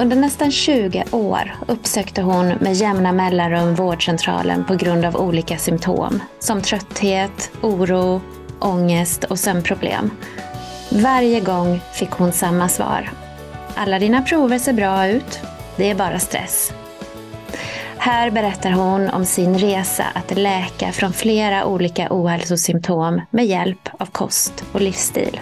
under 0.00 0.16
nästan 0.16 0.50
20 0.50 1.04
år 1.10 1.54
uppsökte 1.68 2.22
hon 2.22 2.48
med 2.48 2.74
jämna 2.74 3.12
mellanrum 3.12 3.74
vårdcentralen 3.74 4.64
på 4.64 4.74
grund 4.74 5.04
av 5.04 5.16
olika 5.16 5.58
symptom 5.58 6.22
som 6.38 6.62
trötthet, 6.62 7.50
oro, 7.62 8.20
ångest 8.60 9.24
och 9.24 9.38
sömnproblem. 9.38 10.10
Varje 10.90 11.40
gång 11.40 11.80
fick 11.92 12.10
hon 12.10 12.32
samma 12.32 12.68
svar. 12.68 13.10
Alla 13.74 13.98
dina 13.98 14.22
prover 14.22 14.58
ser 14.58 14.72
bra 14.72 15.06
ut. 15.08 15.40
Det 15.76 15.90
är 15.90 15.94
bara 15.94 16.18
stress. 16.18 16.72
Här 17.98 18.30
berättar 18.30 18.70
hon 18.70 19.08
om 19.08 19.24
sin 19.24 19.58
resa 19.58 20.04
att 20.14 20.38
läka 20.38 20.92
från 20.92 21.12
flera 21.12 21.64
olika 21.64 22.08
ohälsosymptom 22.10 23.20
med 23.30 23.46
hjälp 23.46 23.88
av 23.98 24.06
kost 24.06 24.64
och 24.72 24.80
livsstil. 24.80 25.40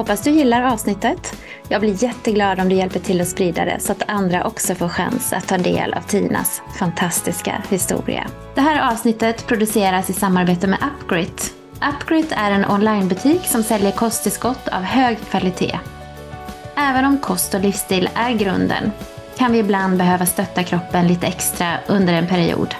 Hoppas 0.00 0.22
du 0.22 0.30
gillar 0.30 0.62
avsnittet. 0.62 1.42
Jag 1.68 1.80
blir 1.80 2.04
jätteglad 2.04 2.60
om 2.60 2.68
du 2.68 2.74
hjälper 2.74 3.00
till 3.00 3.20
att 3.20 3.28
sprida 3.28 3.64
det 3.64 3.80
så 3.80 3.92
att 3.92 4.02
andra 4.06 4.44
också 4.44 4.74
får 4.74 4.88
chans 4.88 5.32
att 5.32 5.48
ta 5.48 5.58
del 5.58 5.94
av 5.94 6.00
Tinas 6.00 6.62
fantastiska 6.78 7.62
historia. 7.68 8.26
Det 8.54 8.60
här 8.60 8.92
avsnittet 8.92 9.46
produceras 9.46 10.10
i 10.10 10.12
samarbete 10.12 10.66
med 10.66 10.78
Upgrit. 10.82 11.54
Upgrit 11.94 12.32
är 12.36 12.50
en 12.50 12.64
onlinebutik 12.64 13.46
som 13.46 13.62
säljer 13.62 13.90
kosttillskott 13.90 14.68
av 14.68 14.82
hög 14.82 15.18
kvalitet. 15.30 15.78
Även 16.76 17.04
om 17.04 17.18
kost 17.18 17.54
och 17.54 17.60
livsstil 17.60 18.08
är 18.14 18.32
grunden 18.32 18.92
kan 19.38 19.52
vi 19.52 19.58
ibland 19.58 19.98
behöva 19.98 20.26
stötta 20.26 20.64
kroppen 20.64 21.06
lite 21.06 21.26
extra 21.26 21.78
under 21.86 22.12
en 22.12 22.26
period. 22.26 22.74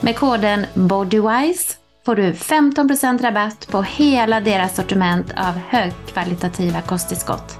Med 0.00 0.16
koden 0.16 0.66
BODYWISE 0.74 1.74
får 2.08 2.16
du 2.16 2.32
15% 2.32 3.22
rabatt 3.22 3.68
på 3.70 3.82
hela 3.82 4.40
deras 4.40 4.76
sortiment 4.76 5.32
av 5.36 5.54
högkvalitativa 5.68 6.80
kosttillskott. 6.80 7.58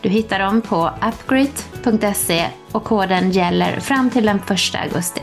Du 0.00 0.08
hittar 0.08 0.38
dem 0.38 0.60
på 0.60 0.90
upgrit.se 1.08 2.46
och 2.72 2.84
koden 2.84 3.30
gäller 3.30 3.80
fram 3.80 4.10
till 4.10 4.26
den 4.26 4.36
1 4.36 4.50
augusti. 4.82 5.20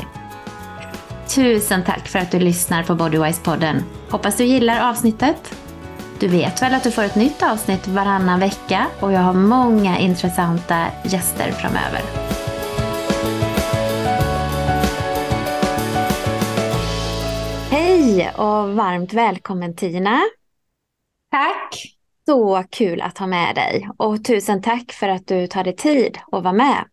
Tusen 1.35 1.83
tack 1.83 2.07
för 2.07 2.19
att 2.19 2.31
du 2.31 2.39
lyssnar 2.39 2.83
på 2.83 2.93
Bodywise-podden. 2.95 3.83
Hoppas 4.09 4.37
du 4.37 4.43
gillar 4.43 4.89
avsnittet. 4.89 5.55
Du 6.19 6.27
vet 6.27 6.61
väl 6.61 6.73
att 6.73 6.83
du 6.83 6.91
får 6.91 7.03
ett 7.03 7.15
nytt 7.15 7.43
avsnitt 7.43 7.87
varannan 7.87 8.39
vecka 8.39 8.85
och 8.99 9.11
jag 9.11 9.21
har 9.21 9.33
många 9.33 9.99
intressanta 9.99 10.85
gäster 11.03 11.51
framöver. 11.51 12.01
Hej 18.05 18.31
och 18.37 18.69
varmt 18.75 19.13
välkommen 19.13 19.75
Tina. 19.75 20.21
Tack. 21.31 21.95
Så 22.25 22.63
kul 22.69 23.01
att 23.01 23.17
ha 23.17 23.27
med 23.27 23.55
dig 23.55 23.89
och 23.97 24.23
tusen 24.23 24.61
tack 24.61 24.91
för 24.91 25.09
att 25.09 25.27
du 25.27 25.47
tar 25.47 25.63
dig 25.63 25.75
tid 25.75 26.17
att 26.31 26.43
vara 26.43 26.53
med. 26.53 26.85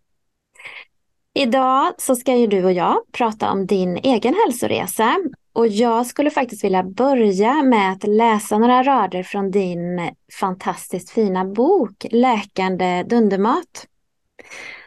Idag 1.34 1.92
så 1.98 2.16
ska 2.16 2.36
ju 2.36 2.47
du 2.47 2.64
och 2.64 2.72
jag 2.72 2.97
prata 3.12 3.50
om 3.50 3.66
din 3.66 3.97
egen 3.97 4.34
hälsoresa 4.34 5.19
och 5.53 5.66
jag 5.66 6.06
skulle 6.06 6.31
faktiskt 6.31 6.64
vilja 6.64 6.82
börja 6.82 7.62
med 7.62 7.92
att 7.92 8.04
läsa 8.04 8.59
några 8.59 8.82
rader 8.82 9.22
från 9.22 9.50
din 9.50 10.10
fantastiskt 10.41 11.10
fina 11.10 11.44
bok 11.44 12.06
Läkande 12.10 13.03
dundermat. 13.03 13.86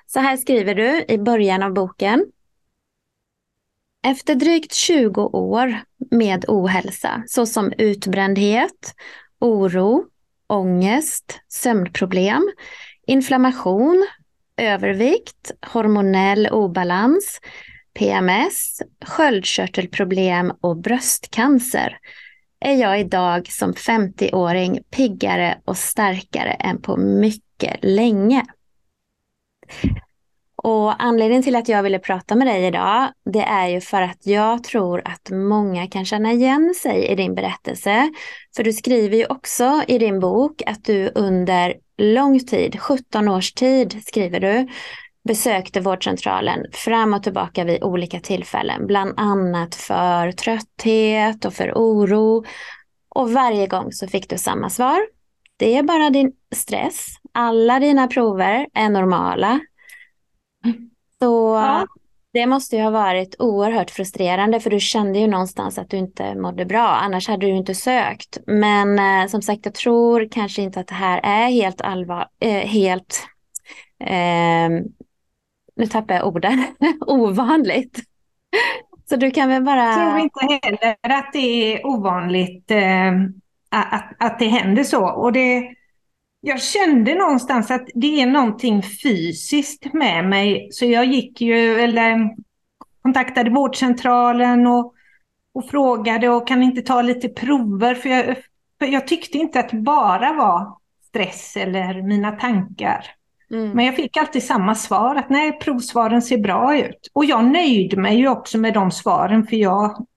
Så 0.06 0.20
här 0.20 0.38
skriver 0.38 0.76
du 0.76 1.06
i 1.08 1.18
början 1.18 1.64
av 1.64 1.74
boken. 1.74 2.26
Efter 4.06 4.36
drygt 4.36 4.74
20 4.74 5.22
år 5.22 5.80
med 6.12 6.46
ohälsa 6.48 7.24
såsom 7.28 7.74
utbrändhet, 7.78 8.94
oro, 9.40 10.06
ångest, 10.48 11.40
sömnproblem, 11.48 12.52
inflammation, 13.08 14.08
övervikt, 14.58 15.52
hormonell 15.62 16.48
obalans, 16.48 17.40
PMS, 17.94 18.82
sköldkörtelproblem 19.06 20.54
och 20.62 20.78
bröstcancer 20.78 21.98
är 22.60 22.76
jag 22.76 23.00
idag 23.00 23.48
som 23.52 23.74
50-åring 23.74 24.80
piggare 24.92 25.62
och 25.66 25.78
starkare 25.78 26.52
än 26.52 26.82
på 26.82 26.98
mycket 26.98 27.78
länge. 27.82 28.46
Och 30.66 31.04
anledningen 31.04 31.44
till 31.44 31.56
att 31.56 31.70
jag 31.70 31.84
ville 31.84 32.00
prata 32.00 32.36
med 32.36 32.48
dig 32.48 32.66
idag, 32.66 33.08
det 33.26 33.42
är 33.42 33.68
ju 33.68 33.82
för 33.82 34.02
att 34.02 34.28
jag 34.28 34.64
tror 34.64 35.02
att 35.06 35.30
många 35.32 35.88
kan 35.88 36.06
känna 36.06 36.32
igen 36.32 36.74
sig 36.82 37.06
i 37.06 37.16
din 37.16 37.36
berättelse. 37.36 38.12
För 38.56 38.64
du 38.64 38.74
skriver 38.74 39.18
ju 39.18 39.26
också 39.26 39.84
i 39.88 39.98
din 39.98 40.20
bok 40.20 40.62
att 40.66 40.86
du 40.86 41.12
under 41.16 41.74
lång 41.98 42.40
tid, 42.40 42.80
17 42.80 43.28
års 43.28 43.54
tid 43.54 44.04
skriver 44.08 44.40
du, 44.40 44.68
besökte 45.28 45.80
vårdcentralen 45.80 46.66
fram 46.72 47.14
och 47.14 47.24
tillbaka 47.24 47.64
vid 47.64 47.84
olika 47.84 48.20
tillfällen, 48.20 48.88
bland 48.88 49.14
annat 49.18 49.76
för 49.76 50.32
trötthet 50.32 51.46
och 51.46 51.54
för 51.54 51.72
oro. 51.76 52.46
Och 53.10 53.32
varje 53.32 53.68
gång 53.68 53.92
så 53.92 54.08
fick 54.08 54.30
du 54.30 54.38
samma 54.38 54.70
svar. 54.70 55.00
Det 55.58 55.78
är 55.78 55.84
bara 55.84 56.10
din 56.10 56.32
stress. 56.56 57.06
Alla 57.32 57.80
dina 57.80 58.08
prover 58.08 58.68
är 58.74 58.90
normala. 58.90 59.60
Så 61.20 61.56
ja. 61.56 61.88
det 62.34 62.46
måste 62.46 62.76
ju 62.76 62.82
ha 62.82 62.90
varit 62.90 63.36
oerhört 63.40 63.92
frustrerande 63.92 64.60
för 64.60 64.70
du 64.70 64.80
kände 64.80 65.20
ju 65.20 65.28
någonstans 65.28 65.78
att 65.78 65.90
du 65.90 65.98
inte 65.98 66.36
mådde 66.36 66.66
bra. 66.66 66.88
Annars 66.88 67.28
hade 67.28 67.46
du 67.46 67.52
inte 67.52 67.76
sökt. 67.76 68.38
Men 68.48 69.00
eh, 69.00 69.28
som 69.28 69.42
sagt, 69.42 69.66
jag 69.66 69.74
tror 69.74 70.28
kanske 70.32 70.62
inte 70.62 70.80
att 70.80 70.88
det 70.88 70.96
här 70.96 71.20
är 71.24 71.48
helt 71.48 71.82
allvar, 71.82 72.28
eh, 72.40 72.68
helt, 72.68 73.28
eh, 74.00 74.70
nu 75.76 75.88
tappar 75.90 76.16
jag 76.16 76.28
orden, 76.28 76.64
ovanligt. 77.08 78.00
Så 79.10 79.16
du 79.16 79.32
kan 79.32 79.50
väl 79.50 79.64
bara... 79.64 79.86
Jag 79.86 80.34
tror 80.34 80.50
inte 80.54 80.68
heller 80.68 81.18
att 81.18 81.34
det 81.34 81.74
är 81.74 81.86
ovanligt 81.86 82.72
eh, 82.72 83.12
att, 83.72 84.12
att 84.20 84.40
det 84.40 84.48
händer 84.48 84.84
så. 84.84 85.06
Och 85.06 85.34
det 85.34 85.76
jag 86.46 86.62
kände 86.62 87.16
någonstans 87.16 87.72
att 87.72 87.88
det 87.94 88.22
är 88.22 88.26
någonting 88.26 88.84
fysiskt 88.84 89.94
med 89.94 90.26
mig. 90.26 90.68
Så 90.72 90.86
jag 90.86 91.06
gick 91.06 91.42
ju, 91.42 91.80
eller 91.80 92.36
kontaktade 93.02 93.50
vårdcentralen 93.50 94.68
och, 94.68 94.94
och 95.54 95.70
frågade 95.70 96.30
och 96.30 96.48
kan 96.48 96.64
inte 96.64 96.82
ta 96.82 97.02
lite 97.02 97.30
prover. 97.30 97.96
För 97.96 98.10
jag, 98.10 98.36
för 98.80 98.86
jag 98.86 99.08
tyckte 99.08 99.38
inte 99.38 99.60
att 99.60 99.70
det 99.70 99.78
bara 99.78 100.34
var 100.34 100.78
stress 101.08 101.58
eller 101.58 102.02
mina 102.02 102.32
tankar. 102.32 103.06
Mm. 103.52 103.70
Men 103.70 103.86
jag 103.86 103.96
fick 103.96 104.18
alltid 104.18 104.44
samma 104.44 104.76
svar, 104.76 105.16
att 105.16 105.30
nej, 105.30 105.60
provsvaren 105.60 106.22
ser 106.22 106.38
bra 106.38 106.78
ut. 106.78 107.10
Och 107.14 107.26
jag 107.26 107.46
nöjde 107.46 107.98
mig 107.98 108.18
ju 108.18 108.28
också 108.28 108.58
med 108.58 108.74
de 108.74 108.92
svaren, 108.92 109.48
för 109.48 109.56
jag 109.56 110.08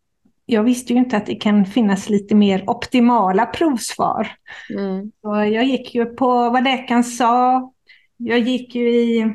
jag 0.51 0.63
visste 0.63 0.93
ju 0.93 0.99
inte 0.99 1.17
att 1.17 1.27
det 1.27 1.35
kan 1.35 1.67
finnas 1.67 2.09
lite 2.09 2.35
mer 2.35 2.71
optimala 2.71 3.47
provsvar. 3.47 4.29
Mm. 4.71 5.13
Så 5.23 5.29
jag 5.29 5.65
gick 5.65 5.95
ju 5.95 6.05
på 6.05 6.27
vad 6.27 6.65
läkaren 6.65 7.05
sa. 7.05 7.73
Jag 8.17 8.39
gick 8.39 8.75
ju 8.75 8.89
i 8.91 9.35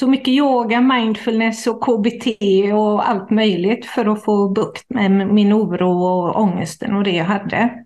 så 0.00 0.06
mycket 0.06 0.28
yoga, 0.28 0.80
mindfulness 0.80 1.66
och 1.66 1.84
KBT 1.84 2.26
och 2.74 3.08
allt 3.08 3.30
möjligt 3.30 3.86
för 3.86 4.06
att 4.06 4.24
få 4.24 4.48
bukt 4.48 4.90
med 4.90 5.10
min 5.10 5.52
oro 5.52 6.02
och 6.02 6.40
ångesten 6.40 6.96
och 6.96 7.04
det 7.04 7.10
jag 7.10 7.24
hade. 7.24 7.84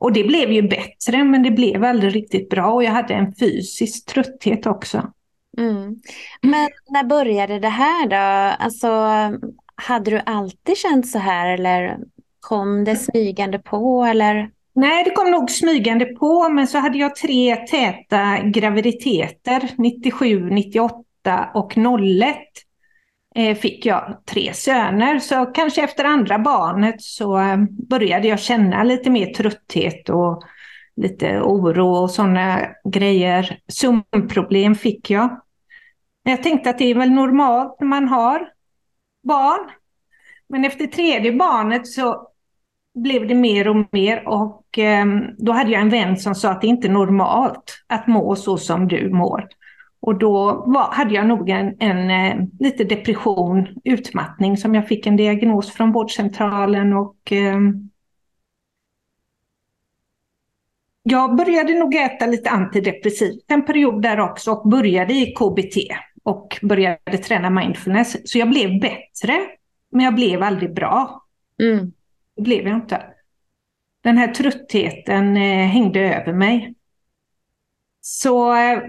Och 0.00 0.12
det 0.12 0.24
blev 0.24 0.52
ju 0.52 0.62
bättre, 0.62 1.24
men 1.24 1.42
det 1.42 1.50
blev 1.50 1.84
aldrig 1.84 2.14
riktigt 2.14 2.48
bra 2.48 2.72
och 2.72 2.84
jag 2.84 2.92
hade 2.92 3.14
en 3.14 3.34
fysisk 3.34 4.06
trötthet 4.06 4.66
också. 4.66 5.12
Mm. 5.58 5.96
Men 6.42 6.68
när 6.90 7.04
började 7.04 7.58
det 7.58 7.68
här 7.68 8.08
då? 8.08 8.56
Alltså, 8.64 8.88
hade 9.82 10.10
du 10.10 10.20
alltid 10.26 10.76
känt 10.76 11.08
så 11.08 11.18
här 11.18 11.48
eller 11.48 11.98
kom 12.40 12.84
det 12.84 12.96
smygande 12.96 13.58
på? 13.58 14.04
Eller? 14.04 14.50
Nej, 14.74 15.04
det 15.04 15.10
kom 15.10 15.30
nog 15.30 15.50
smygande 15.50 16.04
på, 16.04 16.48
men 16.48 16.66
så 16.66 16.78
hade 16.78 16.98
jag 16.98 17.16
tre 17.16 17.56
täta 17.56 18.38
graviditeter, 18.42 19.70
97, 19.78 20.50
98 20.50 21.50
och 21.54 21.76
01 21.76 22.36
eh, 23.34 23.56
fick 23.56 23.86
jag 23.86 24.18
tre 24.26 24.54
söner. 24.54 25.18
Så 25.18 25.46
kanske 25.46 25.82
efter 25.82 26.04
andra 26.04 26.38
barnet 26.38 27.02
så 27.02 27.38
eh, 27.38 27.56
började 27.88 28.28
jag 28.28 28.40
känna 28.40 28.84
lite 28.84 29.10
mer 29.10 29.26
trötthet 29.26 30.08
och 30.08 30.42
lite 30.96 31.40
oro 31.40 31.88
och 31.88 32.10
sådana 32.10 32.60
grejer. 32.84 33.58
Sömnproblem 33.68 34.74
fick 34.74 35.10
jag. 35.10 35.40
Jag 36.22 36.42
tänkte 36.42 36.70
att 36.70 36.78
det 36.78 36.90
är 36.90 36.94
väl 36.94 37.10
normalt 37.10 37.76
när 37.80 37.86
man 37.86 38.08
har 38.08 38.51
barn. 39.22 39.70
Men 40.48 40.64
efter 40.64 40.86
tredje 40.86 41.32
barnet 41.32 41.86
så 41.86 42.28
blev 42.94 43.28
det 43.28 43.34
mer 43.34 43.68
och 43.68 43.88
mer 43.92 44.28
och 44.28 44.78
eh, 44.78 45.06
då 45.38 45.52
hade 45.52 45.70
jag 45.70 45.82
en 45.82 45.90
vän 45.90 46.16
som 46.16 46.34
sa 46.34 46.50
att 46.50 46.60
det 46.60 46.66
inte 46.66 46.88
är 46.88 46.92
normalt 46.92 47.84
att 47.86 48.06
må 48.06 48.36
så 48.36 48.58
som 48.58 48.88
du 48.88 49.10
mår. 49.10 49.48
Och 50.00 50.18
då 50.18 50.64
var, 50.66 50.92
hade 50.92 51.14
jag 51.14 51.26
nog 51.26 51.50
en, 51.50 51.76
en, 51.78 52.10
en, 52.10 52.50
lite 52.58 52.84
depression, 52.84 53.68
utmattning 53.84 54.56
som 54.56 54.74
jag 54.74 54.88
fick 54.88 55.06
en 55.06 55.16
diagnos 55.16 55.72
från 55.72 55.92
vårdcentralen 55.92 56.92
och 56.92 57.32
eh, 57.32 57.58
jag 61.02 61.36
började 61.36 61.78
nog 61.78 61.94
äta 61.94 62.26
lite 62.26 62.50
antidepressivt 62.50 63.44
en 63.48 63.64
period 63.64 64.02
där 64.02 64.20
också 64.20 64.52
och 64.52 64.68
började 64.68 65.14
i 65.14 65.26
KBT 65.26 65.76
och 66.22 66.58
började 66.62 67.18
träna 67.18 67.50
mindfulness. 67.50 68.30
Så 68.30 68.38
jag 68.38 68.48
blev 68.50 68.80
bättre, 68.80 69.46
men 69.90 70.04
jag 70.04 70.14
blev 70.14 70.42
aldrig 70.42 70.74
bra. 70.74 71.24
Mm. 71.62 71.92
Det 72.36 72.42
blev 72.42 72.68
jag 72.68 72.76
inte. 72.76 73.02
Den 74.02 74.18
här 74.18 74.34
tröttheten 74.34 75.36
eh, 75.36 75.66
hängde 75.66 76.00
över 76.00 76.32
mig. 76.32 76.74
Så 78.00 78.54
eh, 78.54 78.82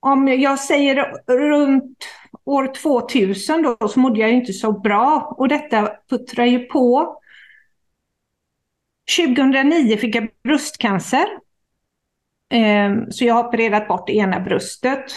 om 0.00 0.28
jag 0.28 0.58
säger 0.58 1.12
runt 1.26 1.98
år 2.44 2.74
2000 2.74 3.62
då, 3.62 3.88
så 3.88 4.00
mådde 4.00 4.20
jag 4.20 4.32
inte 4.32 4.52
så 4.52 4.72
bra. 4.72 5.34
Och 5.38 5.48
detta 5.48 5.92
puttrar 6.10 6.44
ju 6.44 6.58
på. 6.58 7.18
2009 9.16 9.96
fick 9.96 10.14
jag 10.14 10.28
bröstcancer. 10.42 11.26
Ehm, 12.50 13.12
så 13.12 13.24
jag 13.24 13.34
har 13.34 13.48
opererat 13.48 13.88
bort 13.88 14.10
ena 14.10 14.40
bröstet. 14.40 15.14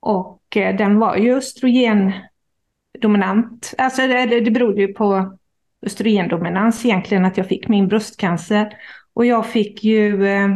Och 0.00 0.56
eh, 0.56 0.76
den 0.76 0.98
var 0.98 1.16
ju 1.16 1.36
östrogendominant. 1.36 3.74
Alltså 3.78 4.06
det, 4.06 4.40
det 4.40 4.50
berodde 4.50 4.80
ju 4.80 4.94
på 4.94 5.38
östrogendominans 5.86 6.84
egentligen 6.84 7.24
att 7.24 7.36
jag 7.36 7.48
fick 7.48 7.68
min 7.68 7.88
bröstcancer. 7.88 8.72
Och 9.14 9.26
jag 9.26 9.46
fick 9.46 9.84
ju 9.84 10.26
eh, 10.26 10.48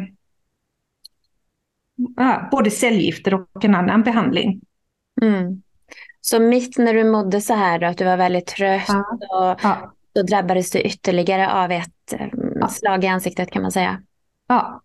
både 2.51 2.71
cellgifter 2.71 3.35
och 3.35 3.65
en 3.65 3.75
annan 3.75 4.03
behandling. 4.03 4.61
Mm. 5.23 5.63
Så 6.21 6.41
mitt 6.41 6.79
när 6.79 6.95
du 6.95 7.05
mådde 7.05 7.41
så 7.41 7.55
här 7.55 7.79
då, 7.79 7.87
att 7.87 7.99
du 7.99 8.05
var 8.05 8.17
väldigt 8.17 8.47
trött 8.47 8.89
ja. 8.89 9.19
och 9.31 9.59
ja. 9.63 9.95
då 10.13 10.23
drabbades 10.23 10.71
du 10.71 10.81
ytterligare 10.81 11.53
av 11.53 11.71
ett 11.71 12.13
eh, 12.13 12.27
ja. 12.61 12.69
slag 12.69 13.05
i 13.05 13.07
ansiktet 13.07 13.51
kan 13.51 13.63
man 13.63 13.73
säga. 13.73 14.03
Ja. 14.49 14.83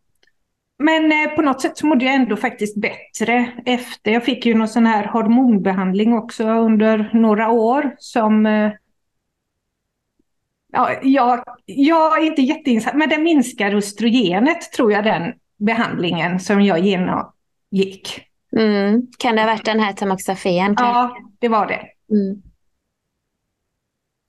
Men 0.79 1.11
eh, 1.11 1.35
på 1.35 1.41
något 1.41 1.61
sätt 1.61 1.77
så 1.77 1.87
mådde 1.87 2.05
jag 2.05 2.13
ändå 2.13 2.35
faktiskt 2.35 2.81
bättre 2.81 3.51
efter. 3.65 4.11
Jag 4.11 4.25
fick 4.25 4.45
ju 4.45 4.53
någon 4.53 4.67
sån 4.67 4.85
här 4.85 5.07
hormonbehandling 5.07 6.13
också 6.13 6.43
under 6.43 7.09
några 7.13 7.49
år 7.49 7.95
som 7.99 8.45
eh, 8.45 8.71
Ja, 10.71 10.99
jag, 11.03 11.43
jag 11.65 12.23
är 12.23 12.25
inte 12.25 12.41
jätteinsatt, 12.41 12.95
men 12.95 13.09
det 13.09 13.17
minskar 13.17 13.75
östrogenet 13.75 14.71
tror 14.71 14.91
jag 14.91 15.03
den 15.03 15.33
behandlingen 15.57 16.39
som 16.39 16.61
jag 16.61 16.79
genomgick. 16.79 18.21
Mm. 18.57 19.07
Kan 19.19 19.35
det 19.35 19.41
ha 19.41 19.47
varit 19.47 19.65
den 19.65 19.79
här 19.79 19.93
tamoxifen? 19.93 20.75
Ja, 20.77 21.17
det 21.39 21.47
var 21.47 21.67
det. 21.67 21.81
Mm. 22.15 22.41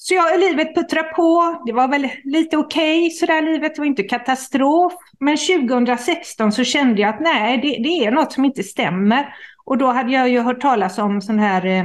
Så 0.00 0.14
ja, 0.14 0.36
livet 0.38 0.74
puttrade 0.74 1.08
på. 1.08 1.62
Det 1.66 1.72
var 1.72 1.88
väl 1.88 2.08
lite 2.24 2.56
okej 2.56 2.98
okay, 2.98 3.10
sådär 3.10 3.42
livet. 3.42 3.74
Det 3.74 3.80
var 3.80 3.86
inte 3.86 4.02
katastrof. 4.02 4.92
Men 5.20 5.36
2016 5.36 6.52
så 6.52 6.64
kände 6.64 7.00
jag 7.00 7.08
att 7.08 7.20
nej, 7.20 7.58
det, 7.58 7.68
det, 7.68 8.06
är 8.06 8.10
något 8.10 8.32
som 8.32 8.44
inte 8.44 8.62
stämmer. 8.62 9.34
Och 9.64 9.78
då 9.78 9.86
hade 9.86 10.12
jag 10.12 10.28
ju 10.28 10.40
hört 10.40 10.60
talas 10.60 10.98
om 10.98 11.20
sån 11.20 11.38
här 11.38 11.66
eh, 11.66 11.84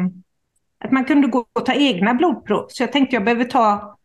att 0.86 0.92
man 0.92 1.06
kunde 1.06 1.27
gå 1.27 1.45
och 1.54 1.65
ta 1.65 1.74
egna 1.74 2.13
blodprov. 2.13 2.65
Så 2.69 2.83
jag 2.83 2.92
tänkte 2.92 3.15
jag 3.15 3.24
behöver 3.24 3.45
ta 3.45 3.98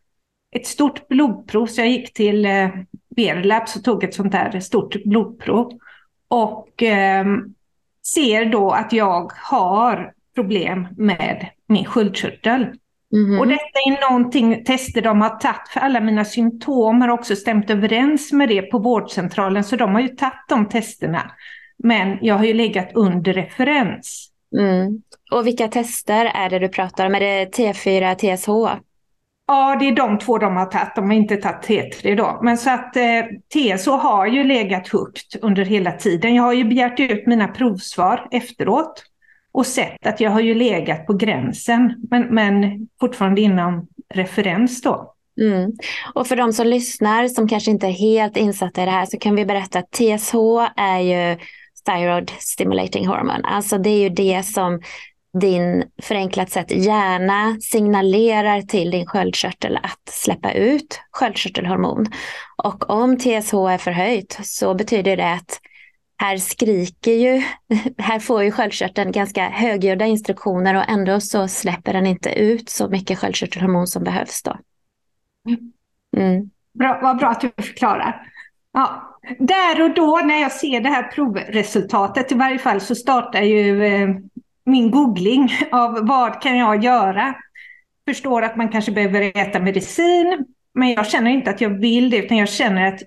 ett 0.56 0.66
stort 0.66 1.08
blodprov. 1.08 1.66
Så 1.66 1.81
jag 1.81 1.88
gick 1.88 2.12
till 2.12 2.46
eh, 2.46 2.69
Verlabs 3.16 3.76
och 3.76 3.84
tog 3.84 4.04
ett 4.04 4.14
sånt 4.14 4.32
där 4.32 4.61
stort 4.61 5.04
blodprov. 5.04 5.78
Och 6.28 6.82
eh, 6.82 7.26
ser 8.14 8.44
då 8.44 8.70
att 8.70 8.93
jag 8.93 9.32
har 9.37 10.12
problem 10.34 10.88
med 10.96 11.46
min 11.66 11.84
sköldkörtel. 11.84 12.66
Mm. 13.12 13.40
Och 13.40 13.46
detta 13.46 13.78
är 13.87 14.10
någonting, 14.10 14.64
tester 14.64 15.02
de 15.02 15.20
har 15.20 15.28
tagit 15.31 15.69
för 15.69 15.81
alla 15.81 16.00
mina 16.00 16.25
symptom 16.25 17.00
har 17.00 17.08
också 17.08 17.37
stämt 17.37 17.70
överens 17.70 18.32
med 18.32 18.49
det 18.49 18.62
på 18.62 18.78
vårdcentralen. 18.78 19.64
Så 19.64 19.76
de 19.76 19.94
har 19.94 20.00
ju 20.00 20.08
tagit 20.08 20.49
de 20.49 20.69
testerna. 20.69 21.31
Men 21.78 22.19
jag 22.20 22.34
har 22.34 22.44
ju 22.44 22.55
legat 22.55 22.90
under 22.94 23.32
referens. 23.32 24.28
Mm. 24.58 25.02
Och 25.32 25.46
vilka 25.46 25.69
tester 25.69 26.25
är 26.34 26.50
det 26.50 26.58
du 26.58 26.69
pratar 26.69 27.06
om? 27.06 27.14
Är 27.14 27.20
det 27.20 27.56
T4, 27.56 28.14
TSH? 28.14 28.81
Ja, 29.46 29.76
det 29.81 29.88
är 29.88 29.93
de 29.93 30.19
två 30.19 30.38
de 30.38 30.56
har 30.56 30.66
tagit. 30.66 30.94
De 30.94 31.06
har 31.06 31.16
inte 31.16 31.37
tagit 31.37 31.69
T3 31.69 32.16
då. 32.16 32.38
Men 32.43 32.58
så 32.58 32.70
att 32.70 32.96
eh, 32.96 33.22
TSO 33.52 33.90
har 33.90 34.26
ju 34.26 34.44
legat 34.44 34.88
högt 34.88 35.37
under 35.43 35.64
hela 35.64 35.93
tiden. 35.93 36.34
Jag 36.34 36.43
har 36.43 36.52
ju 36.52 36.64
begärt 36.64 37.00
ut 37.00 37.26
mina 37.26 37.49
provsvar 37.49 38.28
efteråt 38.31 39.04
och 39.58 39.66
sett 39.66 40.06
att 40.06 40.20
jag 40.20 40.31
har 40.31 40.40
ju 40.40 40.55
legat 40.55 41.06
på 41.06 41.12
gränsen, 41.12 41.94
men, 42.10 42.34
men 42.34 42.88
fortfarande 43.00 43.40
inom 43.40 43.87
referens 44.14 44.82
då. 44.82 45.14
Mm. 45.40 45.72
Och 46.14 46.26
för 46.26 46.37
de 46.37 46.52
som 46.52 46.66
lyssnar 46.66 47.28
som 47.28 47.49
kanske 47.49 47.70
inte 47.70 47.87
är 47.87 47.90
helt 47.90 48.37
insatta 48.37 48.82
i 48.82 48.84
det 48.84 48.90
här 48.90 49.06
så 49.06 49.19
kan 49.19 49.37
vi 49.37 49.44
berätta 49.44 49.78
att 49.78 49.90
TSH 49.90 50.34
är 50.76 50.99
ju 50.99 51.38
thyroid 51.87 52.31
stimulating 52.38 53.06
hormone. 53.06 53.40
Alltså 53.44 53.78
det 53.78 53.90
är 53.90 54.00
ju 54.00 54.08
det 54.08 54.43
som 54.43 54.81
din, 55.40 55.84
förenklat 56.02 56.50
sett, 56.50 56.70
hjärna 56.70 57.56
signalerar 57.61 58.62
till 58.62 58.90
din 58.90 59.06
sköldkörtel 59.06 59.76
att 59.76 60.14
släppa 60.14 60.52
ut 60.52 61.00
sköldkörtelhormon. 61.11 62.06
Och 62.64 62.90
om 62.90 63.19
TSH 63.19 63.54
är 63.54 63.78
förhöjt 63.78 64.38
så 64.43 64.75
betyder 64.75 65.16
det 65.16 65.32
att 65.32 65.61
här 66.18 66.36
skriker 66.36 67.12
ju, 67.12 67.42
här 67.98 68.18
får 68.18 68.42
ju 68.42 68.50
sköldkörteln 68.50 69.12
ganska 69.12 69.48
högljudda 69.48 70.06
instruktioner 70.06 70.74
och 70.74 70.88
ändå 70.88 71.20
så 71.20 71.48
släpper 71.48 71.92
den 71.92 72.06
inte 72.06 72.30
ut 72.30 72.68
så 72.68 72.88
mycket 72.88 73.18
sköldkörtelhormon 73.18 73.86
som 73.86 74.04
behövs 74.04 74.42
då. 74.42 74.58
Mm. 76.16 76.50
Bra, 76.78 76.98
vad 77.02 77.18
bra 77.18 77.28
att 77.28 77.40
du 77.40 77.50
förklarar. 77.62 78.30
Ja, 78.72 79.18
där 79.38 79.82
och 79.82 79.94
då 79.94 80.20
när 80.25 80.40
jag 80.40 80.52
ser 80.52 80.80
det 80.80 80.88
här 80.88 81.02
provresultatet 81.02 82.32
i 82.32 82.34
varje 82.34 82.58
fall 82.58 82.80
så 82.80 82.94
startar 82.94 83.42
ju 83.42 83.84
eh, 83.84 84.08
min 84.64 84.90
googling 84.90 85.50
av 85.72 86.06
vad 86.06 86.42
kan 86.42 86.56
jag 86.56 86.84
göra. 86.84 87.34
Förstår 88.08 88.42
att 88.42 88.56
man 88.56 88.68
kanske 88.68 88.92
behöver 88.92 89.38
äta 89.38 89.60
medicin, 89.60 90.46
men 90.75 90.88
jag 90.88 91.06
känner 91.06 91.30
inte 91.30 91.50
att 91.50 91.60
jag 91.60 91.70
vill 91.70 92.10
det, 92.10 92.16
utan 92.16 92.37
jag 92.37 92.48
känner 92.48 92.87
att 92.87 93.00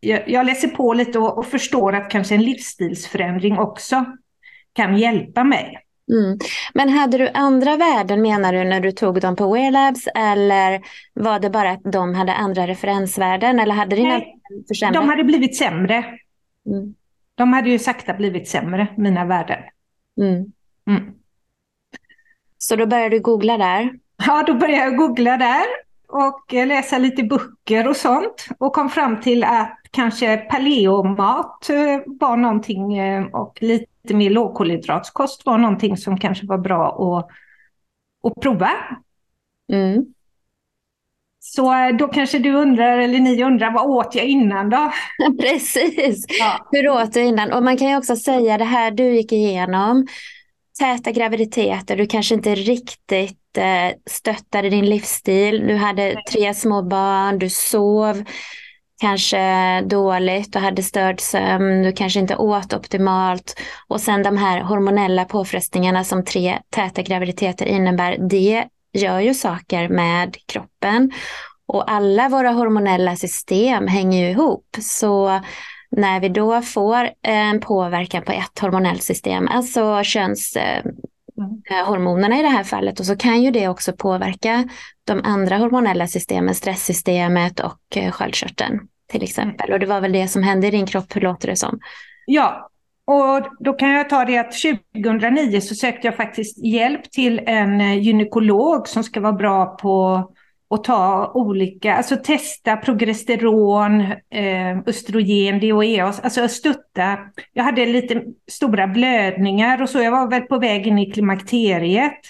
jag, 0.00 0.28
jag 0.28 0.46
läser 0.46 0.68
på 0.68 0.92
lite 0.92 1.18
och, 1.18 1.38
och, 1.38 1.46
förstår 1.46 1.94
att 1.94 2.10
kanske 2.10 2.34
en 2.34 2.42
livsstilsförändring 2.42 3.58
också 3.58 4.04
kan 4.72 4.98
hjälpa 4.98 5.44
mig. 5.44 5.82
Mm. 6.12 6.38
Men 6.74 6.88
hade 6.88 7.18
du 7.18 7.28
andra 7.28 7.76
värden 7.76 8.22
menar 8.22 8.52
du 8.52 8.64
när 8.64 8.80
du 8.80 8.92
tog 8.92 9.20
dem 9.20 9.36
på 9.36 9.54
Wear 9.54 9.70
Labs 9.70 10.06
eller 10.14 10.80
var 11.14 11.40
det 11.40 11.50
bara 11.50 11.70
att 11.70 11.84
de 11.84 12.14
hade 12.14 12.34
andra 12.34 12.66
referensvärden 12.66 13.60
eller 13.60 13.74
hade 13.74 13.96
dina 13.96 14.08
Nej, 14.08 14.38
försämrat? 14.68 14.94
De 14.94 15.08
hade 15.08 15.24
blivit 15.24 15.56
sämre. 15.56 16.04
Mm. 16.66 16.94
De 17.34 17.52
hade 17.52 17.70
ju 17.70 17.78
sakta 17.78 18.14
blivit 18.14 18.48
sämre, 18.48 18.86
mina 18.96 19.24
värden. 19.24 19.58
Mm. 20.20 20.52
Mm. 20.88 21.14
Så 22.58 22.76
då 22.76 22.86
började 22.86 23.16
du 23.16 23.20
googla 23.20 23.58
där? 23.58 23.90
Ja, 24.26 24.44
då 24.46 24.54
började 24.54 24.84
jag 24.84 24.96
googla 24.96 25.36
där 25.36 25.85
och 26.08 26.52
läsa 26.52 26.98
lite 26.98 27.22
böcker 27.22 27.88
och 27.88 27.96
sånt 27.96 28.46
och 28.58 28.72
kom 28.72 28.90
fram 28.90 29.20
till 29.20 29.44
att 29.44 29.78
kanske 29.90 30.36
paleomat 30.36 31.70
eh, 31.70 32.00
var 32.06 32.36
någonting 32.36 32.98
eh, 32.98 33.26
och 33.26 33.58
lite 33.60 34.14
mer 34.14 34.30
lågkolhydratskost 34.30 35.46
var 35.46 35.58
någonting 35.58 35.96
som 35.96 36.18
kanske 36.18 36.46
var 36.46 36.58
bra 36.58 36.88
att, 36.88 37.28
att 38.30 38.42
prova. 38.42 38.70
Mm. 39.72 40.04
Så 41.38 41.74
eh, 41.74 41.96
då 41.96 42.08
kanske 42.08 42.38
du 42.38 42.52
undrar, 42.52 42.98
eller 42.98 43.18
ni 43.18 43.42
undrar, 43.42 43.72
vad 43.72 43.86
åt 43.86 44.14
jag 44.14 44.24
innan 44.24 44.70
då? 44.70 44.92
Precis, 45.40 46.24
ja. 46.28 46.68
hur 46.72 46.88
åt 46.88 47.12
du 47.12 47.22
innan? 47.22 47.52
Och 47.52 47.62
man 47.62 47.76
kan 47.76 47.88
ju 47.88 47.96
också 47.96 48.16
säga 48.16 48.58
det 48.58 48.64
här 48.64 48.90
du 48.90 49.16
gick 49.16 49.32
igenom, 49.32 50.06
täta 50.78 51.10
graviditeter, 51.10 51.96
du 51.96 52.06
kanske 52.06 52.34
inte 52.34 52.54
riktigt 52.54 53.38
stöttade 54.10 54.70
din 54.70 54.86
livsstil. 54.86 55.66
Du 55.66 55.74
hade 55.74 56.14
tre 56.32 56.54
små 56.54 56.82
barn, 56.82 57.38
du 57.38 57.50
sov 57.50 58.24
kanske 59.00 59.80
dåligt, 59.80 60.52
du 60.52 60.58
hade 60.58 60.82
störd 60.82 61.20
sömn, 61.20 61.82
du 61.82 61.92
kanske 61.92 62.20
inte 62.20 62.36
åt 62.36 62.72
optimalt. 62.72 63.60
Och 63.88 64.00
sen 64.00 64.22
de 64.22 64.36
här 64.36 64.60
hormonella 64.60 65.24
påfrestningarna 65.24 66.04
som 66.04 66.24
tre 66.24 66.58
täta 66.70 67.02
graviditeter 67.02 67.66
innebär, 67.66 68.16
det 68.30 68.64
gör 68.92 69.20
ju 69.20 69.34
saker 69.34 69.88
med 69.88 70.36
kroppen. 70.46 71.12
Och 71.68 71.90
alla 71.90 72.28
våra 72.28 72.50
hormonella 72.50 73.16
system 73.16 73.86
hänger 73.86 74.24
ju 74.24 74.30
ihop. 74.30 74.76
Så 74.80 75.40
när 75.90 76.20
vi 76.20 76.28
då 76.28 76.62
får 76.62 77.10
en 77.22 77.60
påverkan 77.60 78.22
på 78.22 78.32
ett 78.32 78.58
hormonellt 78.58 79.02
system, 79.02 79.48
alltså 79.48 80.02
könshormonerna 80.04 80.92
mm. 81.38 81.62
i 82.32 82.42
det 82.42 82.48
här 82.48 82.64
fallet, 82.64 83.00
och 83.00 83.06
så 83.06 83.16
kan 83.16 83.42
ju 83.42 83.50
det 83.50 83.68
också 83.68 83.92
påverka 83.92 84.68
de 85.04 85.20
andra 85.24 85.56
hormonella 85.56 86.06
systemen, 86.06 86.54
stresssystemet 86.54 87.60
och 87.60 87.96
eh, 87.96 88.10
sköldkörteln 88.10 88.80
till 89.08 89.22
exempel. 89.22 89.72
Och 89.72 89.80
det 89.80 89.86
var 89.86 90.00
väl 90.00 90.12
det 90.12 90.28
som 90.28 90.42
hände 90.42 90.66
i 90.66 90.70
din 90.70 90.86
kropp, 90.86 91.16
hur 91.16 91.20
låter 91.20 91.48
det 91.48 91.56
som? 91.56 91.80
Ja, 92.26 92.70
och 93.06 93.48
då 93.58 93.72
kan 93.72 93.90
jag 93.90 94.08
ta 94.08 94.24
det 94.24 94.38
att 94.38 94.52
2009 94.94 95.60
så 95.60 95.74
sökte 95.74 96.06
jag 96.06 96.16
faktiskt 96.16 96.64
hjälp 96.64 97.10
till 97.10 97.40
en 97.46 97.80
eh, 97.80 97.98
gynekolog 97.98 98.88
som 98.88 99.04
ska 99.04 99.20
vara 99.20 99.32
bra 99.32 99.66
på 99.66 100.24
och 100.68 100.84
ta 100.84 101.32
olika, 101.34 101.96
alltså 101.96 102.16
testa 102.16 102.76
progesteron, 102.76 104.00
eh, 104.30 104.78
östrogen, 104.86 105.60
DHEAS, 105.60 106.20
alltså 106.20 106.48
stötta. 106.48 107.18
Jag 107.52 107.64
hade 107.64 107.86
lite 107.86 108.22
stora 108.50 108.86
blödningar 108.86 109.82
och 109.82 109.88
så, 109.88 109.98
jag 109.98 110.10
var 110.10 110.30
väl 110.30 110.42
på 110.42 110.58
väg 110.58 110.86
in 110.86 110.98
i 110.98 111.10
klimakteriet 111.10 112.20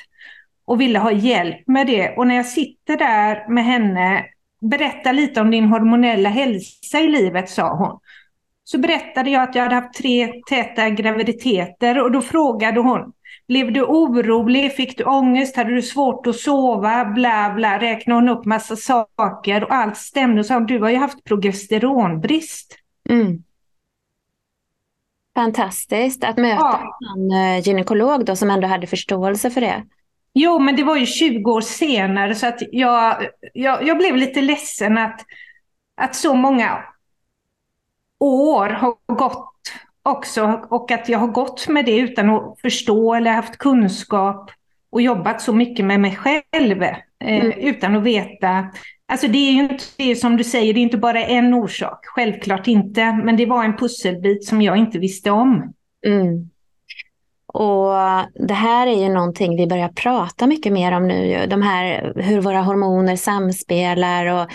och 0.64 0.80
ville 0.80 0.98
ha 0.98 1.12
hjälp 1.12 1.66
med 1.66 1.86
det. 1.86 2.16
Och 2.16 2.26
när 2.26 2.34
jag 2.34 2.46
sitter 2.46 2.96
där 2.96 3.48
med 3.48 3.64
henne, 3.64 4.24
berätta 4.60 5.12
lite 5.12 5.40
om 5.40 5.50
din 5.50 5.64
hormonella 5.64 6.28
hälsa 6.28 7.00
i 7.00 7.08
livet, 7.08 7.50
sa 7.50 7.76
hon. 7.76 8.00
Så 8.64 8.78
berättade 8.78 9.30
jag 9.30 9.42
att 9.42 9.54
jag 9.54 9.62
hade 9.62 9.74
haft 9.74 9.98
tre 9.98 10.32
täta 10.48 10.90
graviditeter 10.90 12.02
och 12.02 12.12
då 12.12 12.20
frågade 12.20 12.80
hon, 12.80 13.12
blev 13.48 13.72
du 13.72 13.82
orolig? 13.82 14.72
Fick 14.72 14.98
du 14.98 15.04
ångest? 15.04 15.56
Hade 15.56 15.74
du 15.74 15.82
svårt 15.82 16.26
att 16.26 16.36
sova? 16.36 17.04
Bla 17.04 17.52
bla. 17.54 17.80
Räknade 17.80 18.20
hon 18.20 18.28
upp 18.28 18.44
massa 18.44 18.76
saker 18.76 19.64
och 19.64 19.74
allt 19.74 19.96
stämde. 19.96 20.40
Och 20.40 20.46
sa 20.46 20.60
du 20.60 20.80
har 20.80 20.90
ju 20.90 20.96
haft 20.96 21.24
progesteronbrist. 21.24 22.78
Mm. 23.08 23.42
Fantastiskt 25.34 26.24
att 26.24 26.36
möta 26.36 26.60
ja. 26.60 26.98
en 27.16 27.30
eh, 27.30 27.68
gynekolog 27.68 28.24
då 28.24 28.36
som 28.36 28.50
ändå 28.50 28.68
hade 28.68 28.86
förståelse 28.86 29.50
för 29.50 29.60
det. 29.60 29.84
Jo, 30.34 30.58
men 30.58 30.76
det 30.76 30.84
var 30.84 30.96
ju 30.96 31.06
20 31.06 31.52
år 31.52 31.60
senare 31.60 32.34
så 32.34 32.46
att 32.46 32.62
jag, 32.72 33.26
jag, 33.54 33.86
jag 33.86 33.98
blev 33.98 34.16
lite 34.16 34.40
ledsen 34.40 34.98
att, 34.98 35.20
att 35.96 36.14
så 36.14 36.34
många 36.34 36.78
år 38.20 38.68
har 38.68 39.14
gått 39.14 39.55
också 40.06 40.60
och 40.70 40.90
att 40.90 41.08
jag 41.08 41.18
har 41.18 41.28
gått 41.28 41.68
med 41.68 41.84
det 41.84 41.96
utan 41.96 42.30
att 42.30 42.60
förstå 42.62 43.14
eller 43.14 43.32
haft 43.32 43.58
kunskap 43.58 44.50
och 44.90 45.02
jobbat 45.02 45.40
så 45.40 45.52
mycket 45.52 45.84
med 45.84 46.00
mig 46.00 46.16
själv 46.16 46.82
eh, 46.82 46.96
mm. 47.20 47.52
utan 47.58 47.96
att 47.96 48.02
veta. 48.02 48.66
Alltså 49.08 49.28
det 49.28 49.38
är 49.38 49.52
ju 49.52 49.62
inte 49.62 49.84
det 49.96 50.16
som 50.16 50.36
du 50.36 50.44
säger, 50.44 50.74
det 50.74 50.80
är 50.80 50.82
inte 50.82 50.98
bara 50.98 51.24
en 51.24 51.54
orsak, 51.54 51.98
självklart 52.02 52.68
inte, 52.68 53.12
men 53.12 53.36
det 53.36 53.46
var 53.46 53.64
en 53.64 53.76
pusselbit 53.76 54.44
som 54.44 54.62
jag 54.62 54.76
inte 54.76 54.98
visste 54.98 55.30
om. 55.30 55.72
Mm. 56.06 56.50
Och 57.56 57.92
det 58.34 58.54
här 58.54 58.86
är 58.86 59.02
ju 59.02 59.08
någonting 59.08 59.56
vi 59.56 59.66
börjar 59.66 59.88
prata 59.88 60.46
mycket 60.46 60.72
mer 60.72 60.92
om 60.92 61.08
nu. 61.08 61.46
De 61.46 61.62
här, 61.62 62.12
hur 62.16 62.40
våra 62.40 62.62
hormoner 62.62 63.16
samspelar 63.16 64.26
och 64.26 64.50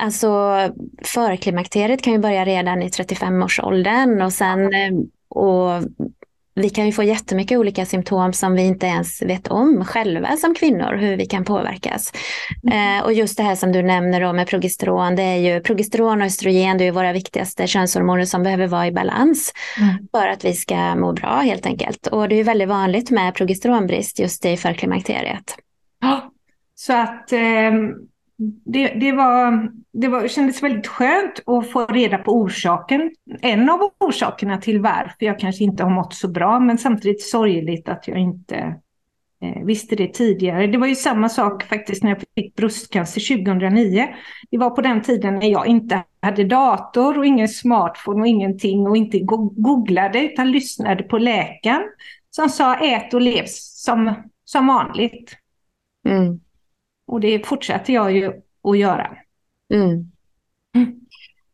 Alltså 0.00 0.58
förklimakteriet 1.02 2.02
kan 2.02 2.12
ju 2.12 2.18
börja 2.18 2.44
redan 2.44 2.82
i 2.82 2.88
35-årsåldern 2.88 4.22
och 4.22 4.32
sen 4.32 4.74
eh, 4.74 4.92
och 5.28 5.82
vi 6.54 6.70
kan 6.70 6.86
ju 6.86 6.92
få 6.92 7.02
jättemycket 7.02 7.58
olika 7.58 7.86
symptom 7.86 8.32
som 8.32 8.54
vi 8.54 8.62
inte 8.62 8.86
ens 8.86 9.22
vet 9.22 9.48
om 9.48 9.84
själva 9.84 10.36
som 10.36 10.54
kvinnor, 10.54 10.94
hur 10.94 11.16
vi 11.16 11.26
kan 11.26 11.44
påverkas. 11.44 12.12
Mm. 12.62 12.98
Eh, 12.98 13.04
och 13.04 13.12
just 13.12 13.36
det 13.36 13.42
här 13.42 13.54
som 13.54 13.72
du 13.72 13.82
nämner 13.82 14.20
då 14.20 14.32
med 14.32 14.46
progesteron, 14.46 15.16
det 15.16 15.22
är 15.22 15.36
ju 15.36 15.60
progesteron 15.60 16.20
och 16.20 16.26
östrogen, 16.26 16.78
det 16.78 16.84
är 16.84 16.92
våra 16.92 17.12
viktigaste 17.12 17.66
könshormoner 17.66 18.24
som 18.24 18.42
behöver 18.42 18.66
vara 18.66 18.86
i 18.86 18.92
balans 18.92 19.52
mm. 19.78 20.08
för 20.12 20.28
att 20.28 20.44
vi 20.44 20.52
ska 20.52 20.94
må 20.94 21.12
bra 21.12 21.36
helt 21.36 21.66
enkelt. 21.66 22.06
Och 22.06 22.28
det 22.28 22.40
är 22.40 22.44
väldigt 22.44 22.68
vanligt 22.68 23.10
med 23.10 23.34
progesteronbrist 23.34 24.18
just 24.18 24.44
i 24.44 24.56
förklimakteriet. 24.56 25.56
Ja, 26.00 26.32
så 26.74 26.92
att 26.92 27.32
eh, 27.32 27.72
det, 28.64 28.88
det, 28.88 29.12
var, 29.12 29.70
det 29.92 30.08
var, 30.08 30.28
kändes 30.28 30.62
väldigt 30.62 30.86
skönt 30.86 31.42
att 31.46 31.70
få 31.70 31.86
reda 31.86 32.18
på 32.18 32.32
orsaken. 32.32 33.10
En 33.40 33.70
av 33.70 33.80
orsakerna 34.00 34.58
till 34.58 34.80
varför 34.80 35.26
jag 35.26 35.38
kanske 35.38 35.64
inte 35.64 35.82
har 35.82 35.90
mått 35.90 36.14
så 36.14 36.28
bra, 36.28 36.60
men 36.60 36.78
samtidigt 36.78 37.22
sorgligt 37.22 37.88
att 37.88 38.08
jag 38.08 38.18
inte 38.18 38.56
eh, 39.42 39.64
visste 39.64 39.96
det 39.96 40.14
tidigare. 40.14 40.66
Det 40.66 40.78
var 40.78 40.86
ju 40.86 40.94
samma 40.94 41.28
sak 41.28 41.62
faktiskt 41.62 42.02
när 42.02 42.10
jag 42.10 42.22
fick 42.34 42.54
bröstcancer 42.54 43.44
2009. 43.44 44.08
Det 44.50 44.58
var 44.58 44.70
på 44.70 44.80
den 44.80 45.02
tiden 45.02 45.34
när 45.34 45.48
jag 45.48 45.66
inte 45.66 46.02
hade 46.22 46.44
dator 46.44 47.18
och 47.18 47.26
ingen 47.26 47.48
smartphone 47.48 48.20
och 48.20 48.26
ingenting 48.26 48.86
och 48.86 48.96
inte 48.96 49.18
googlade 49.56 50.24
utan 50.24 50.50
lyssnade 50.50 51.02
på 51.02 51.18
läkaren 51.18 51.82
som 52.30 52.48
sa 52.48 52.74
ät 52.74 53.14
och 53.14 53.20
lev 53.20 53.44
som, 53.46 54.14
som 54.44 54.66
vanligt. 54.66 55.36
Mm. 56.08 56.40
Och 57.10 57.20
det 57.20 57.46
fortsätter 57.46 57.92
jag 57.92 58.12
ju 58.12 58.32
att 58.64 58.78
göra. 58.78 59.16
Mm. 59.74 60.10
Mm. 60.74 61.00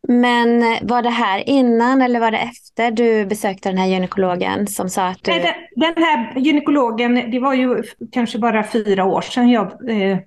Men 0.09 0.79
var 0.87 1.03
det 1.03 1.11
här 1.11 1.49
innan 1.49 2.03
eller 2.03 2.21
var 2.21 2.31
det 2.31 2.39
efter 2.39 2.91
du 2.91 3.27
besökte 3.27 3.69
den 3.69 3.79
här 3.79 3.87
gynekologen 3.87 4.67
som 4.67 4.89
sa 4.89 5.07
att 5.07 5.25
du... 5.25 5.31
Nej, 5.31 5.41
den, 5.77 5.95
den 5.95 6.05
här 6.05 6.39
gynekologen, 6.39 7.31
det 7.31 7.39
var 7.39 7.55
ju 7.55 7.83
kanske 8.13 8.39
bara 8.39 8.67
fyra 8.67 9.05
år 9.05 9.21
sedan 9.21 9.51
jag 9.51 9.91
eh, 9.91 10.19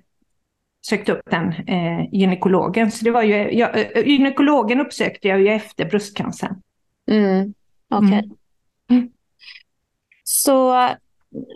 sökte 0.86 1.12
upp 1.12 1.30
den 1.30 1.52
eh, 1.52 2.08
gynekologen. 2.12 2.90
Så 2.90 3.04
det 3.04 3.10
var 3.10 3.22
ju, 3.22 3.58
jag, 3.58 3.78
eh, 3.78 4.06
gynekologen 4.06 4.80
uppsökte 4.80 5.28
jag 5.28 5.40
ju 5.40 5.48
efter 5.48 5.84
bröstcancern. 5.84 6.54
Mm. 7.10 7.54
Okej. 7.90 8.08
Okay. 8.08 8.30
Mm. 8.90 9.08
Så 10.24 10.88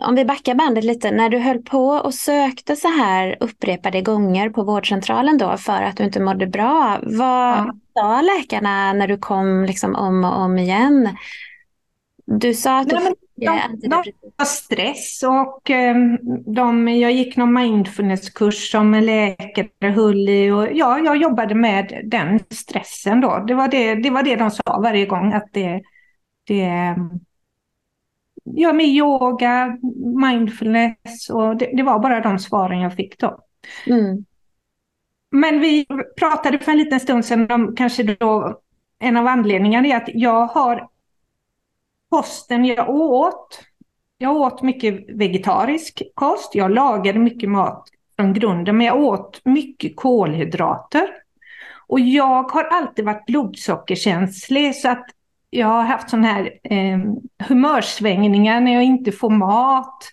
om 0.01 0.15
vi 0.15 0.25
backar 0.25 0.55
bandet 0.55 0.83
lite, 0.83 1.11
när 1.11 1.29
du 1.29 1.37
höll 1.37 1.61
på 1.61 1.87
och 1.87 2.13
sökte 2.13 2.75
så 2.75 2.87
här 2.87 3.37
upprepade 3.39 4.01
gånger 4.01 4.49
på 4.49 4.63
vårdcentralen 4.63 5.37
då 5.37 5.57
för 5.57 5.81
att 5.81 5.97
du 5.97 6.03
inte 6.03 6.19
mådde 6.19 6.47
bra, 6.47 6.99
vad 7.03 7.57
ja. 7.57 7.75
sa 7.93 8.21
läkarna 8.21 8.93
när 8.93 9.07
du 9.07 9.17
kom 9.17 9.65
liksom 9.65 9.95
om 9.95 10.23
och 10.23 10.37
om 10.37 10.57
igen? 10.57 11.09
Du 12.25 12.53
sa 12.53 12.79
att 12.79 12.89
du 12.89 12.95
Nej, 13.37 13.61
de, 13.71 13.87
de 13.87 14.03
var 14.37 14.45
stress 14.45 15.23
och 15.23 15.69
um, 15.69 16.17
de, 16.53 16.87
jag 16.87 17.11
gick 17.11 17.37
någon 17.37 17.53
mindfulnesskurs 17.53 18.71
som 18.71 18.93
läkare 18.93 19.91
höll 19.91 20.29
i 20.29 20.51
och 20.51 20.67
ja, 20.73 20.99
jag 20.99 21.17
jobbade 21.17 21.55
med 21.55 22.01
den 22.03 22.39
stressen 22.49 23.21
då. 23.21 23.43
Det 23.47 23.53
var 23.53 23.67
det, 23.67 23.95
det, 23.95 24.09
var 24.09 24.23
det 24.23 24.35
de 24.35 24.51
sa 24.51 24.79
varje 24.83 25.05
gång 25.05 25.33
att 25.33 25.49
det, 25.51 25.81
det 26.47 26.95
ja, 28.45 28.73
med 28.73 28.85
yoga, 28.85 29.77
mindfulness 30.21 31.29
och 31.29 31.57
det, 31.57 31.71
det, 31.77 31.83
var 31.83 31.99
bara 31.99 32.19
de 32.19 32.39
svaren 32.39 32.79
jag 32.79 32.93
fick 32.93 33.19
då. 33.19 33.39
Mm. 33.87 34.25
Men 35.31 35.59
vi 35.59 35.85
pratade 36.19 36.59
för 36.59 36.71
en 36.71 36.77
liten 36.77 36.99
stund 36.99 37.25
sedan 37.25 37.51
om 37.51 37.75
kanske 37.75 38.03
då 38.03 38.59
en 38.99 39.17
av 39.17 39.27
anledningarna 39.27 39.87
är 39.87 39.97
att 39.97 40.09
jag 40.13 40.47
har 40.47 40.89
kosten 42.09 42.65
jag 42.65 42.89
åt. 42.89 43.61
Jag 44.17 44.35
åt 44.35 44.61
mycket 44.61 45.05
vegetarisk 45.09 46.01
kost. 46.13 46.55
Jag 46.55 46.71
lagade 46.71 47.19
mycket 47.19 47.49
mat 47.49 47.89
från 48.15 48.33
grunden, 48.33 48.77
men 48.77 48.87
jag 48.87 48.99
åt 48.99 49.41
mycket 49.45 49.95
kolhydrater. 49.95 51.07
Och 51.87 51.99
jag 51.99 52.43
har 52.43 52.63
alltid 52.63 53.05
varit 53.05 53.25
blodsockerkänslig 53.25 54.75
så 54.75 54.89
att 54.89 55.05
jag 55.55 55.67
har 55.67 55.83
haft 55.83 56.09
sådana 56.09 56.27
här 56.27 56.59
eh, 56.63 56.99
humörsvängningar 57.47 58.61
när 58.61 58.73
jag 58.73 58.83
inte 58.83 59.11
får 59.11 59.29
mat. 59.29 60.03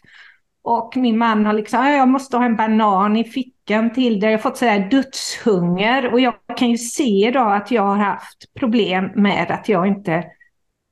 Och 0.64 0.96
min 0.96 1.18
man 1.18 1.46
har 1.46 1.52
liksom, 1.52 1.86
jag 1.86 2.08
måste 2.08 2.36
ha 2.36 2.44
en 2.44 2.56
banan 2.56 3.16
i 3.16 3.24
fickan 3.24 3.92
till 3.92 4.20
det. 4.20 4.26
Jag 4.26 4.32
har 4.32 4.42
fått 4.42 4.56
sådär 4.56 4.88
dödshunger. 4.90 6.12
Och 6.12 6.20
jag 6.20 6.34
kan 6.56 6.70
ju 6.70 6.78
se 6.78 7.30
då 7.34 7.40
att 7.40 7.70
jag 7.70 7.82
har 7.82 7.96
haft 7.96 8.54
problem 8.54 9.10
med 9.14 9.50
att 9.50 9.68
jag 9.68 9.86
inte 9.86 10.24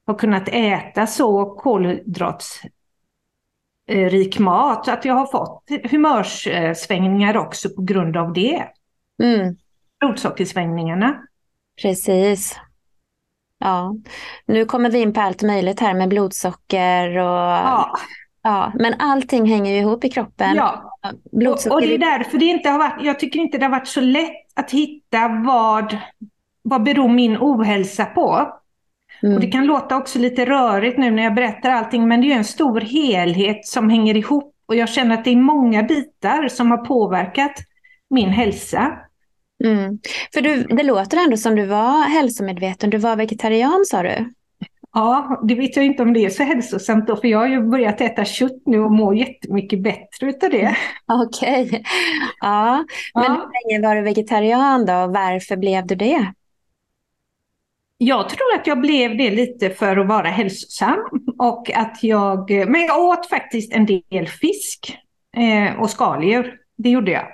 har 0.07 0.14
kunnat 0.14 0.49
äta 0.49 1.07
så 1.07 1.54
kolhydratsrik 1.54 4.38
mat. 4.38 4.88
Att 4.88 5.04
jag 5.04 5.14
har 5.14 5.26
fått 5.26 5.64
humörsvängningar 5.90 7.37
också 7.37 7.69
på 7.69 7.83
grund 7.83 8.16
av 8.16 8.33
det. 8.33 8.64
Mm. 9.23 9.57
Blodsockersvängningarna. 10.00 11.23
Precis. 11.83 12.59
Ja, 13.61 13.95
nu 14.47 14.64
kommer 14.64 14.90
vi 14.90 14.99
in 14.99 15.12
på 15.12 15.21
allt 15.21 15.43
möjligt 15.43 15.81
här 15.81 15.95
med 15.95 16.09
blodsocker 16.09 17.17
och... 17.17 17.25
Ja. 17.25 17.99
Ja, 18.43 18.73
men 18.75 18.95
allting 18.99 19.47
hänger 19.47 19.73
ju 19.73 19.79
ihop 19.79 20.05
i 20.05 20.09
kroppen. 20.09 20.57
Ja, 20.57 20.99
blodsocker... 21.33 21.71
och, 21.71 21.75
och 21.75 21.81
det 21.81 21.95
är 21.95 21.99
därför 21.99 22.38
det 22.38 22.45
inte 22.45 22.69
har 22.69 22.79
varit, 22.79 23.05
jag 23.05 23.19
tycker 23.19 23.38
inte 23.38 23.59
det 23.59 23.64
har 23.64 23.71
varit 23.71 23.88
så 23.88 24.00
lätt 24.00 24.33
att 24.55 24.71
hitta 24.71 25.29
vad, 25.29 25.99
vad 26.62 26.83
beror 26.83 27.09
min 27.09 27.37
ohälsa 27.40 28.05
på. 28.05 28.52
Mm. 29.23 29.35
Och 29.35 29.40
det 29.40 29.47
kan 29.47 29.67
låta 29.67 29.97
också 29.97 30.19
lite 30.19 30.45
rörigt 30.45 30.99
nu 30.99 31.11
när 31.11 31.23
jag 31.23 31.35
berättar 31.35 31.71
allting, 31.71 32.09
men 32.09 32.21
det 32.21 32.33
är 32.33 32.37
en 32.37 32.45
stor 32.45 32.81
helhet 32.81 33.67
som 33.67 33.90
hänger 33.90 34.17
ihop. 34.17 34.55
Och 34.67 34.76
jag 34.76 34.88
känner 34.88 35.14
att 35.14 35.25
det 35.25 35.31
är 35.31 35.37
många 35.37 35.83
bitar 35.83 36.49
som 36.49 36.71
har 36.71 36.79
påverkat 36.79 37.52
min 38.11 38.29
hälsa. 38.29 38.99
Mm. 39.64 39.99
För 40.35 40.40
du, 40.40 40.64
det 40.64 40.83
låter 40.83 41.17
ändå 41.25 41.37
som 41.37 41.55
du 41.55 41.67
var 41.67 42.02
hälsomedveten. 42.02 42.90
Du 42.90 42.99
var 42.99 43.17
vegetarian 43.17 43.85
sa 43.87 44.02
du? 44.02 44.33
Ja, 44.93 45.40
det 45.49 45.55
vet 45.55 45.76
jag 45.76 45.85
inte 45.85 46.02
om 46.02 46.12
det 46.12 46.25
är 46.25 46.31
så 46.31 46.43
hälsosamt 46.43 47.07
då, 47.07 47.17
för 47.17 47.29
jag 47.29 47.38
har 47.38 47.47
ju 47.47 47.62
börjat 47.62 48.00
äta 48.00 48.25
kött 48.25 48.62
nu 48.67 48.81
och 48.81 48.93
mår 48.93 49.17
jättemycket 49.17 49.83
bättre 49.83 50.26
utav 50.29 50.50
det. 50.50 50.76
Okej. 51.26 51.67
Okay. 51.67 51.83
Ja, 52.40 52.85
men 53.14 53.25
ja. 53.25 53.31
hur 53.31 53.71
länge 53.71 53.88
var 53.88 53.97
du 53.97 54.02
vegetarian 54.02 54.87
då 54.87 54.95
och 54.95 55.11
varför 55.11 55.57
blev 55.57 55.87
du 55.87 55.95
det? 55.95 56.33
Jag 57.99 58.29
tror 58.29 58.55
att 58.59 58.67
jag 58.67 58.81
blev 58.81 59.17
det 59.17 59.31
lite 59.31 59.71
för 59.71 59.97
att 59.97 60.09
vara 60.09 60.29
hälsosam 60.29 60.99
och 61.38 61.71
att 61.71 62.02
jag, 62.02 62.50
men 62.50 62.81
jag 62.81 62.99
åt 62.99 63.26
faktiskt 63.29 63.73
en 63.73 63.87
del 63.87 64.29
fisk 64.29 64.99
eh, 65.37 65.81
och 65.81 65.90
skaldjur. 65.90 66.55
Det 66.76 66.90
gjorde 66.90 67.11
jag. 67.11 67.26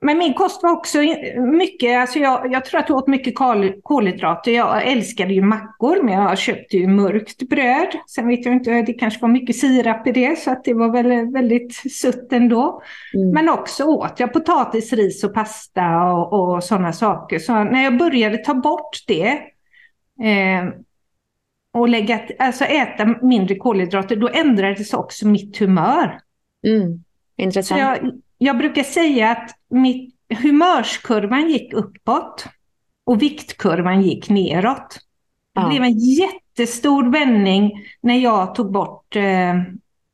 Men 0.00 0.18
min 0.18 0.34
kost 0.34 0.62
var 0.62 0.72
också 0.72 0.98
mycket, 1.36 2.00
alltså 2.00 2.18
jag, 2.18 2.52
jag 2.52 2.64
tror 2.64 2.80
att 2.80 2.88
jag 2.88 2.98
åt 2.98 3.08
mycket 3.08 3.34
kolhydrater. 3.82 4.52
Jag 4.52 4.86
älskade 4.86 5.34
ju 5.34 5.42
mackor, 5.42 6.02
men 6.02 6.14
jag 6.14 6.38
köpte 6.38 6.76
ju 6.76 6.86
mörkt 6.86 7.48
bröd. 7.48 7.88
Sen 8.06 8.28
vet 8.28 8.44
jag 8.44 8.54
inte, 8.54 8.82
det 8.82 8.92
kanske 8.92 9.20
var 9.20 9.28
mycket 9.28 9.56
sirap 9.56 10.06
i 10.06 10.12
det, 10.12 10.38
så 10.38 10.50
att 10.50 10.64
det 10.64 10.74
var 10.74 10.92
väl 10.92 11.32
väldigt 11.32 11.74
sutt 11.74 12.32
ändå. 12.32 12.82
Mm. 13.14 13.30
Men 13.30 13.48
också 13.48 13.84
åt 13.84 14.20
jag 14.20 14.32
potatis, 14.32 14.92
ris 14.92 15.24
och 15.24 15.34
pasta 15.34 16.02
och, 16.02 16.54
och 16.54 16.64
sådana 16.64 16.92
saker. 16.92 17.38
Så 17.38 17.64
när 17.64 17.84
jag 17.84 17.98
började 17.98 18.36
ta 18.36 18.54
bort 18.54 18.96
det 19.06 19.30
eh, 20.22 20.68
och 21.72 21.88
lägga, 21.88 22.20
alltså 22.38 22.64
äta 22.64 23.14
mindre 23.22 23.54
kolhydrater, 23.54 24.16
då 24.16 24.28
ändrades 24.28 24.94
också 24.94 25.28
mitt 25.28 25.58
humör. 25.58 26.20
Mm. 26.66 27.04
Intressant. 27.36 28.00
Så 28.38 28.44
jag, 28.44 28.58
brukar 28.58 28.82
säga 28.82 29.30
att 29.30 29.50
mitt, 29.68 30.14
humörskurvan 30.42 31.48
gick 31.48 31.72
uppåt 31.72 32.46
och 33.04 33.22
viktkurvan 33.22 34.02
gick 34.02 34.28
neråt. 34.28 34.98
Det 35.54 35.60
ja. 35.60 35.68
blev 35.68 35.82
en 35.82 35.98
jättestor 35.98 37.12
vändning 37.12 37.72
när 38.00 38.18
jag 38.18 38.54
tog 38.54 38.72
bort 38.72 39.16
eh, 39.16 39.54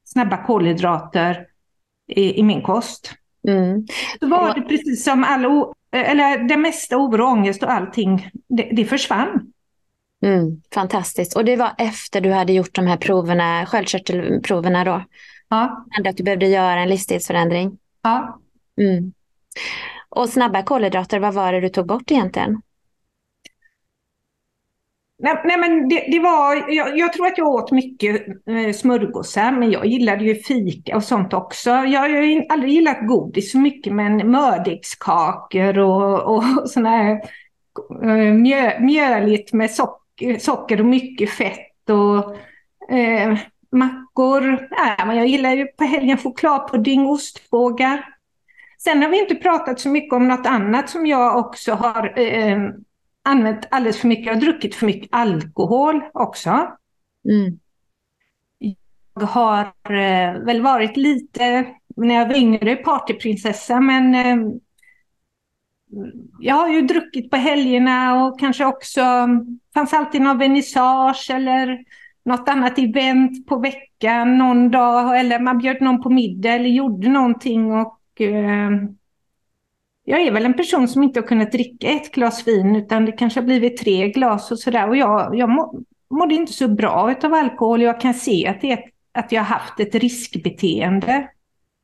snabba 0.04 0.47
kolhydrater 0.47 1.47
i, 2.09 2.40
i 2.40 2.43
min 2.43 2.62
kost. 2.62 3.14
Mm. 3.49 3.87
Då 4.21 4.26
var 4.26 4.54
det 4.54 4.62
precis 4.62 5.04
som 5.04 5.25
all 5.25 5.45
eller 5.95 6.49
det 6.49 6.57
mesta 6.57 6.97
oro, 6.97 7.25
ångest 7.25 7.62
och 7.62 7.73
allting, 7.73 8.31
det, 8.49 8.62
det 8.73 8.85
försvann. 8.85 9.52
Mm, 10.25 10.62
fantastiskt. 10.75 11.37
Och 11.37 11.45
det 11.45 11.57
var 11.57 11.73
efter 11.78 12.21
du 12.21 12.33
hade 12.33 12.52
gjort 12.52 12.75
de 12.75 12.87
här 12.87 12.97
proverna, 12.97 13.66
sköldkörtelproverna 13.66 14.85
då? 14.85 15.04
Ja. 15.49 15.87
Att 16.04 16.16
du 16.16 16.23
behövde 16.23 16.47
göra 16.47 16.81
en 16.81 16.88
livsstilsförändring? 16.88 17.78
Ja. 18.04 18.40
Mm. 18.80 19.12
Och 20.08 20.28
snabba 20.28 20.62
kolhydrater, 20.62 21.20
vad 21.20 21.34
var 21.34 21.52
det 21.52 21.61
du 21.61 21.68
tog 21.68 21.87
bort 21.87 22.11
egentligen? 22.11 22.61
Nej, 25.18 25.40
nej 25.44 25.56
men 25.58 25.88
det, 25.88 26.06
det 26.11 26.18
var, 26.18 26.73
jag, 26.73 26.99
jag, 26.99 27.12
tror 27.12 27.26
att 27.26 27.38
jag 27.38 27.49
åt 27.49 27.70
mycket 27.70 28.26
eh, 28.28 28.73
smörgåsar, 28.73 29.52
men 29.52 29.70
jag 29.70 29.87
gillade 29.87 30.25
ju 30.25 30.34
fika 30.34 30.96
och 30.96 31.04
sånt 31.04 31.32
också. 31.32 31.70
Jag, 31.70 32.00
har 32.00 32.46
aldrig 32.49 32.73
gillat 32.73 33.06
godis 33.06 33.52
så 33.52 33.58
mycket, 33.58 33.92
men 33.92 34.30
mördegskakor 34.30 35.78
och, 35.78 36.34
och 36.34 36.44
sådana 36.70 36.90
här 36.90 37.20
eh, 38.02 38.34
mjö, 38.34 38.80
mjöligt 38.80 39.52
med 39.52 39.70
socker, 39.70 40.38
socker 40.38 40.80
och 40.80 40.87
mycket 40.87 41.30
fett 41.30 41.90
och 41.90 42.37
eh, 42.94 43.38
mackor. 43.75 44.69
Nej, 44.71 45.07
men 45.07 45.16
jag 45.16 45.26
gillar 45.26 45.50
ju 45.50 45.66
på 45.66 45.85
helgen 45.85 46.19
chokladpudding, 46.19 47.07
ostbågar. 47.07 48.09
Sen 48.78 49.02
har 49.02 49.09
vi 49.09 49.21
inte 49.21 49.35
pratat 49.35 49.81
så 49.81 49.88
mycket 49.88 50.12
om 50.12 50.28
något 50.28 50.47
annat 50.47 50.90
som 50.90 51.07
jag 51.07 51.38
också 51.38 51.73
har 51.73 52.19
eh, 52.19 52.59
använt 53.23 53.69
alldeles 53.71 54.00
för 54.00 54.09
mycket. 54.09 54.26
Jag 54.26 54.35
har 54.35 54.40
druckit 54.40 54.75
för 54.75 54.87
mycket 54.87 55.09
alkohol 55.12 56.02
också. 56.13 56.50
Mm. 57.28 57.58
Jag 59.15 59.26
har 59.26 59.65
eh, 59.89 60.45
väl 60.45 60.63
varit 60.63 60.97
lite, 60.97 61.67
när 61.97 62.15
jag 62.15 62.28
var 62.28 62.37
yngre, 62.37 62.76
partyprinsessa, 62.76 63.80
men 63.80 64.15
eh, 64.15 64.37
jag 66.41 66.54
har 66.54 66.69
ju 66.69 66.82
druckit 66.82 67.30
på 67.30 67.37
helgerna 67.37 68.25
och 68.25 68.41
kanske 68.41 68.65
också, 68.65 69.28
fanns 69.75 69.93
alltid 69.93 70.23
någon 70.23 70.39
vernissage 70.39 71.30
eller 71.30 71.78
något 72.25 72.49
annat 72.49 72.78
event 72.78 73.47
på 73.47 73.58
veckan 73.58 74.39
någon 74.39 74.71
dag 74.71 75.21
eller 75.21 75.39
man 75.39 75.58
bjöd 75.58 75.80
någon 75.80 76.02
på 76.02 76.10
middag 76.10 76.52
eller 76.52 76.69
gjorde 76.69 77.08
någonting 77.08 77.73
och 77.73 78.21
eh, 78.21 78.71
jag 80.04 80.21
är 80.21 80.32
väl 80.32 80.45
en 80.45 80.54
person 80.54 80.89
som 80.89 81.02
inte 81.02 81.21
har 81.21 81.26
kunnat 81.26 81.52
dricka 81.52 81.89
ett 81.89 82.13
glas 82.13 82.49
vin 82.49 82.76
utan 82.76 83.04
det 83.04 83.13
kanske 83.13 83.41
har 83.41 83.45
blivit 83.45 83.76
tre 83.76 84.08
glas 84.08 84.50
och 84.50 84.58
sådär 84.58 84.89
och 84.89 84.97
jag, 84.97 85.37
jag 85.37 85.49
må, 85.49 85.80
mådde 86.10 86.34
inte 86.34 86.52
så 86.52 86.69
bra 86.69 87.15
av 87.23 87.34
alkohol. 87.34 87.82
Jag 87.82 88.00
kan 88.00 88.15
se 88.15 88.47
att, 88.47 88.60
det, 88.60 88.78
att 89.13 89.32
jag 89.32 89.41
har 89.41 89.58
haft 89.58 89.80
ett 89.80 89.95
riskbeteende 89.95 91.28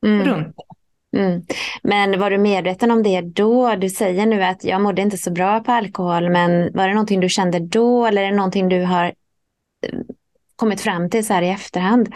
mm. 0.05 0.27
runt 0.27 0.55
det. 0.57 0.63
Mm. 1.17 1.41
Men 1.83 2.19
var 2.19 2.29
du 2.29 2.37
medveten 2.37 2.91
om 2.91 3.03
det 3.03 3.21
då? 3.21 3.75
Du 3.75 3.89
säger 3.89 4.25
nu 4.25 4.43
att 4.43 4.63
jag 4.63 4.81
mådde 4.81 5.01
inte 5.01 5.17
så 5.17 5.31
bra 5.31 5.59
på 5.59 5.71
alkohol, 5.71 6.29
men 6.29 6.73
var 6.73 6.87
det 6.87 6.93
någonting 6.93 7.19
du 7.19 7.29
kände 7.29 7.59
då 7.59 8.05
eller 8.05 8.21
är 8.21 8.31
det 8.31 8.37
någonting 8.37 8.69
du 8.69 8.83
har 8.83 9.13
kommit 10.61 10.81
fram 10.81 11.09
till 11.09 11.25
så 11.25 11.33
här 11.33 11.41
i 11.41 11.49
efterhand? 11.49 12.09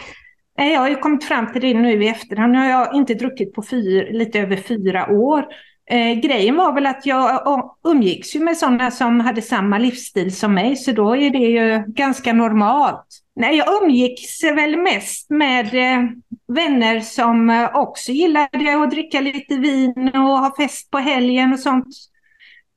Jag 0.56 0.80
har 0.80 0.88
ju 0.88 0.96
kommit 0.96 1.24
fram 1.24 1.52
till 1.52 1.62
det 1.62 1.74
nu 1.74 2.04
i 2.04 2.08
efterhand. 2.08 2.52
Nu 2.52 2.58
har 2.58 2.66
jag 2.66 2.94
inte 2.94 3.14
druckit 3.14 3.54
på 3.54 3.62
fyr, 3.62 4.12
lite 4.12 4.40
över 4.40 4.56
fyra 4.56 5.10
år. 5.10 5.46
Eh, 5.90 6.20
grejen 6.20 6.56
var 6.56 6.72
väl 6.72 6.86
att 6.86 7.06
jag 7.06 7.42
umgicks 7.84 8.36
ju 8.36 8.40
med 8.40 8.56
sådana 8.56 8.90
som 8.90 9.20
hade 9.20 9.42
samma 9.42 9.78
livsstil 9.78 10.36
som 10.36 10.54
mig, 10.54 10.76
så 10.76 10.92
då 10.92 11.16
är 11.16 11.30
det 11.30 11.38
ju 11.38 11.84
ganska 11.86 12.32
normalt. 12.32 13.06
Nej, 13.36 13.56
jag 13.56 13.82
umgicks 13.82 14.44
väl 14.44 14.76
mest 14.76 15.30
med 15.30 15.74
eh, 15.74 16.08
vänner 16.48 17.00
som 17.00 17.50
eh, 17.50 17.76
också 17.76 18.12
gillade 18.12 18.82
att 18.82 18.90
dricka 18.90 19.20
lite 19.20 19.56
vin 19.56 20.10
och 20.14 20.38
ha 20.38 20.54
fest 20.56 20.90
på 20.90 20.98
helgen 20.98 21.52
och 21.52 21.60
sånt. 21.60 21.86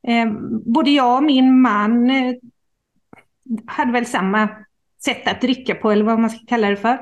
Eh, 0.08 0.32
både 0.65 0.91
jag 0.91 1.17
och 1.17 1.23
min 1.23 1.62
man 1.62 2.10
eh, 2.10 2.34
hade 3.65 3.91
väl 3.91 4.05
samma 4.05 4.49
sätt 5.03 5.27
att 5.27 5.41
dricka 5.41 5.75
på, 5.75 5.91
eller 5.91 6.05
vad 6.05 6.19
man 6.19 6.29
ska 6.29 6.45
kalla 6.47 6.69
det 6.69 6.77
för. 6.77 6.99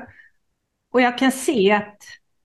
Och 0.92 1.00
jag 1.00 1.18
kan 1.18 1.32
se 1.32 1.72
att 1.72 1.96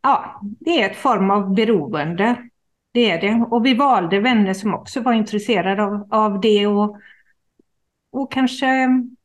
ja, 0.01 0.41
det 0.41 0.81
är 0.81 0.89
ett 0.89 0.97
form 0.97 1.31
av 1.31 1.53
beroende. 1.53 2.49
Det 2.93 3.11
är 3.11 3.21
det. 3.21 3.45
Och 3.51 3.65
vi 3.65 3.73
valde 3.73 4.19
vänner 4.19 4.53
som 4.53 4.73
också 4.73 5.01
var 5.01 5.13
intresserade 5.13 5.83
av, 5.83 6.07
av 6.11 6.41
det 6.41 6.67
och, 6.67 6.97
och 8.11 8.31
kanske 8.31 8.67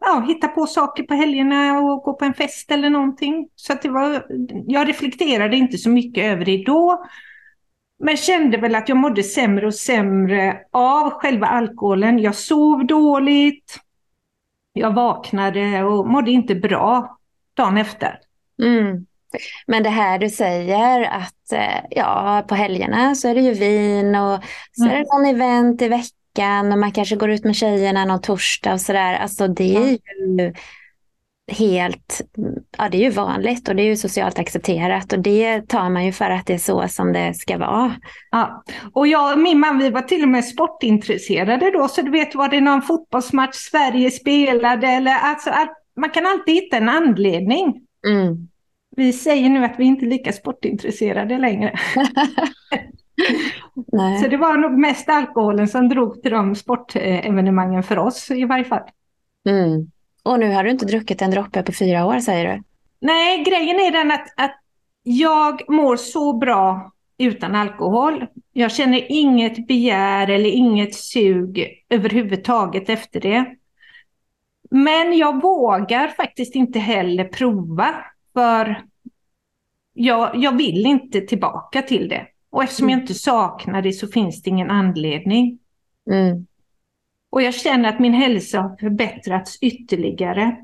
ja, 0.00 0.24
hitta 0.28 0.48
på 0.48 0.66
saker 0.66 1.02
på 1.02 1.14
helgerna 1.14 1.78
och 1.78 2.02
gå 2.02 2.14
på 2.14 2.24
en 2.24 2.34
fest 2.34 2.70
eller 2.70 2.90
någonting. 2.90 3.48
Så 3.54 3.72
att 3.72 3.82
det 3.82 3.88
var, 3.88 4.26
jag 4.66 4.88
reflekterade 4.88 5.56
inte 5.56 5.78
så 5.78 5.90
mycket 5.90 6.24
över 6.24 6.44
det 6.44 6.64
då. 6.66 7.04
Men 7.98 8.16
kände 8.16 8.56
väl 8.56 8.74
att 8.74 8.88
jag 8.88 8.98
mådde 8.98 9.22
sämre 9.22 9.66
och 9.66 9.74
sämre 9.74 10.60
av 10.70 11.10
själva 11.10 11.46
alkoholen. 11.46 12.18
Jag 12.18 12.34
sov 12.34 12.86
dåligt. 12.86 13.80
Jag 14.78 14.94
vaknade 14.94 15.84
och 15.84 16.08
mådde 16.08 16.30
inte 16.30 16.54
bra 16.54 17.18
dagen 17.56 17.76
efter. 17.76 18.18
Mm. 18.62 19.06
Men 19.66 19.82
det 19.82 19.90
här 19.90 20.18
du 20.18 20.30
säger 20.30 21.02
att 21.02 21.52
eh, 21.52 21.84
ja, 21.90 22.44
på 22.48 22.54
helgerna 22.54 23.14
så 23.14 23.28
är 23.28 23.34
det 23.34 23.40
ju 23.40 23.52
vin 23.52 24.14
och 24.14 24.38
så 24.72 24.84
mm. 24.84 24.96
är 24.96 24.98
det 24.98 25.06
någon 25.12 25.34
event 25.34 25.82
i 25.82 25.88
veckan 25.88 26.72
och 26.72 26.78
man 26.78 26.92
kanske 26.92 27.16
går 27.16 27.30
ut 27.30 27.44
med 27.44 27.56
tjejerna 27.56 28.04
någon 28.04 28.20
torsdag 28.20 28.72
och 28.72 28.80
sådär. 28.80 29.14
Alltså 29.14 29.48
det 29.48 29.76
är 29.76 29.90
ju 29.90 30.52
helt, 31.48 32.20
ja 32.78 32.88
det 32.88 32.96
är 32.96 33.02
ju 33.02 33.10
vanligt 33.10 33.68
och 33.68 33.76
det 33.76 33.82
är 33.82 33.86
ju 33.86 33.96
socialt 33.96 34.38
accepterat 34.38 35.12
och 35.12 35.18
det 35.18 35.68
tar 35.68 35.90
man 35.90 36.04
ju 36.04 36.12
för 36.12 36.30
att 36.30 36.46
det 36.46 36.54
är 36.54 36.58
så 36.58 36.88
som 36.88 37.12
det 37.12 37.34
ska 37.34 37.58
vara. 37.58 37.94
Ja, 38.30 38.64
och 38.92 39.06
jag 39.06 39.32
och 39.32 39.38
min 39.38 39.60
man 39.60 39.78
vi 39.78 39.90
var 39.90 40.02
till 40.02 40.22
och 40.22 40.28
med 40.28 40.44
sportintresserade 40.44 41.70
då 41.70 41.88
så 41.88 42.02
du 42.02 42.10
vet 42.10 42.34
var 42.34 42.48
det 42.48 42.60
någon 42.60 42.82
fotbollsmatch 42.82 43.56
Sverige 43.56 44.10
spelade 44.10 44.86
eller 44.86 45.18
alltså 45.18 45.50
man 45.96 46.10
kan 46.10 46.26
alltid 46.26 46.54
hitta 46.54 46.76
en 46.76 46.88
anledning. 46.88 47.86
Mm. 48.06 48.48
Vi 48.96 49.12
säger 49.12 49.48
nu 49.48 49.64
att 49.64 49.74
vi 49.78 49.84
inte 49.84 50.04
är 50.04 50.08
lika 50.10 50.32
sportintresserade 50.32 51.38
längre. 51.38 51.78
Så 54.22 54.28
det 54.28 54.36
var 54.36 54.56
nog 54.56 54.78
mest 54.78 55.08
alkoholen 55.08 55.68
som 55.68 55.88
drog 55.88 56.22
till 56.22 56.30
de 56.30 56.54
sportevenemangen 56.54 57.82
för 57.82 57.98
oss 57.98 58.30
i 58.30 58.44
varje 58.44 58.64
fall. 58.64 58.90
Mm. 59.48 59.90
Och 60.28 60.40
nu 60.40 60.54
har 60.54 60.64
du 60.64 60.70
inte 60.70 60.86
druckit 60.86 61.22
en 61.22 61.30
droppe 61.30 61.62
på 61.62 61.72
fyra 61.72 62.06
år 62.06 62.18
säger 62.18 62.54
du? 62.54 62.62
Nej, 63.00 63.44
grejen 63.44 63.76
är 63.76 63.90
den 63.90 64.10
att, 64.10 64.26
att 64.36 64.60
jag 65.02 65.70
mår 65.70 65.96
så 65.96 66.32
bra 66.32 66.92
utan 67.18 67.54
alkohol. 67.54 68.26
Jag 68.52 68.72
känner 68.72 69.12
inget 69.12 69.66
begär 69.66 70.30
eller 70.30 70.50
inget 70.50 70.94
sug 70.94 71.66
överhuvudtaget 71.88 72.88
efter 72.88 73.20
det. 73.20 73.54
Men 74.70 75.18
jag 75.18 75.42
vågar 75.42 76.08
faktiskt 76.08 76.54
inte 76.54 76.78
heller 76.78 77.24
prova 77.24 77.94
för 78.32 78.84
jag, 79.94 80.36
jag 80.36 80.56
vill 80.56 80.86
inte 80.86 81.20
tillbaka 81.20 81.82
till 81.82 82.08
det. 82.08 82.26
Och 82.50 82.62
eftersom 82.62 82.90
jag 82.90 83.00
inte 83.00 83.14
saknar 83.14 83.82
det 83.82 83.92
så 83.92 84.06
finns 84.06 84.42
det 84.42 84.50
ingen 84.50 84.70
anledning. 84.70 85.58
Mm. 86.10 86.46
Och 87.30 87.42
jag 87.42 87.54
känner 87.54 87.88
att 87.88 88.00
min 88.00 88.14
hälsa 88.14 88.60
har 88.60 88.76
förbättrats 88.76 89.58
ytterligare. 89.60 90.56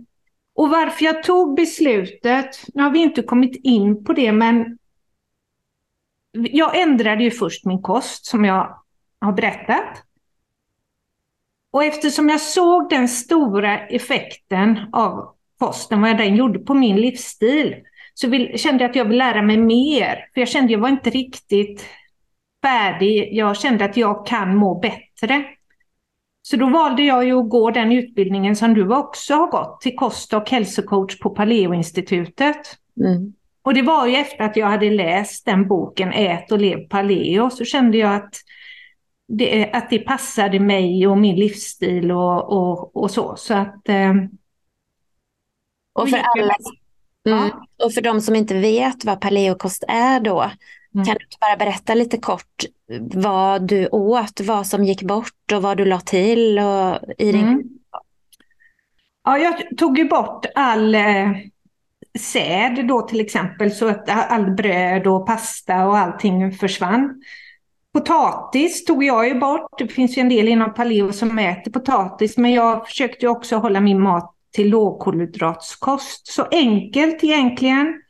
Och 0.54 0.70
varför 0.70 1.04
jag 1.04 1.22
tog 1.22 1.56
beslutet, 1.56 2.64
nu 2.74 2.82
har 2.82 2.90
vi 2.90 2.98
inte 2.98 3.22
kommit 3.22 3.60
in 3.64 4.04
på 4.04 4.12
det, 4.12 4.32
men 4.32 4.78
jag 6.32 6.80
ändrade 6.80 7.24
ju 7.24 7.30
först 7.30 7.64
min 7.64 7.82
kost 7.82 8.26
som 8.26 8.44
jag 8.44 8.78
har 9.20 9.32
berättat. 9.32 10.02
Och 11.72 11.84
eftersom 11.84 12.28
jag 12.28 12.40
såg 12.40 12.90
den 12.90 13.08
stora 13.08 13.86
effekten 13.86 14.78
av 14.92 15.34
kosten, 15.58 16.00
vad 16.00 16.18
den 16.18 16.36
gjorde 16.36 16.58
på 16.58 16.74
min 16.74 16.96
livsstil, 16.96 17.76
så 18.14 18.28
vill, 18.28 18.58
kände 18.58 18.84
jag 18.84 18.90
att 18.90 18.96
jag 18.96 19.04
vill 19.04 19.18
lära 19.18 19.42
mig 19.42 19.56
mer. 19.56 20.28
För 20.34 20.40
jag 20.40 20.48
kände 20.48 20.64
att 20.64 20.70
jag 20.70 20.78
var 20.78 20.88
inte 20.88 21.10
riktigt 21.10 21.86
färdig. 22.62 23.28
Jag 23.32 23.56
kände 23.56 23.84
att 23.84 23.96
jag 23.96 24.26
kan 24.26 24.56
må 24.56 24.74
bättre. 24.80 25.44
Så 26.46 26.56
då 26.56 26.70
valde 26.70 27.02
jag 27.02 27.24
ju 27.24 27.40
att 27.40 27.48
gå 27.48 27.70
den 27.70 27.92
utbildningen 27.92 28.56
som 28.56 28.74
du 28.74 28.94
också 28.94 29.34
har 29.34 29.50
gått, 29.50 29.80
till 29.80 29.96
kost 29.96 30.34
och 30.34 30.50
hälsocoach 30.50 31.18
på 31.18 31.30
Paleoinstitutet. 31.30 32.56
Mm. 33.00 33.32
Och 33.62 33.74
det 33.74 33.82
var 33.82 34.06
ju 34.06 34.16
efter 34.16 34.44
att 34.44 34.56
jag 34.56 34.66
hade 34.66 34.90
läst 34.90 35.44
den 35.44 35.68
boken 35.68 36.12
Ät 36.12 36.52
och 36.52 36.58
lev 36.58 36.88
paleo 36.88 37.50
så 37.50 37.64
kände 37.64 37.98
jag 37.98 38.14
att 38.14 38.34
det, 39.28 39.70
att 39.72 39.90
det 39.90 39.98
passade 39.98 40.60
mig 40.60 41.06
och 41.06 41.18
min 41.18 41.36
livsstil 41.36 42.12
och, 42.12 42.52
och, 42.52 42.96
och 42.96 43.10
så. 43.10 43.36
så 43.36 43.54
att, 43.54 43.88
eh, 43.88 44.14
och 45.92 46.08
för 46.08 46.18
alla, 46.18 46.54
mm, 47.28 47.50
och 47.84 47.92
för 47.92 48.00
de 48.00 48.20
som 48.20 48.34
inte 48.34 48.54
vet 48.54 49.04
vad 49.04 49.20
paleokost 49.20 49.84
är 49.88 50.20
då, 50.20 50.50
mm. 50.94 51.06
kan 51.06 51.16
du 51.18 51.26
bara 51.40 51.56
berätta 51.56 51.94
lite 51.94 52.18
kort 52.18 52.64
vad 53.14 53.68
du 53.68 53.88
åt, 53.88 54.40
vad 54.40 54.66
som 54.66 54.84
gick 54.84 55.02
bort 55.02 55.52
och 55.54 55.62
vad 55.62 55.76
du 55.76 55.84
la 55.84 56.00
till 56.00 56.58
och, 56.58 56.98
i 57.18 57.32
din... 57.32 57.46
Mm. 57.46 57.62
Ja, 59.24 59.38
jag 59.38 59.78
tog 59.78 59.98
ju 59.98 60.04
bort 60.04 60.46
all 60.54 60.94
eh, 60.94 61.30
säd 62.18 62.86
då 62.88 63.02
till 63.02 63.20
exempel, 63.20 63.70
så 63.70 63.88
att 63.88 64.30
all 64.30 64.50
bröd 64.50 65.06
och 65.06 65.26
pasta 65.26 65.86
och 65.86 65.98
allting 65.98 66.52
försvann. 66.52 67.22
Potatis 67.92 68.84
tog 68.84 69.04
jag 69.04 69.28
ju 69.28 69.34
bort. 69.34 69.78
Det 69.78 69.88
finns 69.88 70.18
ju 70.18 70.20
en 70.20 70.28
del 70.28 70.48
inom 70.48 70.74
paleo 70.74 71.12
som 71.12 71.38
äter 71.38 71.70
potatis, 71.70 72.36
men 72.36 72.52
jag 72.52 72.86
försökte 72.86 73.28
också 73.28 73.56
hålla 73.56 73.80
min 73.80 74.00
mat 74.00 74.34
till 74.52 74.70
lågkolhydratskost. 74.70 76.26
Så 76.26 76.46
enkelt 76.50 77.24
egentligen. 77.24 78.02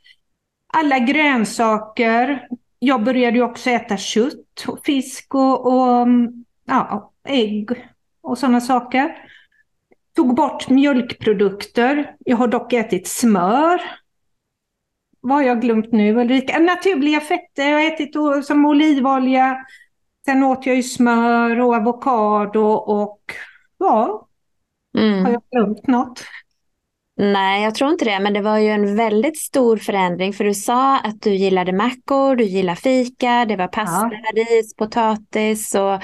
Alla 0.73 0.99
grönsaker. 0.99 2.47
Jag 2.85 3.03
började 3.03 3.37
ju 3.37 3.43
också 3.43 3.69
äta 3.69 3.97
kött, 3.97 4.65
och 4.67 4.85
fisk 4.85 5.35
och, 5.35 5.65
och 5.65 6.07
ja, 6.65 7.11
ägg 7.27 7.69
och 8.21 8.37
sådana 8.37 8.61
saker. 8.61 9.15
Tog 10.15 10.35
bort 10.35 10.69
mjölkprodukter. 10.69 12.15
Jag 12.19 12.37
har 12.37 12.47
dock 12.47 12.73
ätit 12.73 13.07
smör. 13.07 13.81
Vad 15.21 15.37
har 15.37 15.43
jag 15.43 15.61
glömt 15.61 15.91
nu 15.91 16.15
Ulrika? 16.15 16.59
Naturliga 16.59 17.19
fetter. 17.19 17.69
Jag 17.69 17.79
har 17.79 17.87
ätit 17.93 18.13
som 18.45 18.65
olivolja. 18.65 19.65
Sen 20.25 20.43
åt 20.43 20.65
jag 20.65 20.75
ju 20.75 20.83
smör 20.83 21.59
och 21.59 21.75
avokado 21.75 22.65
och 22.73 23.21
ja, 23.77 24.27
mm. 24.97 25.25
har 25.25 25.31
jag 25.31 25.43
glömt 25.51 25.87
något? 25.87 26.23
Nej, 27.17 27.63
jag 27.63 27.75
tror 27.75 27.91
inte 27.91 28.05
det, 28.05 28.19
men 28.19 28.33
det 28.33 28.41
var 28.41 28.57
ju 28.57 28.69
en 28.69 28.95
väldigt 28.95 29.37
stor 29.37 29.77
förändring 29.77 30.33
för 30.33 30.43
du 30.43 30.53
sa 30.53 30.97
att 30.97 31.21
du 31.21 31.35
gillade 31.35 31.73
mackor, 31.73 32.35
du 32.35 32.43
gillar 32.43 32.75
fika, 32.75 33.45
det 33.45 33.55
var 33.55 33.67
pasta, 33.67 34.09
ja. 34.11 34.43
ris, 34.43 34.75
potatis 34.75 35.75
och 35.75 36.01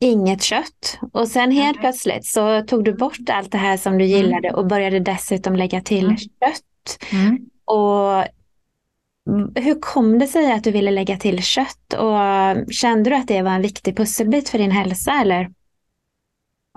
inget 0.00 0.42
kött. 0.42 0.98
Och 1.12 1.28
sen 1.28 1.50
helt 1.50 1.76
mm. 1.76 1.80
plötsligt 1.80 2.26
så 2.26 2.62
tog 2.62 2.84
du 2.84 2.94
bort 2.94 3.30
allt 3.30 3.52
det 3.52 3.58
här 3.58 3.76
som 3.76 3.98
du 3.98 4.04
mm. 4.04 4.16
gillade 4.16 4.52
och 4.52 4.66
började 4.66 5.00
dessutom 5.00 5.56
lägga 5.56 5.80
till 5.80 6.04
mm. 6.04 6.16
kött. 6.16 7.12
Mm. 7.12 7.38
Och 7.64 8.24
hur 9.54 9.80
kom 9.80 10.18
det 10.18 10.26
sig 10.26 10.52
att 10.52 10.64
du 10.64 10.70
ville 10.70 10.90
lägga 10.90 11.16
till 11.16 11.42
kött 11.42 11.94
och 11.98 12.18
kände 12.72 13.10
du 13.10 13.16
att 13.16 13.28
det 13.28 13.42
var 13.42 13.50
en 13.50 13.62
viktig 13.62 13.96
pusselbit 13.96 14.48
för 14.48 14.58
din 14.58 14.70
hälsa 14.70 15.12
eller? 15.12 15.50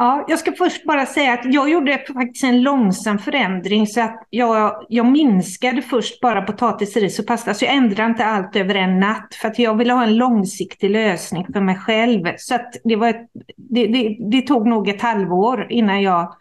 Ja, 0.02 0.26
jag 0.28 0.40
ska 0.40 0.52
först 0.52 0.86
bara 0.86 1.06
säga 1.06 1.34
att 1.34 1.54
jag 1.54 1.70
gjorde 1.70 2.04
faktiskt 2.14 2.44
en 2.44 2.62
långsam 2.62 3.20
förändring 3.20 3.88
så 3.88 4.02
att 4.02 4.28
jag, 4.30 4.86
jag 4.90 5.06
minskade 5.06 5.82
först 5.82 6.22
bara 6.22 6.42
potatis, 6.42 6.98
ris 6.98 7.20
och 7.20 7.28
pasta. 7.28 7.54
Så 7.54 7.66
jag 7.66 7.74
ändrade 7.74 8.10
inte 8.10 8.26
allt 8.26 8.56
över 8.56 8.76
en 8.76 9.00
natt 9.00 9.36
för 9.42 9.48
att 9.48 9.60
jag 9.60 9.78
ville 9.78 9.94
ha 9.94 10.04
en 10.04 10.16
långsiktig 10.16 10.90
lösning 10.90 11.46
för 11.54 11.62
mig 11.62 11.76
själv. 11.76 12.26
Så 12.38 12.56
att 12.56 12.74
det, 12.84 12.96
var 12.96 13.08
ett, 13.08 13.30
det, 13.58 13.88
det, 13.88 14.18
det 14.32 14.42
tog 14.42 14.68
nog 14.68 14.90
ett 14.90 15.02
halvår 15.02 15.68
innan 15.70 16.02
jag 16.02 16.36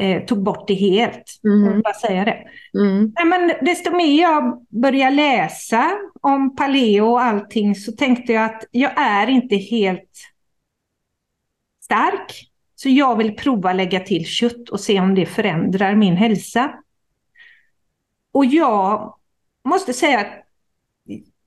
eh, 0.00 0.24
tog 0.24 0.42
bort 0.42 0.68
det 0.68 0.74
helt. 0.74 1.40
Mm. 1.44 1.82
Bara 1.82 1.94
säga 1.94 2.24
det. 2.24 2.38
Mm. 2.78 3.12
Nej, 3.16 3.26
men 3.26 3.52
desto 3.66 3.96
mer 3.96 4.22
jag 4.22 4.66
började 4.68 5.16
läsa 5.16 5.90
om 6.20 6.56
paleo 6.56 7.04
och 7.04 7.22
allting 7.22 7.74
så 7.74 7.92
tänkte 7.92 8.32
jag 8.32 8.44
att 8.44 8.64
jag 8.70 8.92
är 8.96 9.26
inte 9.26 9.56
helt 9.56 10.10
stark. 11.84 12.52
Så 12.78 12.88
jag 12.88 13.16
vill 13.16 13.36
prova 13.36 13.72
lägga 13.72 14.00
till 14.00 14.26
kött 14.26 14.68
och 14.68 14.80
se 14.80 15.00
om 15.00 15.14
det 15.14 15.26
förändrar 15.26 15.94
min 15.94 16.16
hälsa. 16.16 16.72
Och 18.32 18.44
jag 18.44 19.14
måste 19.64 19.92
säga 19.92 20.20
att 20.20 20.46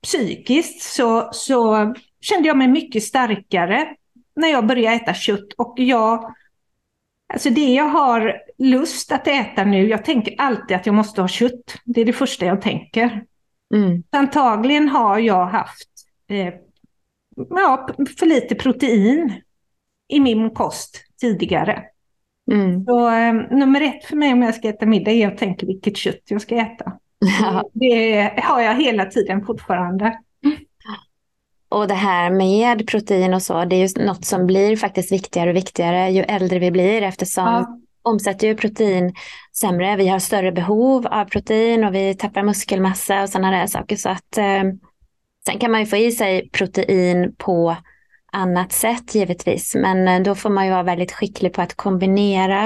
psykiskt 0.02 0.82
så, 0.82 1.30
så 1.32 1.94
kände 2.22 2.48
jag 2.48 2.58
mig 2.58 2.68
mycket 2.68 3.04
starkare 3.04 3.96
när 4.36 4.48
jag 4.48 4.68
började 4.68 4.96
äta 4.96 5.14
kött. 5.14 5.54
Och 5.58 5.74
jag, 5.78 6.36
alltså 7.34 7.50
det 7.50 7.74
jag 7.74 7.90
har 7.90 8.36
lust 8.58 9.12
att 9.12 9.28
äta 9.28 9.64
nu, 9.64 9.90
jag 9.90 10.06
tänker 10.06 10.36
alltid 10.38 10.78
att 10.78 10.86
jag 10.86 10.96
måste 10.96 11.22
ha 11.22 11.28
kött. 11.28 11.76
Det 11.86 12.02
är 12.02 12.06
det 12.06 12.14
första 12.14 12.46
jag 12.46 12.62
tänker. 12.62 13.24
Mm. 13.76 14.04
Antagligen 14.10 14.90
har 14.90 15.20
jag 15.20 15.46
haft 15.46 15.90
eh, 16.28 16.54
ja, 17.50 17.90
för 18.20 18.26
lite 18.26 18.56
protein 18.56 19.42
i 20.10 20.20
min 20.20 20.50
kost 20.50 21.04
tidigare. 21.22 21.84
Mm. 22.52 22.86
Så 22.86 23.10
eh, 23.10 23.34
nummer 23.34 23.82
ett 23.82 24.06
för 24.06 24.16
mig 24.16 24.34
om 24.34 24.42
jag 24.42 24.56
ska 24.56 24.70
äta 24.70 24.86
middag 24.86 25.12
är 25.12 25.28
att 25.28 25.38
tänka 25.38 25.66
vilket 25.66 25.98
kött 25.98 26.22
jag 26.30 26.42
ska 26.42 26.56
äta. 26.56 26.92
Ja. 27.42 27.70
Det 27.74 28.34
har 28.44 28.62
jag 28.62 28.82
hela 28.82 29.06
tiden 29.06 29.46
fortfarande. 29.46 30.20
Och 31.70 31.88
det 31.88 31.94
här 31.94 32.30
med 32.30 32.88
protein 32.88 33.34
och 33.34 33.42
så, 33.42 33.66
det 33.66 33.76
är 33.76 33.88
ju 33.88 34.06
något 34.06 34.26
som 34.26 34.48
blir 34.48 34.76
faktiskt 34.76 35.12
viktigare 35.12 35.50
och 35.50 35.56
viktigare 35.56 36.12
ju 36.12 36.22
äldre 36.22 36.60
vi 36.60 36.72
blir 36.72 37.02
eftersom 37.02 37.46
ja. 37.46 37.80
omsätter 38.02 38.48
ju 38.48 38.56
protein 38.56 39.14
sämre. 39.56 39.96
Vi 39.96 40.08
har 40.08 40.20
större 40.20 40.52
behov 40.52 41.08
av 41.08 41.26
protein 41.26 41.84
och 41.84 41.96
vi 41.96 42.16
tappar 42.16 42.44
muskelmassa 42.44 43.22
och 43.22 43.30
sådana 43.30 43.52
där 43.52 43.68
saker. 43.68 43.96
Så 43.96 44.10
att, 44.10 44.38
eh, 44.38 44.64
sen 45.46 45.60
kan 45.60 45.72
man 45.72 45.80
ju 45.80 45.86
få 45.86 45.98
i 45.98 46.12
sig 46.12 46.50
protein 46.50 47.36
på 47.38 47.76
annat 48.32 48.72
sätt 48.72 49.16
givetvis. 49.16 49.76
Men 49.76 50.08
eh, 50.08 50.22
då 50.22 50.36
får 50.36 50.50
man 50.50 50.66
ju 50.66 50.72
vara 50.72 50.84
väldigt 50.84 51.12
skicklig 51.12 51.54
på 51.54 51.62
att 51.62 51.76
kombinera 51.76 52.66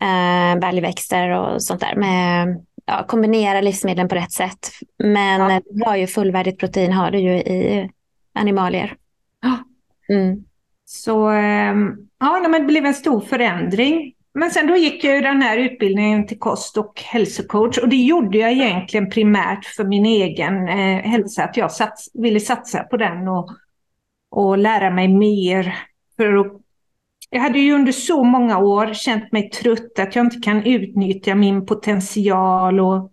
eh, 0.00 0.60
baljväxter 0.60 1.30
och 1.30 1.62
sånt 1.62 1.80
där. 1.80 1.96
Med, 1.96 2.64
ja, 2.86 3.04
kombinera 3.08 3.60
livsmedlen 3.60 4.08
på 4.08 4.14
rätt 4.14 4.32
sätt. 4.32 4.70
Men 4.98 5.50
ja. 5.50 5.60
du 5.70 5.84
har 5.84 5.96
ju 5.96 6.06
fullvärdigt 6.06 6.60
protein 6.60 6.92
har 6.92 7.10
du 7.10 7.18
ju 7.18 7.36
i 7.36 7.90
animalier. 8.34 8.96
Mm. 10.08 10.44
Så 10.84 11.28
ehm, 11.28 11.96
ja, 12.20 12.48
men 12.48 12.60
det 12.60 12.66
blev 12.66 12.86
en 12.86 12.94
stor 12.94 13.20
förändring. 13.20 14.14
Men 14.34 14.50
sen 14.50 14.66
då 14.66 14.76
gick 14.76 15.04
jag 15.04 15.16
ju 15.16 15.20
den 15.20 15.42
här 15.42 15.58
utbildningen 15.58 16.26
till 16.26 16.38
kost 16.38 16.76
och 16.78 17.02
hälsocoach 17.04 17.78
och 17.78 17.88
det 17.88 17.96
gjorde 17.96 18.38
jag 18.38 18.52
egentligen 18.52 19.10
primärt 19.10 19.64
för 19.64 19.84
min 19.84 20.06
egen 20.06 20.68
eh, 20.68 21.02
hälsa, 21.02 21.44
att 21.44 21.56
jag 21.56 21.72
sats, 21.72 22.10
ville 22.14 22.40
satsa 22.40 22.82
på 22.82 22.96
den 22.96 23.28
och 23.28 23.50
och 24.34 24.58
lära 24.58 24.90
mig 24.90 25.08
mer. 25.08 25.78
För 26.16 26.50
jag 27.30 27.40
hade 27.40 27.58
ju 27.58 27.74
under 27.74 27.92
så 27.92 28.24
många 28.24 28.58
år 28.58 28.94
känt 28.94 29.32
mig 29.32 29.50
trött, 29.50 29.98
att 29.98 30.16
jag 30.16 30.26
inte 30.26 30.36
kan 30.36 30.66
utnyttja 30.66 31.34
min 31.34 31.66
potential. 31.66 32.80
Och, 32.80 33.12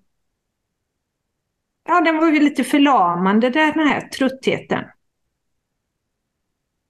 ja, 1.88 2.02
den 2.02 2.18
var 2.18 2.28
ju 2.28 2.40
lite 2.40 2.64
förlamande, 2.64 3.50
den 3.50 3.88
här 3.88 4.02
tröttheten. 4.02 4.84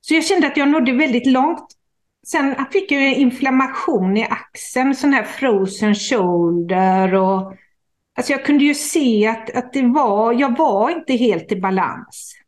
Så 0.02 0.14
jag 0.14 0.26
kände 0.26 0.48
att 0.48 0.58
jag 0.58 0.70
nådde 0.70 0.92
väldigt 0.92 1.28
långt. 1.28 1.68
Sen 2.28 2.66
fick 2.72 2.92
jag 2.92 3.14
inflammation 3.14 4.18
i 4.18 4.24
axeln, 4.24 4.96
sån 4.96 5.14
här 5.14 5.24
frozen 5.24 5.96
shoulder. 5.96 7.14
Och, 7.14 7.54
alltså 8.18 8.32
jag 8.32 8.46
kunde 8.46 8.64
ju 8.64 8.76
se 8.76 9.28
att, 9.28 9.56
att 9.56 9.74
det 9.74 9.88
var, 9.88 10.34
jag 10.34 10.58
var 10.58 10.90
inte 10.90 11.14
helt 11.14 11.52
i 11.52 11.56
balans. 11.56 12.41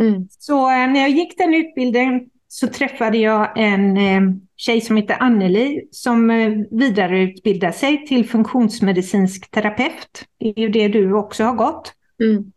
Mm. 0.00 0.28
Så 0.38 0.70
eh, 0.70 0.88
när 0.90 1.00
jag 1.00 1.10
gick 1.10 1.38
den 1.38 1.54
utbildningen 1.54 2.20
så 2.48 2.68
träffade 2.68 3.18
jag 3.18 3.58
en 3.58 3.96
eh, 3.96 4.36
tjej 4.56 4.80
som 4.80 4.96
heter 4.96 5.16
Anneli 5.20 5.88
som 5.90 6.30
eh, 6.30 6.52
vidareutbildar 6.70 7.72
sig 7.72 8.06
till 8.06 8.28
funktionsmedicinsk 8.28 9.50
terapeut. 9.50 10.24
Det 10.38 10.48
är 10.48 10.58
ju 10.58 10.68
det 10.68 10.88
du 10.88 11.12
också 11.12 11.44
har 11.44 11.54
gått. 11.54 11.92
Mm. 12.22 12.52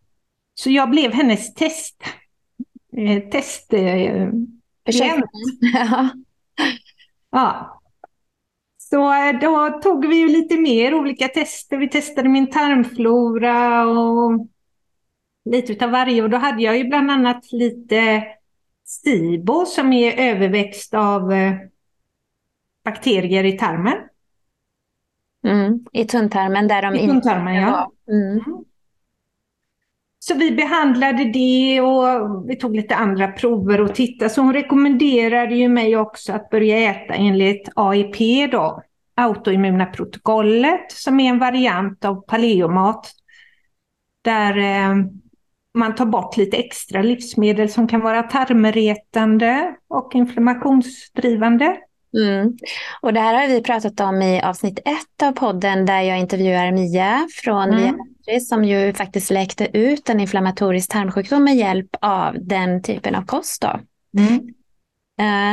Så 0.56 0.70
jag 0.70 0.90
blev 0.90 1.12
hennes 1.12 1.54
test, 1.54 2.04
eh, 2.98 3.30
test 3.30 3.74
eh. 3.74 4.30
Ja. 5.74 6.10
Ja. 7.32 7.80
Så 8.78 9.14
då 9.42 9.80
tog 9.84 10.06
vi 10.06 10.16
ju 10.16 10.28
lite 10.28 10.58
mer 10.58 10.94
olika 10.94 11.28
tester. 11.28 11.78
Vi 11.78 11.90
testade 11.90 12.30
min 12.30 12.52
tarmflora 12.52 13.86
och 13.86 14.48
lite 15.46 15.72
utav 15.72 15.92
varje. 15.92 16.24
Och 16.24 16.30
då 16.30 16.38
hade 16.38 16.64
jag 16.64 16.78
ju 16.78 16.84
bland 16.84 17.12
annat 17.12 17.52
lite 17.52 18.24
STIBO 18.86 19.66
som 19.66 19.94
är 19.94 20.32
överväxt 20.32 20.94
av 20.94 21.32
eh, 21.32 21.54
bakterier 22.86 23.44
i 23.44 23.58
tarmen. 23.58 23.98
Mm. 25.48 25.86
I 25.92 26.06
tunntarmen 26.06 26.68
där 26.68 26.82
de 26.82 26.96
I 26.96 27.08
tunntarmen, 27.08 27.56
ja. 27.56 27.92
Mm. 28.08 28.42
Så 30.20 30.36
vi 30.36 30.52
behandlade 30.52 31.24
det 31.24 31.82
och 31.82 32.50
vi 32.50 32.56
tog 32.56 32.76
lite 32.76 32.96
andra 32.96 33.28
prover 33.28 33.82
och 33.82 33.96
tittade. 33.96 34.30
Så 34.30 34.42
hon 34.42 34.54
rekommenderade 34.54 35.56
ju 35.56 35.70
mig 35.70 35.98
också 35.98 36.34
att 36.34 36.50
börja 36.50 36.92
äta 36.92 37.14
enligt 37.14 37.70
AIP 37.76 38.52
då, 38.52 38.84
autoimmuna 39.16 39.86
protokollet, 39.86 40.92
som 40.92 41.20
är 41.20 41.30
en 41.30 41.40
variant 41.40 42.06
av 42.06 42.16
paleomat. 42.16 43.12
Där 44.22 44.58
eh, 44.58 44.96
man 45.74 45.96
tar 45.96 46.06
bort 46.06 46.38
lite 46.38 46.58
extra 46.58 47.02
livsmedel 47.02 47.70
som 47.70 47.88
kan 47.88 48.02
vara 48.02 48.24
tarmretande 48.24 49.76
och 49.88 50.16
inflammationsdrivande. 50.16 51.78
Mm. 52.18 52.58
Och 53.02 53.14
det 53.14 53.20
här 53.20 53.34
har 53.34 53.48
vi 53.48 53.62
pratat 53.62 54.00
om 54.00 54.22
i 54.22 54.42
avsnitt 54.42 54.80
ett 54.80 55.24
av 55.24 55.32
podden 55.32 55.86
där 55.86 56.02
jag 56.02 56.20
intervjuar 56.20 56.72
Mia 56.72 57.28
från 57.44 57.70
Mm. 57.70 58.00
Viatri 58.26 58.42
som 58.42 58.66
ju 58.66 58.94
faktiskt 58.94 59.32
läkte 59.32 59.78
ut 59.78 60.10
en 60.10 60.20
inflammatorisk 60.20 60.92
tarmsjukdom 60.92 61.44
med 61.44 61.56
hjälp 61.56 61.90
av 62.02 62.36
den 62.42 62.82
typen 62.82 63.16
av 63.16 63.26
kost. 63.26 63.62
Då. 63.62 63.68
Eh, 63.68 64.38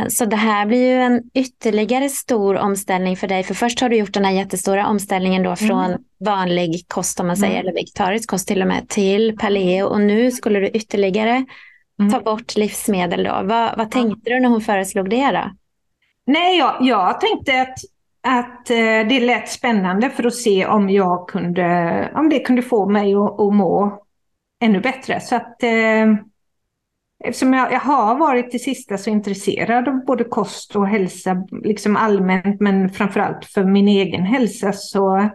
Så 0.09 0.24
det 0.24 0.37
här 0.37 0.66
blir 0.66 0.88
ju 0.88 1.02
en 1.02 1.22
ytterligare 1.35 2.09
stor 2.09 2.56
omställning 2.56 3.16
för 3.16 3.28
dig. 3.28 3.42
För 3.42 3.54
först 3.54 3.80
har 3.80 3.88
du 3.88 3.96
gjort 3.96 4.14
den 4.14 4.24
här 4.24 4.33
jättestora 4.33 4.87
omställningen 4.87 5.42
då 5.42 5.56
från 5.56 5.96
vanlig 6.24 6.85
kost 6.88 7.20
om 7.20 7.26
man 7.26 7.37
säger, 7.37 7.52
Mm. 7.54 7.61
eller 7.61 7.72
vegetarisk 7.72 8.30
kost 8.30 8.48
till 8.48 8.62
och 8.62 8.68
med, 8.68 8.88
till 8.88 9.37
paleo. 9.38 9.87
Och 9.87 10.00
nu 10.00 10.30
skulle 10.30 10.61
du 10.61 10.66
ytterligare 10.68 11.44
Mm. 12.00 12.12
ta 12.12 12.20
bort 12.20 12.56
livsmedel 12.56 13.24
då. 13.24 13.40
Vad, 13.44 13.76
vad 13.78 13.90
tänkte 13.90 14.30
du 14.30 14.40
när 14.40 14.48
hon 14.48 14.61
föreslog 14.61 15.11
det 15.11 15.30
då? 15.30 15.50
Nej, 16.26 16.59
jag, 16.59 16.76
jag 16.80 17.20
tänkte 17.20 17.61
att, 17.61 17.78
att 18.22 18.70
eh, 18.70 19.09
det 19.09 19.20
lät 19.20 19.48
spännande 19.48 20.11
för 20.11 20.26
att 20.26 20.35
se 20.35 20.66
om 20.66 20.90
jag 20.90 21.28
kunde, 21.28 22.12
om 22.14 22.28
det 22.28 22.38
kunde 22.40 22.62
få 22.62 22.88
mig 22.88 23.14
att, 23.14 23.40
att 23.40 23.54
må 23.54 24.02
ännu 24.62 24.80
bättre. 24.80 25.20
Så 25.20 25.37
att 25.37 25.62
eh, 25.62 26.06
eftersom 27.24 27.52
jag, 27.52 27.72
jag 27.72 27.80
har 27.80 28.18
varit 28.18 28.50
till 28.50 28.62
sista 28.62 28.98
så 28.98 29.11
intresserad 29.11 29.88
av 29.88 30.04
både 30.04 30.24
kost 30.24 30.76
och 30.76 30.88
hälsa, 30.88 31.46
liksom 31.62 31.96
allmänt, 31.96 32.61
men 32.61 32.90
framförallt 32.90 33.44
för 33.44 33.64
min 33.64 33.88
egen 33.88 34.22
hälsa 34.22 34.72
så, 34.72 35.30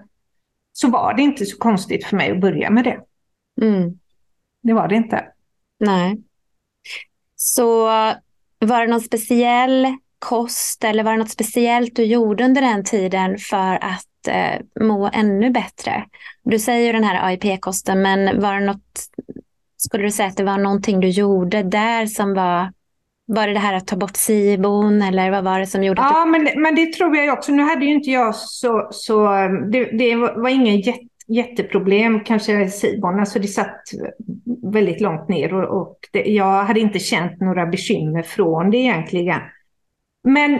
så 0.73 0.89
var 0.89 1.13
det 1.13 1.21
inte 1.21 1.45
så 1.45 1.57
konstigt 1.57 2.05
för 2.05 2.17
mig 2.17 2.31
att 2.31 2.41
börja 2.41 2.69
med 2.69 2.83
det. 2.83 2.99
Mm. 3.61 3.99
Det 4.63 4.73
var 4.73 4.87
det 4.87 4.95
inte. 4.95 5.25
Nej. 5.79 6.17
Så 7.35 7.85
var 8.59 8.81
det 8.81 8.87
någon 8.87 9.01
speciell 9.01 9.95
kost 10.19 10.83
eller 10.83 11.03
var 11.03 11.11
det 11.11 11.17
något 11.17 11.31
speciellt 11.31 11.95
du 11.95 12.03
gjorde 12.03 12.43
under 12.43 12.61
den 12.61 12.83
tiden 12.83 13.37
för 13.37 13.83
att 13.83 14.27
eh, 14.27 14.85
må 14.85 15.09
ännu 15.13 15.49
bättre? 15.49 16.05
Du 16.43 16.59
säger 16.59 16.85
ju 16.85 16.91
den 16.91 17.03
här 17.03 17.27
AIP-kosten, 17.27 18.01
men 18.01 18.41
var 18.41 18.53
det 18.53 18.65
något, 18.65 19.09
skulle 19.85 20.03
du 20.03 20.11
säga 20.11 20.29
att 20.29 20.37
det 20.37 20.43
var 20.43 20.57
någonting 20.57 20.99
du 20.99 21.07
gjorde 21.07 21.63
där 21.63 22.05
som 22.05 22.33
var, 22.33 22.71
var 23.25 23.47
det 23.47 23.53
det 23.53 23.59
här 23.59 23.73
att 23.73 23.87
ta 23.87 23.95
bort 23.95 24.15
SIBON 24.17 25.01
eller 25.01 25.31
vad 25.31 25.43
var 25.43 25.59
det 25.59 25.67
som 25.67 25.83
gjorde 25.83 26.01
att 26.01 26.11
Ja, 26.11 26.25
men, 26.25 26.61
men 26.61 26.75
det 26.75 26.93
tror 26.93 27.17
jag 27.17 27.37
också. 27.37 27.51
Nu 27.51 27.63
hade 27.63 27.85
ju 27.85 27.93
inte 27.93 28.11
jag 28.11 28.35
så... 28.35 28.87
så 28.91 29.27
det, 29.71 29.85
det 29.97 30.15
var 30.15 30.49
ingen 30.49 30.79
jätte, 30.79 31.07
jätteproblem, 31.27 32.19
kanske 32.19 32.69
SIBON. 32.69 33.19
Alltså 33.19 33.39
det 33.39 33.47
satt 33.47 33.81
väldigt 34.73 35.01
långt 35.01 35.29
ner 35.29 35.53
och, 35.53 35.81
och 35.81 35.97
det, 36.11 36.23
jag 36.23 36.63
hade 36.63 36.79
inte 36.79 36.99
känt 36.99 37.39
några 37.39 37.65
bekymmer 37.65 38.23
från 38.23 38.71
det 38.71 38.77
egentligen. 38.77 39.41
Men 40.23 40.59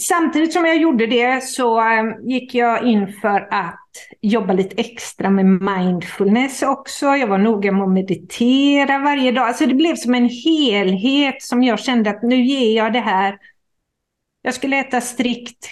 samtidigt 0.00 0.52
som 0.52 0.64
jag 0.64 0.76
gjorde 0.76 1.06
det 1.06 1.44
så 1.44 1.80
eh, 1.80 2.04
gick 2.22 2.54
jag 2.54 2.84
in 2.84 3.12
för 3.22 3.48
att 3.50 3.83
jobba 4.20 4.52
lite 4.52 4.80
extra 4.80 5.30
med 5.30 5.46
mindfulness 5.46 6.62
också. 6.62 7.06
Jag 7.06 7.26
var 7.26 7.38
noga 7.38 7.72
med 7.72 7.82
att 7.82 7.90
meditera 7.90 8.98
varje 8.98 9.32
dag. 9.32 9.48
Alltså 9.48 9.66
det 9.66 9.74
blev 9.74 9.96
som 9.96 10.14
en 10.14 10.28
helhet 10.28 11.42
som 11.42 11.62
jag 11.62 11.80
kände 11.80 12.10
att 12.10 12.22
nu 12.22 12.44
ger 12.44 12.76
jag 12.76 12.92
det 12.92 13.00
här. 13.00 13.38
Jag 14.42 14.54
skulle 14.54 14.76
äta 14.76 15.00
strikt 15.00 15.66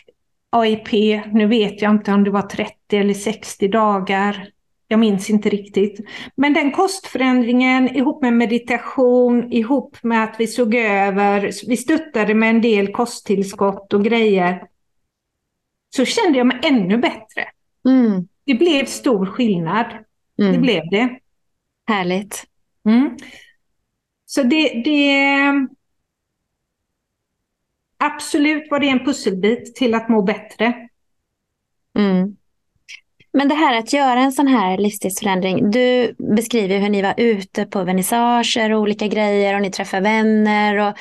AIP. 0.50 0.92
Nu 1.32 1.46
vet 1.46 1.82
jag 1.82 1.90
inte 1.90 2.12
om 2.12 2.24
det 2.24 2.30
var 2.30 2.42
30 2.42 2.74
eller 2.90 3.14
60 3.14 3.68
dagar. 3.68 4.48
Jag 4.88 5.00
minns 5.00 5.30
inte 5.30 5.48
riktigt. 5.48 6.00
Men 6.35 6.54
den 6.54 6.70
kostförändringen 6.70 7.96
ihop 7.96 8.22
med 8.22 8.32
meditation, 8.32 9.52
ihop 9.52 9.96
med 10.02 10.24
att 10.24 10.35
vi 10.38 10.46
såg 10.46 10.74
över, 10.74 11.50
vi 11.66 11.76
stöttade 11.76 12.35
med 12.35 12.50
en 12.50 12.61
del 12.61 12.92
kosttillskott 12.92 13.92
och 13.92 14.04
grejer. 14.04 14.62
Så 15.96 16.04
kände 16.04 16.38
jag 16.38 16.46
mig 16.46 16.58
ännu 16.62 16.98
bättre. 16.98 17.44
Mm, 17.88 18.29
Det 18.45 18.55
blev 18.55 18.85
stor 18.87 19.27
skillnad. 19.27 19.87
Det 20.37 20.45
mm, 20.49 20.61
blev 20.61 20.83
det. 20.90 21.18
härligt. 21.87 22.45
Mm. 22.88 23.16
Så 24.27 24.42
det, 24.42 24.83
det... 24.85 25.29
Absolut 27.97 28.71
var 28.71 28.81
det 28.81 28.88
en 28.88 29.05
pusselbit 29.05 29.75
till 29.77 29.95
att 29.95 30.09
må 30.09 30.23
bättre. 30.23 30.88
Mm. 31.99 32.37
Men 33.33 33.49
det 33.49 33.55
här 33.55 33.79
att 33.79 33.92
göra 33.92 34.21
en 34.21 34.33
sån 34.33 34.47
här 34.47 34.79
livsstilsförändring. 34.79 35.71
Du 35.71 36.14
beskriver 36.37 36.79
hur 36.79 36.88
ni 36.88 37.03
var 37.03 37.14
ute 37.16 37.66
på 37.66 37.85
vernissager 37.85 38.73
och 38.73 38.81
olika 38.81 39.07
grejer 39.07 39.55
och 39.55 39.62
ni 39.62 39.71
träffar 39.71 40.01
vänner. 40.01 40.88
Och, 40.88 40.95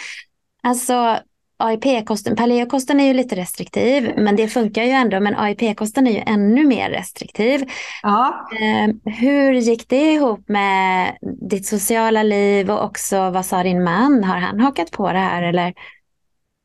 alltså 0.63 1.19
AIP-kosten, 1.61 2.35
paleokosten 2.35 2.99
är 2.99 3.07
ju 3.07 3.13
lite 3.13 3.35
restriktiv 3.35 4.13
men 4.17 4.35
det 4.35 4.47
funkar 4.47 4.83
ju 4.83 4.89
ändå. 4.89 5.19
Men 5.19 5.35
AIP-kosten 5.35 6.07
är 6.07 6.11
ju 6.11 6.23
ännu 6.25 6.65
mer 6.65 6.89
restriktiv. 6.89 7.69
Ja. 8.03 8.47
Eh, 8.51 9.13
hur 9.13 9.53
gick 9.53 9.89
det 9.89 10.11
ihop 10.13 10.49
med 10.49 11.17
ditt 11.49 11.65
sociala 11.65 12.23
liv 12.23 12.71
och 12.71 12.83
också 12.83 13.29
vad 13.29 13.45
sa 13.45 13.63
din 13.63 13.83
man? 13.83 14.23
Har 14.23 14.37
han 14.37 14.59
hakat 14.59 14.91
på 14.91 15.11
det 15.11 15.19
här 15.19 15.43
eller? 15.43 15.73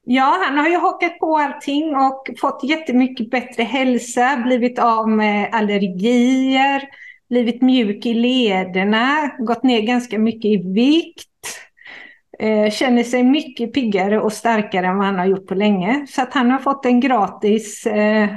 Ja, 0.09 0.39
han 0.47 0.59
har 0.59 0.69
ju 0.69 0.77
hakat 0.77 1.19
på 1.19 1.39
allting 1.39 1.97
och 1.97 2.29
fått 2.41 2.65
jättemycket 2.65 3.31
bättre 3.31 3.63
hälsa, 3.63 4.43
blivit 4.45 4.79
av 4.79 5.09
med 5.09 5.49
allergier, 5.53 6.83
blivit 7.29 7.63
mjuk 7.63 8.07
i 8.07 8.15
lederna, 8.15 9.31
gått 9.39 9.63
ner 9.63 9.81
ganska 9.81 10.19
mycket 10.19 10.45
i 10.45 10.57
vikt. 10.57 11.29
Eh, 12.39 12.71
känner 12.71 13.03
sig 13.03 13.23
mycket 13.23 13.73
piggare 13.73 14.21
och 14.21 14.33
starkare 14.33 14.87
än 14.87 14.97
vad 14.97 15.07
han 15.07 15.19
har 15.19 15.27
gjort 15.27 15.47
på 15.47 15.55
länge. 15.55 16.07
Så 16.09 16.23
att 16.23 16.35
han 16.35 16.51
har 16.51 16.59
fått 16.59 16.87
en 16.87 17.01
gratis 17.01 17.87
eh, 17.87 18.29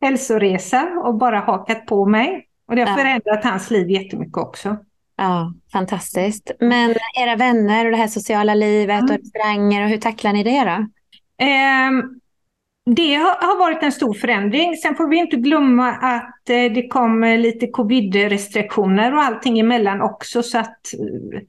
hälsoresa 0.00 0.82
och 1.04 1.14
bara 1.14 1.38
hakat 1.38 1.86
på 1.86 2.06
mig. 2.06 2.46
Och 2.68 2.76
det 2.76 2.82
har 2.82 2.88
Ja. 2.88 2.96
förändrat 2.96 3.44
hans 3.44 3.70
liv 3.70 3.90
jättemycket 3.90 4.36
också. 4.36 4.76
Ja, 5.16 5.52
fantastiskt. 5.72 6.50
Men 6.60 6.94
era 7.20 7.36
vänner 7.36 7.84
och 7.84 7.90
det 7.90 7.96
här 7.96 8.06
sociala 8.08 8.54
livet 8.54 9.02
och 9.02 9.10
Mm. 9.10 9.20
restauranger 9.22 9.82
och 9.82 9.88
hur 9.88 9.98
tacklar 9.98 10.32
ni 10.32 10.42
det 10.42 10.64
då? 10.64 10.86
Ehm, 11.44 12.02
det 12.96 13.14
har, 13.14 13.58
varit 13.58 13.82
en 13.82 13.92
stor 13.92 14.14
förändring. 14.14 14.76
Sen 14.76 14.94
får 14.96 15.08
vi 15.08 15.16
inte 15.16 15.36
glömma 15.36 15.92
att 15.92 16.50
eh, 16.50 16.72
det 16.74 16.88
kom 16.88 17.22
lite 17.24 17.66
covid-restriktioner 17.66 19.14
och 19.14 19.22
allting 19.22 19.58
emellan 19.58 20.02
också. 20.02 20.42
Så 20.42 20.58
att 20.58 20.94
eh, 20.94 21.40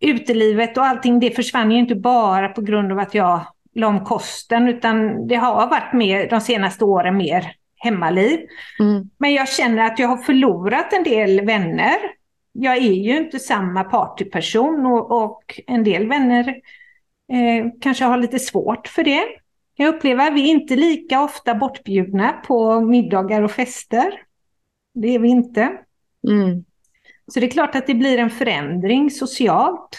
utelivet 0.00 0.76
och 0.76 0.84
allting 0.86 1.20
det 1.20 1.30
försvann 1.30 1.70
ju 1.70 1.78
inte 1.78 1.94
bara 1.94 2.48
på 2.48 2.60
grund 2.60 2.92
av 2.92 2.98
att 2.98 3.14
jag 3.14 3.40
la 3.74 3.86
om 3.86 4.04
kosten 4.04 4.68
utan 4.68 5.26
det 5.26 5.34
har 5.34 5.66
varit 5.66 5.92
mer 5.92 6.30
de 6.30 6.40
senaste 6.40 6.84
åren 6.84 7.16
mer 7.16 7.52
hemmaliv. 7.76 8.40
Mm. 8.80 9.10
Men 9.18 9.34
jag 9.34 9.48
känner 9.48 9.86
att 9.86 9.98
jag 9.98 10.08
har 10.08 10.16
förlorat 10.16 10.92
en 10.92 11.02
del 11.02 11.46
vänner. 11.46 11.96
Jag 12.52 12.76
är 12.76 12.92
ju 12.92 13.16
inte 13.16 13.38
samma 13.38 13.84
partyperson 13.84 14.86
och, 14.86 15.24
och 15.24 15.60
en 15.66 15.84
del 15.84 16.08
vänner 16.08 16.48
eh, 17.32 17.66
kanske 17.80 18.04
har 18.04 18.16
lite 18.18 18.38
svårt 18.38 18.88
för 18.88 19.04
det. 19.04 19.24
Jag 19.76 19.94
upplever 19.94 20.26
att 20.26 20.34
vi 20.34 20.48
inte 20.48 20.76
lika 20.76 21.22
ofta 21.22 21.54
bortbjudna 21.54 22.32
på 22.32 22.80
middagar 22.80 23.42
och 23.42 23.50
fester. 23.50 24.12
Det 24.94 25.14
är 25.14 25.18
vi 25.18 25.28
inte. 25.28 25.70
Mm. 26.28 26.64
Så 27.32 27.40
det 27.40 27.46
är 27.46 27.50
klart 27.50 27.74
att 27.74 27.86
det 27.86 27.94
blir 27.94 28.18
en 28.18 28.30
förändring 28.30 29.10
socialt. 29.10 29.98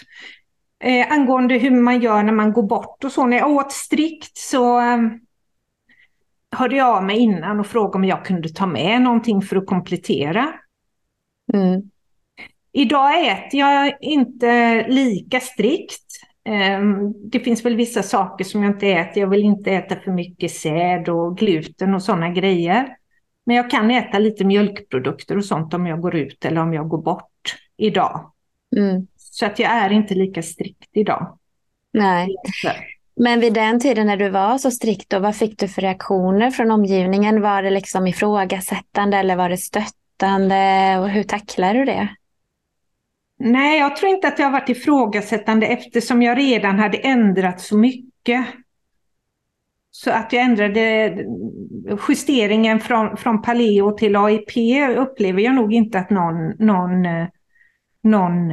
Eh, 0.84 1.12
angående 1.12 1.58
hur 1.58 1.70
man 1.70 2.00
gör 2.00 2.22
när 2.22 2.32
man 2.32 2.52
går 2.52 2.62
bort 2.62 3.04
och 3.04 3.12
så. 3.12 3.26
När 3.26 3.36
jag 3.36 3.50
åt 3.50 3.72
strikt 3.72 4.36
så 4.36 4.80
eh, 4.80 4.98
hörde 6.56 6.76
jag 6.76 6.96
av 6.96 7.04
mig 7.04 7.18
innan 7.18 7.60
och 7.60 7.66
frågade 7.66 7.96
om 7.96 8.04
jag 8.04 8.24
kunde 8.24 8.48
ta 8.48 8.66
med 8.66 9.02
någonting 9.02 9.42
för 9.42 9.56
att 9.56 9.66
komplettera. 9.66 10.52
Mm. 11.54 11.82
Idag 12.72 13.26
äter 13.26 13.60
jag 13.60 13.96
inte 14.00 14.84
lika 14.88 15.40
strikt. 15.40 16.06
Ehm, 16.44 17.12
det 17.30 17.40
finns 17.40 17.64
väl 17.64 17.76
vissa 17.76 18.02
saker 18.02 18.44
som 18.44 18.62
jag 18.62 18.72
inte 18.72 18.88
äter. 18.88 19.22
Jag 19.22 19.30
vill 19.30 19.44
inte 19.44 19.70
äta 19.70 19.96
för 19.96 20.10
mycket 20.10 20.50
säd 20.50 21.08
och 21.08 21.38
gluten 21.38 21.94
och 21.94 22.02
sådana 22.02 22.28
grejer. 22.28 22.96
Men 23.46 23.56
jag 23.56 23.70
kan 23.70 23.90
äta 23.90 24.18
lite 24.18 24.44
mjölkprodukter 24.44 25.36
och 25.36 25.44
sånt 25.44 25.74
om 25.74 25.86
jag 25.86 26.00
går 26.00 26.14
ut 26.16 26.44
eller 26.44 26.60
om 26.60 26.74
jag 26.74 26.88
går 26.88 27.02
bort 27.02 27.56
idag. 27.76 28.32
Mm. 28.76 29.06
Så 29.16 29.46
att 29.46 29.58
jag 29.58 29.70
är 29.70 29.90
inte 29.90 30.14
lika 30.14 30.42
strikt 30.42 30.90
idag. 30.92 31.38
Nej. 31.92 32.34
Men 33.16 33.40
vid 33.40 33.54
den 33.54 33.80
tiden 33.80 34.06
när 34.06 34.16
du 34.16 34.28
var 34.28 34.58
så 34.58 34.70
strikt, 34.70 35.10
då, 35.10 35.18
vad 35.18 35.36
fick 35.36 35.58
du 35.58 35.68
för 35.68 35.82
reaktioner 35.82 36.50
från 36.50 36.70
omgivningen? 36.70 37.40
Var 37.40 37.62
det 37.62 37.70
liksom 37.70 38.06
ifrågasättande 38.06 39.16
eller 39.16 39.36
var 39.36 39.48
det 39.48 39.56
stöttande? 39.56 40.98
Och 40.98 41.08
hur 41.08 41.22
tacklade 41.22 41.78
du 41.78 41.84
det? 41.84 42.08
Nej, 43.38 43.78
jag 43.78 43.96
tror 43.96 44.10
inte 44.10 44.28
att 44.28 44.36
det 44.36 44.42
har 44.42 44.50
varit 44.50 44.68
ifrågasättande 44.68 45.66
eftersom 45.66 46.22
jag 46.22 46.38
redan 46.38 46.78
hade 46.78 46.98
ändrat 46.98 47.60
så 47.60 47.76
mycket. 47.76 48.46
Så 49.94 50.10
att 50.10 50.32
jag 50.32 50.42
ändrade 50.42 51.16
justeringen 52.08 52.80
från, 52.80 53.16
från 53.16 53.42
paleo 53.42 53.92
till 53.92 54.16
AIP 54.16 54.50
upplever 54.96 55.42
jag 55.42 55.54
nog 55.54 55.74
inte 55.74 55.98
att 55.98 56.10
någon, 56.10 56.50
någon, 56.58 57.02
någon, 58.02 58.48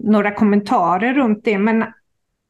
några 0.00 0.30
kommentarer 0.30 1.14
runt 1.14 1.44
det. 1.44 1.58
Men 1.58 1.84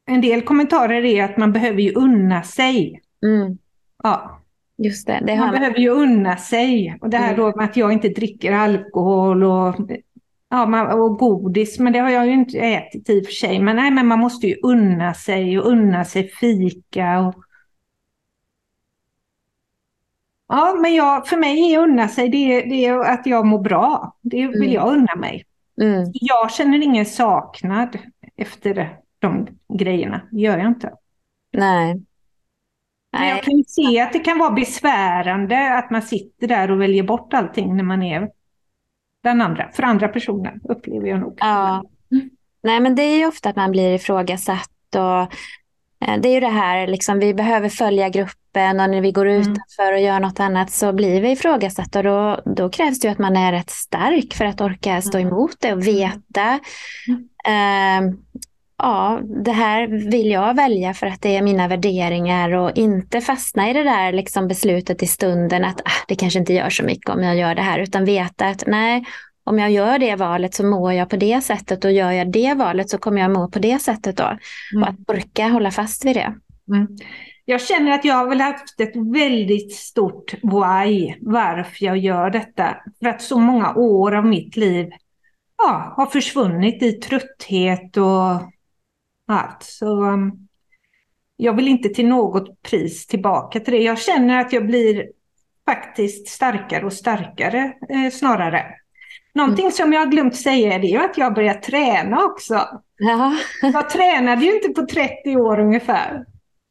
en 0.05 0.21
del 0.21 0.41
kommentarer 0.41 1.05
är 1.05 1.23
att 1.23 1.37
man 1.37 1.53
behöver 1.53 1.81
ju 1.81 1.93
unna 1.93 2.43
sig. 2.43 3.01
Mm. 3.25 3.57
Ja. 4.03 4.39
Just 4.77 5.07
det, 5.07 5.23
det 5.27 5.35
man, 5.35 5.45
man 5.45 5.55
behöver 5.55 5.79
ju 5.79 5.89
unna 5.89 6.37
sig. 6.37 6.97
Och 7.01 7.09
det 7.09 7.17
här 7.17 7.33
mm. 7.33 7.39
då 7.39 7.57
med 7.57 7.65
att 7.65 7.77
jag 7.77 7.93
inte 7.93 8.09
dricker 8.09 8.51
alkohol 8.51 9.43
och 9.43 9.75
Ja, 10.49 10.65
man, 10.65 10.99
och 10.99 11.17
godis, 11.17 11.79
men 11.79 11.93
det 11.93 11.99
har 11.99 12.09
jag 12.09 12.25
ju 12.25 12.33
inte 12.33 12.59
ätit 12.59 13.09
i 13.09 13.21
och 13.21 13.25
för 13.25 13.31
sig. 13.31 13.59
Men 13.59 13.75
nej, 13.75 13.91
men 13.91 14.07
man 14.07 14.19
måste 14.19 14.47
ju 14.47 14.55
unna 14.63 15.13
sig 15.13 15.59
och 15.59 15.67
unna 15.67 16.05
sig 16.05 16.27
fika. 16.27 17.19
Och... 17.19 17.35
Ja, 20.55 20.77
men 20.81 20.95
jag, 20.95 21.27
för 21.27 21.37
mig 21.37 21.73
är 21.73 21.79
unna 21.79 22.07
sig, 22.07 22.29
det, 22.29 22.61
det 22.61 22.85
är 22.85 22.99
att 22.99 23.25
jag 23.25 23.45
mår 23.45 23.59
bra. 23.59 24.17
Det 24.21 24.47
vill 24.47 24.55
mm. 24.55 24.71
jag 24.71 24.87
unna 24.87 25.15
mig. 25.15 25.45
Mm. 25.81 26.11
Jag 26.13 26.51
känner 26.51 26.83
ingen 26.83 27.05
saknad 27.05 27.97
efter 28.35 28.97
de 29.19 29.47
grejerna. 29.73 30.21
Det 30.31 30.39
gör 30.41 30.57
jag 30.57 30.67
inte. 30.67 30.93
Nej. 31.53 32.01
Men 33.11 33.27
jag 33.27 33.43
kan 33.43 33.63
se 33.67 33.99
att 33.99 34.13
det 34.13 34.19
kan 34.19 34.37
vara 34.37 34.51
besvärande 34.51 35.77
att 35.77 35.89
man 35.91 36.01
sitter 36.01 36.47
där 36.47 36.71
och 36.71 36.81
väljer 36.81 37.03
bort 37.03 37.33
allting 37.33 37.75
när 37.77 37.83
man 37.83 38.03
är 38.03 38.29
den 39.21 39.41
andra, 39.41 39.71
för 39.71 39.83
andra 39.83 40.07
personer 40.07 40.59
upplever 40.63 41.07
jag 41.07 41.19
nog. 41.19 41.37
Ja. 41.39 41.83
Nej 42.63 42.79
men 42.79 42.95
det 42.95 43.03
är 43.03 43.17
ju 43.17 43.25
ofta 43.25 43.49
att 43.49 43.55
man 43.55 43.71
blir 43.71 43.95
ifrågasatt 43.95 44.95
och 44.95 45.33
det 46.17 46.29
är 46.29 46.33
ju 46.33 46.39
det 46.39 46.47
här, 46.47 46.87
liksom, 46.87 47.19
vi 47.19 47.33
behöver 47.33 47.69
följa 47.69 48.09
gruppen 48.09 48.79
och 48.79 48.89
när 48.89 49.01
vi 49.01 49.11
går 49.11 49.25
mm. 49.25 49.41
utanför 49.41 49.93
och 49.93 49.99
gör 49.99 50.19
något 50.19 50.39
annat 50.39 50.71
så 50.71 50.93
blir 50.93 51.21
vi 51.21 51.31
ifrågasatta 51.31 51.99
och 51.99 52.05
då, 52.05 52.41
då 52.45 52.69
krävs 52.69 52.99
det 52.99 53.07
ju 53.07 53.11
att 53.11 53.19
man 53.19 53.35
är 53.35 53.51
rätt 53.51 53.69
stark 53.69 54.33
för 54.33 54.45
att 54.45 54.61
orka 54.61 55.01
stå 55.01 55.17
mm. 55.17 55.27
emot 55.27 55.55
det 55.59 55.73
och 55.73 55.87
veta. 55.87 56.59
Mm. 57.07 58.09
Eh, 58.09 58.15
ja, 58.77 59.19
det 59.45 59.51
här 59.51 59.87
vill 60.11 60.31
jag 60.31 60.55
välja 60.55 60.93
för 60.93 61.07
att 61.07 61.21
det 61.21 61.35
är 61.37 61.41
mina 61.41 61.67
värderingar 61.67 62.53
och 62.53 62.71
inte 62.77 63.21
fastna 63.21 63.69
i 63.69 63.73
det 63.73 63.83
där 63.83 64.11
liksom 64.11 64.47
beslutet 64.47 65.03
i 65.03 65.07
stunden 65.07 65.65
att 65.65 65.81
ah, 65.81 66.05
det 66.07 66.15
kanske 66.15 66.39
inte 66.39 66.53
gör 66.53 66.69
så 66.69 66.83
mycket 66.83 67.09
om 67.09 67.23
jag 67.23 67.35
gör 67.35 67.55
det 67.55 67.61
här, 67.61 67.79
utan 67.79 68.05
veta 68.05 68.47
att 68.47 68.63
nej, 68.67 69.03
om 69.43 69.59
jag 69.59 69.71
gör 69.71 69.99
det 69.99 70.15
valet 70.15 70.53
så 70.53 70.65
mår 70.65 70.93
jag 70.93 71.09
på 71.09 71.15
det 71.15 71.41
sättet 71.41 71.85
och 71.85 71.91
gör 71.91 72.11
jag 72.11 72.31
det 72.31 72.53
valet 72.53 72.89
så 72.89 72.97
kommer 72.97 73.21
jag 73.21 73.31
må 73.31 73.47
på 73.47 73.59
det 73.59 73.79
sättet 73.79 74.17
då. 74.17 74.23
Mm. 74.23 74.83
Och 74.83 74.89
att 74.89 75.09
orka 75.09 75.47
hålla 75.47 75.71
fast 75.71 76.05
vid 76.05 76.15
det. 76.15 76.33
Mm. 76.67 76.87
Jag 77.45 77.61
känner 77.61 77.91
att 77.91 78.05
jag 78.05 78.15
har 78.15 78.29
väl 78.29 78.41
haft 78.41 78.79
ett 78.79 78.95
väldigt 78.95 79.75
stort 79.75 80.33
why 80.33 81.15
varför 81.21 81.85
jag 81.85 81.97
gör 81.97 82.29
detta. 82.29 82.77
För 82.99 83.07
att 83.09 83.21
så 83.21 83.39
många 83.39 83.73
år 83.75 84.15
av 84.15 84.25
mitt 84.25 84.57
liv 84.57 84.89
ja, 85.57 85.93
har 85.97 86.05
försvunnit 86.05 86.83
i 86.83 86.91
trötthet 86.91 87.97
och 87.97 88.51
allt. 89.27 89.63
Så 89.63 90.03
um, 90.03 90.47
jag 91.35 91.53
vill 91.53 91.67
inte 91.67 91.89
till 91.89 92.07
något 92.07 92.61
pris 92.61 93.07
tillbaka 93.07 93.59
till 93.59 93.73
det. 93.73 93.83
Jag 93.83 93.99
känner 93.99 94.39
att 94.39 94.53
jag 94.53 94.67
blir 94.67 95.09
faktiskt 95.65 96.27
starkare 96.27 96.85
och 96.85 96.93
starkare 96.93 97.73
eh, 97.89 98.11
snarare. 98.11 98.65
Någonting 99.35 99.65
mm. 99.65 99.71
som 99.71 99.93
jag 99.93 99.99
har 99.99 100.07
glömt 100.07 100.35
säga 100.35 100.73
är 100.73 100.79
det 100.79 100.97
att 100.97 101.17
jag 101.17 101.33
börjat 101.33 101.63
träna 101.63 102.23
också. 102.23 102.67
Ja. 102.97 103.35
jag 103.61 103.89
tränade 103.89 104.45
ju 104.45 104.55
inte 104.55 104.69
på 104.69 104.87
30 104.87 105.37
år 105.37 105.59
ungefär. 105.59 106.25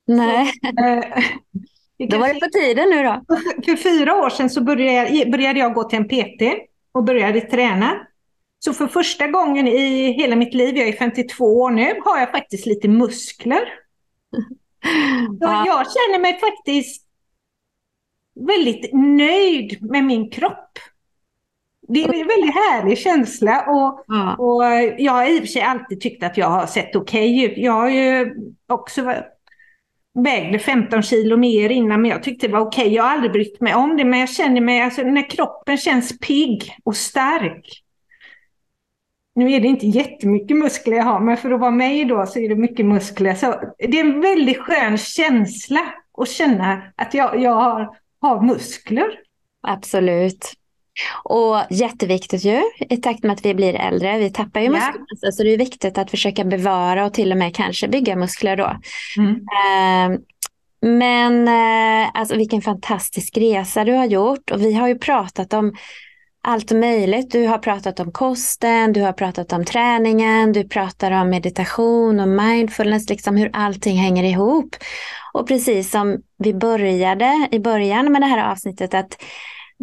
Nej. 0.06 0.52
Så, 0.62 0.84
eh, 0.84 2.08
då 2.08 2.18
var 2.18 2.28
det 2.28 2.40
på 2.40 2.48
tiden 2.52 2.90
nu 2.90 3.02
då. 3.02 3.24
För 3.64 3.76
fyra 3.76 4.14
år 4.14 4.30
sedan 4.30 4.50
så 4.50 4.60
började, 4.60 5.30
började 5.30 5.58
jag 5.58 5.74
gå 5.74 5.84
till 5.84 5.98
en 5.98 6.08
PT 6.08 6.42
och 6.92 7.04
började 7.04 7.40
träna. 7.40 8.06
Så 8.58 8.72
för 8.72 8.86
första 8.86 9.26
gången 9.26 9.68
i 9.68 10.12
hela 10.12 10.36
mitt 10.36 10.54
liv, 10.54 10.76
jag 10.76 10.88
är 10.88 10.92
52 10.92 11.44
år 11.44 11.70
nu, 11.70 12.00
har 12.04 12.18
jag 12.18 12.30
faktiskt 12.30 12.66
lite 12.66 12.88
muskler. 12.88 13.62
Ja. 15.40 15.64
Jag 15.66 15.86
känner 15.86 16.18
mig 16.20 16.40
faktiskt 16.40 17.06
väldigt 18.34 18.90
nöjd 18.92 19.90
med 19.90 20.04
min 20.04 20.30
kropp. 20.30 20.78
Det 21.94 22.02
är 22.02 22.20
en 22.20 22.28
väldigt 22.28 22.54
härlig 22.54 22.98
känsla 22.98 23.64
och, 23.68 24.04
ja. 24.08 24.34
och 24.36 24.64
jag 24.98 25.12
har 25.12 25.30
i 25.30 25.36
och 25.36 25.40
för 25.40 25.46
sig 25.46 25.62
alltid 25.62 26.00
tyckt 26.00 26.22
att 26.22 26.36
jag 26.36 26.46
har 26.46 26.66
sett 26.66 26.96
okej 26.96 27.36
okay 27.36 27.52
ut. 27.52 27.58
Jag 27.58 27.72
har 27.72 27.90
ju 27.90 28.34
också 28.68 29.14
vägde 30.14 30.58
15 30.58 31.02
kilo 31.02 31.36
mer 31.36 31.70
innan 31.70 32.02
men 32.02 32.10
jag 32.10 32.22
tyckte 32.22 32.46
det 32.46 32.52
var 32.52 32.60
okej. 32.60 32.82
Okay. 32.82 32.94
Jag 32.94 33.02
har 33.02 33.10
aldrig 33.10 33.32
brytt 33.32 33.60
mig 33.60 33.74
om 33.74 33.96
det 33.96 34.04
men 34.04 34.20
jag 34.20 34.30
känner 34.30 34.60
mig, 34.60 34.82
alltså 34.82 35.02
när 35.02 35.30
kroppen 35.30 35.76
känns 35.76 36.18
pigg 36.18 36.76
och 36.84 36.96
stark 36.96 37.82
nu 39.34 39.52
är 39.52 39.60
det 39.60 39.68
inte 39.68 39.86
jättemycket 39.86 40.56
muskler 40.56 40.96
jag 40.96 41.04
har, 41.04 41.20
men 41.20 41.36
för 41.36 41.50
att 41.50 41.60
vara 41.60 41.70
mig 41.70 42.04
då 42.04 42.26
så 42.26 42.38
är 42.38 42.48
det 42.48 42.54
mycket 42.54 42.86
muskler. 42.86 43.34
Så 43.34 43.60
det 43.78 44.00
är 44.00 44.04
en 44.04 44.20
väldigt 44.20 44.58
skön 44.58 44.98
känsla 44.98 45.80
att 46.18 46.28
känna 46.28 46.82
att 46.96 47.14
jag, 47.14 47.42
jag 47.42 47.54
har, 47.54 47.96
har 48.20 48.42
muskler. 48.42 49.08
Absolut. 49.62 50.52
Och 51.24 51.56
jätteviktigt 51.70 52.44
ju, 52.44 52.62
i 52.90 52.96
takt 52.96 53.22
med 53.22 53.32
att 53.32 53.44
vi 53.44 53.54
blir 53.54 53.74
äldre, 53.74 54.18
vi 54.18 54.30
tappar 54.30 54.60
ju 54.60 54.68
muskler, 54.68 55.04
ja. 55.20 55.32
så 55.32 55.42
det 55.42 55.54
är 55.54 55.58
viktigt 55.58 55.98
att 55.98 56.10
försöka 56.10 56.44
bevara 56.44 57.06
och 57.06 57.14
till 57.14 57.32
och 57.32 57.38
med 57.38 57.56
kanske 57.56 57.88
bygga 57.88 58.16
muskler 58.16 58.56
då. 58.56 58.76
Mm. 59.18 59.34
Uh, 59.34 60.18
men 60.84 61.48
uh, 61.48 62.10
alltså 62.14 62.36
vilken 62.36 62.62
fantastisk 62.62 63.36
resa 63.36 63.84
du 63.84 63.92
har 63.92 64.04
gjort 64.04 64.50
och 64.50 64.60
vi 64.60 64.72
har 64.72 64.88
ju 64.88 64.98
pratat 64.98 65.52
om 65.52 65.72
allt 66.44 66.72
möjligt. 66.72 67.30
Du 67.30 67.46
har 67.46 67.58
pratat 67.58 68.00
om 68.00 68.12
kosten, 68.12 68.92
du 68.92 69.02
har 69.02 69.12
pratat 69.12 69.52
om 69.52 69.64
träningen, 69.64 70.52
du 70.52 70.68
pratar 70.68 71.10
om 71.10 71.30
meditation 71.30 72.20
och 72.20 72.28
mindfulness, 72.28 73.08
liksom 73.08 73.36
hur 73.36 73.50
allting 73.52 73.96
hänger 73.96 74.24
ihop. 74.24 74.76
Och 75.32 75.48
precis 75.48 75.90
som 75.90 76.22
vi 76.38 76.54
började 76.54 77.48
i 77.50 77.58
början 77.58 78.12
med 78.12 78.22
det 78.22 78.26
här 78.26 78.50
avsnittet, 78.50 78.94
att 78.94 79.22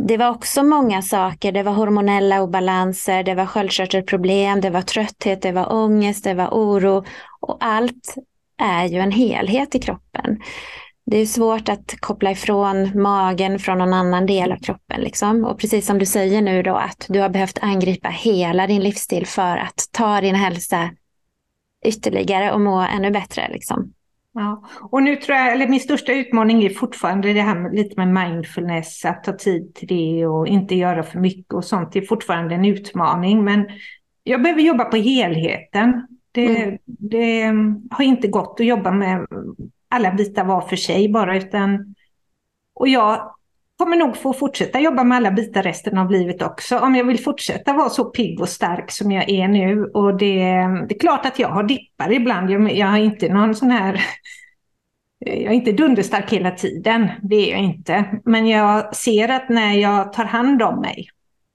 det 0.07 0.17
var 0.17 0.29
också 0.29 0.63
många 0.63 1.01
saker. 1.01 1.51
Det 1.51 1.63
var 1.63 1.71
hormonella 1.71 2.41
obalanser, 2.41 3.23
det 3.23 3.35
var 3.35 3.45
sköldkörtelproblem, 3.45 4.61
det 4.61 4.69
var 4.69 4.81
trötthet, 4.81 5.41
det 5.41 5.51
var 5.51 5.73
ångest, 5.73 6.23
det 6.23 6.33
var 6.33 6.47
oro. 6.47 7.05
Och 7.41 7.57
allt 7.59 8.15
är 8.57 8.85
ju 8.85 8.99
en 8.99 9.11
helhet 9.11 9.75
i 9.75 9.79
kroppen 9.79 10.39
det 11.11 11.17
är 11.17 11.25
svårt 11.25 11.69
att 11.69 11.95
koppla 11.99 12.31
ifrån 12.31 13.01
magen 13.01 13.59
från 13.59 13.77
någon 13.77 13.93
annan 13.93 14.25
del 14.25 14.51
av 14.51 14.57
kroppen. 14.57 15.01
Liksom. 15.01 15.45
Och 15.45 15.59
precis 15.59 15.85
som 15.85 15.99
du 15.99 16.05
säger 16.05 16.41
nu 16.41 16.63
då 16.63 16.75
att 16.75 17.05
du 17.09 17.19
har 17.19 17.29
behövt 17.29 17.57
angripa 17.61 18.09
hela 18.09 18.67
din 18.67 18.81
livsstil 18.81 19.25
för 19.25 19.57
att 19.57 19.89
ta 19.91 20.21
din 20.21 20.35
hälsa 20.35 20.89
ytterligare 21.85 22.51
och 22.51 22.61
må 22.61 22.79
ännu 22.81 23.11
bättre. 23.11 23.49
Liksom. 23.51 23.93
Ja. 24.39 24.63
Och 24.91 25.03
nu 25.03 25.15
tror 25.15 25.37
jag, 25.37 25.53
eller 25.53 25.67
min 25.67 25.79
största 25.79 26.13
utmaning 26.13 26.63
är 26.63 26.69
fortfarande 26.69 27.33
det 27.33 27.41
här 27.41 27.55
med, 27.55 27.75
lite 27.75 28.05
med 28.05 28.29
mindfulness, 28.29 29.05
att 29.05 29.23
ta 29.23 29.33
tid 29.33 29.75
till 29.75 29.87
det 29.87 30.27
och 30.27 30.47
inte 30.47 30.75
göra 30.75 31.03
för 31.03 31.19
mycket 31.19 31.53
och 31.53 31.65
sånt. 31.65 31.91
Det 31.91 31.99
är 31.99 32.05
fortfarande 32.05 32.55
en 32.55 32.65
utmaning, 32.65 33.43
men 33.43 33.67
jag 34.23 34.41
behöver 34.41 34.61
jobba 34.61 34.85
på 34.85 34.97
helheten. 34.97 36.07
Det, 36.31 36.61
mm. 36.61 36.77
det 36.85 37.43
har 37.91 38.03
inte 38.03 38.27
gått 38.27 38.59
att 38.59 38.65
jobba 38.65 38.91
med 38.91 39.27
alla 39.89 40.11
bitar 40.11 40.45
var 40.45 40.61
för 40.61 40.75
sig 40.75 41.09
bara, 41.09 41.37
utan... 41.37 41.95
Och 42.75 42.87
jag 42.87 43.35
kommer 43.79 43.97
nog 43.97 44.17
få 44.17 44.33
fortsätta 44.33 44.79
jobba 44.79 45.03
med 45.03 45.15
alla 45.15 45.31
bitar 45.31 45.63
resten 45.63 45.97
av 45.97 46.11
livet 46.11 46.41
också. 46.41 46.77
Om 46.77 46.95
jag 46.95 47.05
vill 47.05 47.19
fortsätta 47.19 47.73
vara 47.73 47.89
så 47.89 48.05
pigg 48.05 48.41
och 48.41 48.49
stark 48.49 48.91
som 48.91 49.11
jag 49.11 49.29
är 49.29 49.47
nu. 49.47 49.85
Och 49.85 50.17
det, 50.17 50.43
det 50.89 50.95
är 50.95 50.99
klart 50.99 51.25
att 51.25 51.39
jag 51.39 51.49
har 51.49 51.63
dippar 51.63 52.11
ibland. 52.11 52.49
Jag, 52.49 52.75
jag 52.75 52.87
har 52.87 52.97
inte 52.97 53.29
någon 53.33 53.55
sån 53.55 53.71
här... 53.71 54.01
Jag 55.25 55.35
är 55.35 55.51
inte 55.51 55.71
dunderstark 55.71 56.33
hela 56.33 56.51
tiden, 56.51 57.07
det 57.21 57.35
är 57.35 57.51
jag 57.51 57.59
inte. 57.59 58.05
Men 58.25 58.47
jag 58.47 58.95
ser 58.95 59.29
att 59.29 59.49
när 59.49 59.73
jag 59.73 60.13
tar 60.13 60.25
hand 60.25 60.61
om 60.61 60.81
mig, 60.81 61.07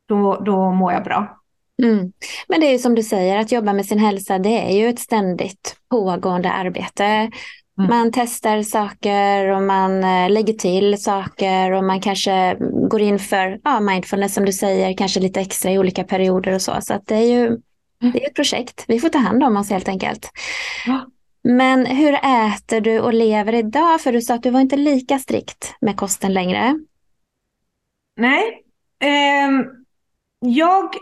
då, 0.09 0.43
då 0.47 0.70
mår 0.70 0.93
jag 0.93 1.05
bra. 1.05 1.41
Mm. 1.83 2.12
Men 2.49 2.61
det 2.61 2.66
är 2.66 2.72
ju 2.72 2.79
som 2.79 2.95
du 2.95 3.03
säger, 3.03 3.39
att 3.39 3.53
jobba 3.53 3.72
med 3.72 3.87
sin 3.87 3.99
hälsa 3.99 4.39
det 4.39 4.70
är 4.70 4.77
ju 4.77 4.89
ett 4.89 4.99
ständigt 4.99 5.77
pågående 5.91 6.51
arbete. 6.51 7.31
Mm. 7.79 7.91
Man 7.91 8.12
testar 8.12 8.62
saker 8.62 9.49
och 9.49 9.62
man 9.62 10.05
eh, 10.05 10.31
lägger 10.31 10.53
till 10.53 11.03
saker 11.03 11.72
och 11.72 11.85
man 11.85 12.01
kanske 12.01 12.57
går 12.91 13.01
in 13.01 13.18
för 13.18 13.61
ja, 13.64 13.81
mindfulness 13.81 14.35
som 14.35 14.45
du 14.45 14.53
säger, 14.53 14.97
kanske 14.97 15.20
lite 15.20 15.41
extra 15.41 15.70
i 15.70 15.79
olika 15.79 16.05
perioder 16.05 16.55
och 16.55 16.62
så. 16.62 16.72
Så 16.81 17.01
det 17.05 17.14
är 17.14 17.27
ju 17.27 17.47
mm. 17.47 17.61
det 17.99 18.25
är 18.25 18.29
ett 18.29 18.35
projekt. 18.35 18.85
Vi 18.89 19.01
får 19.01 19.09
ta 19.09 19.18
hand 19.18 19.43
om 19.43 19.57
oss 19.57 19.70
helt 19.70 19.89
enkelt. 19.89 20.31
Ja. 20.87 21.07
Men 21.45 21.87
hur 21.87 22.14
äter 22.14 22.81
du 22.81 23.01
och 23.01 23.14
lever 23.14 23.55
idag? 23.55 24.01
För 24.01 24.12
du 24.12 24.20
sa 24.20 24.35
att 24.35 24.43
du 24.43 24.51
var 24.51 24.61
inte 24.61 24.77
lika 24.77 25.18
strikt 25.18 25.75
med 25.81 25.97
kosten 25.97 26.33
längre. 26.33 26.79
Nej. 28.16 28.62
Eh, 29.01 29.51
jag 30.41 30.95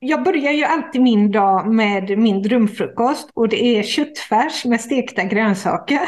jag 0.00 0.22
börjar 0.22 0.52
ju 0.52 0.64
alltid 0.64 1.02
min 1.02 1.30
dag 1.30 1.74
med 1.74 2.18
min 2.18 2.42
drömfrukost 2.42 3.30
och 3.34 3.48
det 3.48 3.78
är 3.78 3.82
köttfärs 3.82 4.64
med 4.64 4.80
stekta 4.80 5.24
grönsaker. 5.24 6.00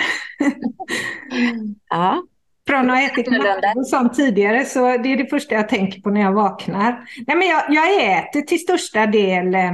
ja. 1.88 2.22
Från 2.66 2.90
att 2.90 2.97
ha 2.97 3.07
ätit 3.07 3.28
och 3.76 3.86
sånt 3.86 4.14
tidigare 4.14 4.64
så 4.64 4.80
det 4.80 5.12
är 5.12 5.16
det 5.16 5.26
första 5.26 5.55
jag 5.55 5.68
tänker 5.68 6.01
på 6.01 6.11
när 6.11 6.20
jag 6.20 6.32
vaknar. 6.32 7.05
Nej, 7.26 7.36
men 7.36 7.49
jag, 7.49 7.62
jag 7.68 8.18
äter 8.18 8.40
till 8.40 8.61
största 8.61 9.07
del 9.07 9.55
eh, 9.55 9.72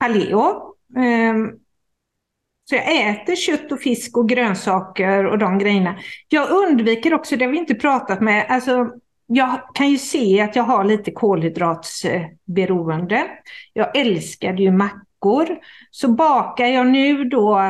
paleo. 0.00 0.74
Um, 0.96 1.58
så 2.64 2.74
jag 2.74 3.10
äter 3.10 3.36
kött 3.36 3.72
och 3.72 3.80
fisk 3.80 4.16
och 4.16 4.28
grönsaker 4.28 5.26
och 5.26 5.38
de 5.38 5.58
grejerna. 5.58 5.98
Jag 6.28 6.50
undviker 6.50 7.14
också, 7.14 7.36
det 7.36 7.44
har 7.44 7.52
vi 7.52 7.58
inte 7.58 7.74
pratat 7.74 8.20
med, 8.20 8.46
alltså 8.48 8.90
jag 9.34 9.60
kan 9.74 9.90
ju 9.90 9.98
se 9.98 10.40
att 10.40 10.56
jag 10.56 10.62
har 10.62 10.84
lite 10.84 11.10
kolhydratsberoende. 11.10 13.24
Jag 13.72 13.96
älskade 13.96 14.62
ju 14.62 14.70
mackor. 14.70 15.58
Så 15.90 16.08
bakar 16.08 16.66
jag 16.66 16.86
nu 16.86 17.24
då 17.24 17.60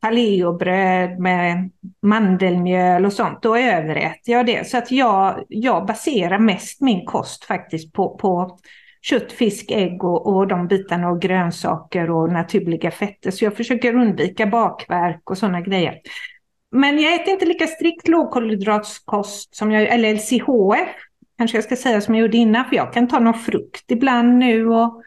paleobröd 0.00 1.18
med 1.18 1.70
mandelmjöl 2.02 3.06
och 3.06 3.12
sånt, 3.12 3.42
då 3.42 3.56
överäter 3.56 4.32
jag 4.32 4.46
det. 4.46 4.68
Så 4.68 4.78
att 4.78 4.90
jag, 4.90 5.44
jag 5.48 5.86
baserar 5.86 6.38
mest 6.38 6.80
min 6.80 7.06
kost 7.06 7.44
faktiskt 7.44 7.92
på, 7.92 8.16
på 8.16 8.58
kött, 9.02 9.32
fisk, 9.32 9.70
ägg 9.70 10.04
och, 10.04 10.26
och 10.26 10.48
de 10.48 10.68
bitarna 10.68 11.08
och 11.08 11.22
grönsaker 11.22 12.10
och 12.10 12.32
naturliga 12.32 12.90
fetter. 12.90 13.30
Så 13.30 13.44
jag 13.44 13.56
försöker 13.56 13.94
undvika 13.94 14.46
bakverk 14.46 15.30
och 15.30 15.38
sådana 15.38 15.60
grejer. 15.60 15.94
Men 16.70 16.98
jag 16.98 17.14
äter 17.14 17.32
inte 17.32 17.46
lika 17.46 17.66
strikt 17.66 18.08
lågkolhydratskost 18.08 19.56
som 19.56 19.72
jag, 19.72 19.82
eller 19.82 20.14
LCHF 20.14 20.96
kanske 21.38 21.56
jag 21.56 21.64
ska 21.64 21.76
säga 21.76 22.00
som 22.00 22.14
jag 22.14 22.22
gjorde 22.22 22.36
innan, 22.36 22.64
för 22.64 22.76
jag 22.76 22.92
kan 22.92 23.08
ta 23.08 23.18
någon 23.18 23.38
frukt 23.38 23.90
ibland 23.90 24.38
nu 24.38 24.68
och 24.68 25.02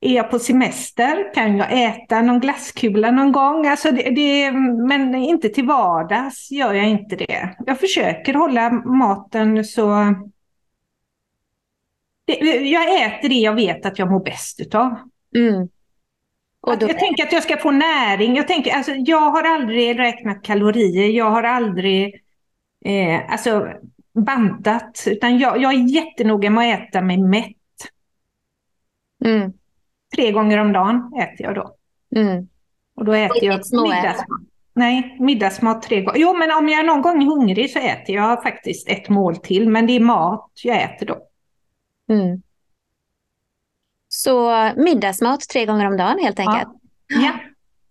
är 0.00 0.14
jag 0.14 0.30
på 0.30 0.38
semester 0.38 1.34
kan 1.34 1.56
jag 1.56 1.84
äta 1.84 2.22
någon 2.22 2.40
glasskula 2.40 3.10
någon 3.10 3.32
gång. 3.32 3.66
Alltså 3.66 3.90
det, 3.90 4.10
det, 4.10 4.52
men 4.88 5.14
inte 5.14 5.48
till 5.48 5.66
vardags 5.66 6.50
gör 6.50 6.74
jag 6.74 6.88
inte 6.88 7.16
det. 7.16 7.56
Jag 7.66 7.80
försöker 7.80 8.34
hålla 8.34 8.70
maten 8.70 9.64
så... 9.64 10.14
Det, 12.26 12.34
jag 12.60 13.04
äter 13.04 13.28
det 13.28 13.34
jag 13.34 13.54
vet 13.54 13.86
att 13.86 13.98
jag 13.98 14.10
mår 14.10 14.24
bäst 14.24 14.60
utav. 14.60 14.96
Mm. 15.36 15.68
Och 16.66 16.78
då... 16.78 16.88
Jag 16.88 16.98
tänker 16.98 17.24
att 17.24 17.32
jag 17.32 17.42
ska 17.42 17.56
få 17.56 17.70
näring. 17.70 18.36
Jag, 18.36 18.48
tänker, 18.48 18.76
alltså, 18.76 18.92
jag 18.92 19.30
har 19.30 19.42
aldrig 19.42 19.98
räknat 19.98 20.42
kalorier. 20.42 21.08
Jag 21.08 21.30
har 21.30 21.42
aldrig 21.42 22.22
eh, 22.84 23.32
alltså, 23.32 23.68
bantat. 24.14 25.04
Utan 25.06 25.38
jag, 25.38 25.62
jag 25.62 25.74
är 25.74 25.94
jättenoga 25.94 26.50
med 26.50 26.74
att 26.74 26.88
äta 26.88 27.00
mig 27.00 27.18
mätt. 27.18 27.56
Mm. 29.24 29.52
Tre 30.14 30.32
gånger 30.32 30.58
om 30.58 30.72
dagen 30.72 31.12
äter 31.22 31.46
jag 31.46 31.54
då. 31.54 31.74
Mm. 32.16 32.48
Och 32.96 33.04
då 33.04 33.12
äter 33.12 33.44
jag 33.44 33.60
middagsmat. 33.72 34.40
Nej, 34.74 35.16
middagsmat 35.20 35.82
tre 35.82 36.00
gånger. 36.02 36.20
Jo, 36.20 36.34
men 36.36 36.50
om 36.50 36.68
jag 36.68 36.86
någon 36.86 37.02
gång 37.02 37.22
är 37.22 37.26
hungrig 37.26 37.70
så 37.70 37.78
äter 37.78 38.14
jag 38.14 38.42
faktiskt 38.42 38.88
ett 38.88 39.08
mål 39.08 39.36
till. 39.36 39.68
Men 39.68 39.86
det 39.86 39.92
är 39.92 40.00
mat 40.00 40.50
jag 40.62 40.82
äter 40.82 41.06
då. 41.06 41.18
Mm. 42.08 42.42
Så 44.16 44.70
middagsmat 44.76 45.40
tre 45.48 45.66
gånger 45.66 45.86
om 45.86 45.96
dagen 45.96 46.18
helt 46.18 46.38
enkelt? 46.38 46.68
Ja. 47.06 47.20
ja. 47.20 47.32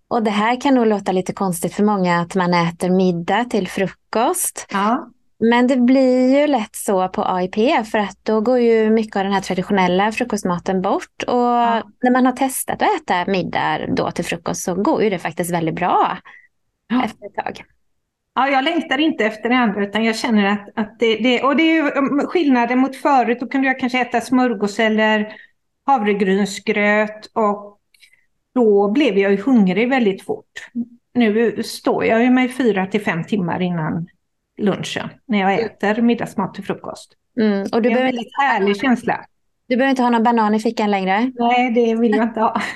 Och 0.07 0.23
det 0.23 0.31
här 0.31 0.61
kan 0.61 0.75
nog 0.75 0.87
låta 0.87 1.11
lite 1.11 1.33
konstigt 1.33 1.73
för 1.73 1.83
många 1.83 2.19
att 2.19 2.35
man 2.35 2.53
äter 2.53 2.89
middag 2.89 3.45
till 3.45 3.67
frukost. 3.67 4.67
Ja. 4.71 5.09
Men 5.39 5.67
det 5.67 5.77
blir 5.77 6.39
ju 6.39 6.47
lätt 6.47 6.75
så 6.75 7.07
på 7.07 7.23
AIP 7.25 7.85
för 7.85 7.97
att 7.97 8.17
då 8.23 8.41
går 8.41 8.59
ju 8.59 8.89
mycket 8.89 9.15
av 9.15 9.23
den 9.23 9.33
här 9.33 9.41
traditionella 9.41 10.11
frukostmaten 10.11 10.81
bort. 10.81 11.23
Och 11.27 11.33
ja. 11.33 11.83
när 12.03 12.11
man 12.11 12.25
har 12.25 12.33
testat 12.33 12.81
att 12.81 13.01
äta 13.01 13.31
middag 13.31 13.79
då 13.87 14.11
till 14.11 14.25
frukost 14.25 14.63
så 14.63 14.75
går 14.75 15.03
ju 15.03 15.09
det 15.09 15.19
faktiskt 15.19 15.53
väldigt 15.53 15.75
bra 15.75 16.17
ja. 16.87 17.05
efter 17.05 17.25
ett 17.25 17.35
tag. 17.35 17.63
Ja, 18.35 18.47
jag 18.47 18.63
längtar 18.63 18.97
inte 18.97 19.25
efter 19.25 19.49
det 19.49 19.55
andra 19.55 19.83
utan 19.83 20.03
jag 20.03 20.15
känner 20.15 20.45
att, 20.45 20.69
att 20.75 20.99
det, 20.99 21.15
det, 21.15 21.43
och 21.43 21.55
det 21.55 21.63
är 21.63 21.75
ju 21.75 21.91
um, 21.91 22.27
skillnaden 22.27 22.79
mot 22.79 22.95
förut. 22.95 23.39
Då 23.39 23.47
kunde 23.47 23.67
jag 23.67 23.79
kanske 23.79 24.01
äta 24.01 24.21
smörgås 24.21 24.79
eller 24.79 25.33
havregrynsgröt 25.85 27.25
och 27.33 27.79
då 28.53 28.91
blev 28.91 29.17
jag 29.17 29.31
ju 29.31 29.41
hungrig 29.41 29.89
väldigt 29.89 30.21
fort. 30.21 30.69
Nu 31.13 31.63
står 31.63 32.05
jag 32.05 32.23
ju 32.23 32.29
mig 32.29 32.49
fyra 32.49 32.87
till 32.87 33.01
fem 33.01 33.23
timmar 33.23 33.61
innan 33.61 34.07
lunchen 34.57 35.09
när 35.25 35.39
jag 35.39 35.53
mm. 35.53 35.65
äter 35.65 36.01
middagsmat 36.01 36.53
till 36.53 36.63
frukost. 36.63 37.13
Mm. 37.39 37.67
Och 37.71 37.81
du 37.81 37.89
det 37.89 37.95
är 37.95 37.99
en 37.99 38.05
väldigt 38.05 38.25
inte... 38.25 38.41
härlig 38.41 38.77
känsla. 38.81 39.25
Du 39.67 39.75
behöver 39.75 39.89
inte 39.89 40.03
ha 40.03 40.09
någon 40.09 40.23
banan 40.23 40.55
i 40.55 40.59
fickan 40.59 40.91
längre? 40.91 41.31
Nej, 41.35 41.71
det 41.71 41.95
vill 41.95 42.11
jag 42.11 42.23
inte 42.23 42.39
ha. 42.39 42.61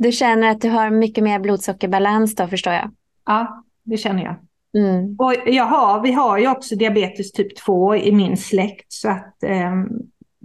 Du 0.00 0.12
känner 0.12 0.50
att 0.50 0.60
du 0.60 0.68
har 0.68 0.90
mycket 0.90 1.24
mer 1.24 1.38
blodsockerbalans 1.38 2.34
då, 2.34 2.46
förstår 2.46 2.72
jag? 2.72 2.90
Ja, 3.26 3.64
det 3.82 3.96
känner 3.96 4.24
jag. 4.24 4.36
Mm. 4.82 5.16
Och 5.18 5.34
jag 5.46 5.64
har, 5.64 6.02
vi 6.02 6.12
har 6.12 6.38
ju 6.38 6.48
också 6.48 6.76
diabetes 6.76 7.32
typ 7.32 7.56
2 7.56 7.96
i 7.96 8.12
min 8.12 8.36
släkt, 8.36 8.92
så 8.92 9.08
att 9.08 9.42
eh, 9.42 9.72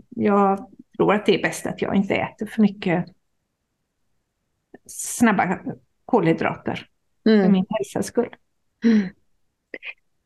jag 0.10 0.68
tror 1.04 1.14
att 1.14 1.26
det 1.26 1.36
är 1.36 1.42
bäst 1.42 1.66
att 1.66 1.82
jag 1.82 1.96
inte 1.96 2.16
äter 2.16 2.46
för 2.46 2.62
mycket 2.62 3.06
snabba 4.86 5.60
kolhydrater 6.06 6.88
mm. 7.26 7.44
för 7.44 7.52
min 7.52 7.66
hälsas 7.70 8.06
skull. 8.06 8.36
Mm. 8.86 9.00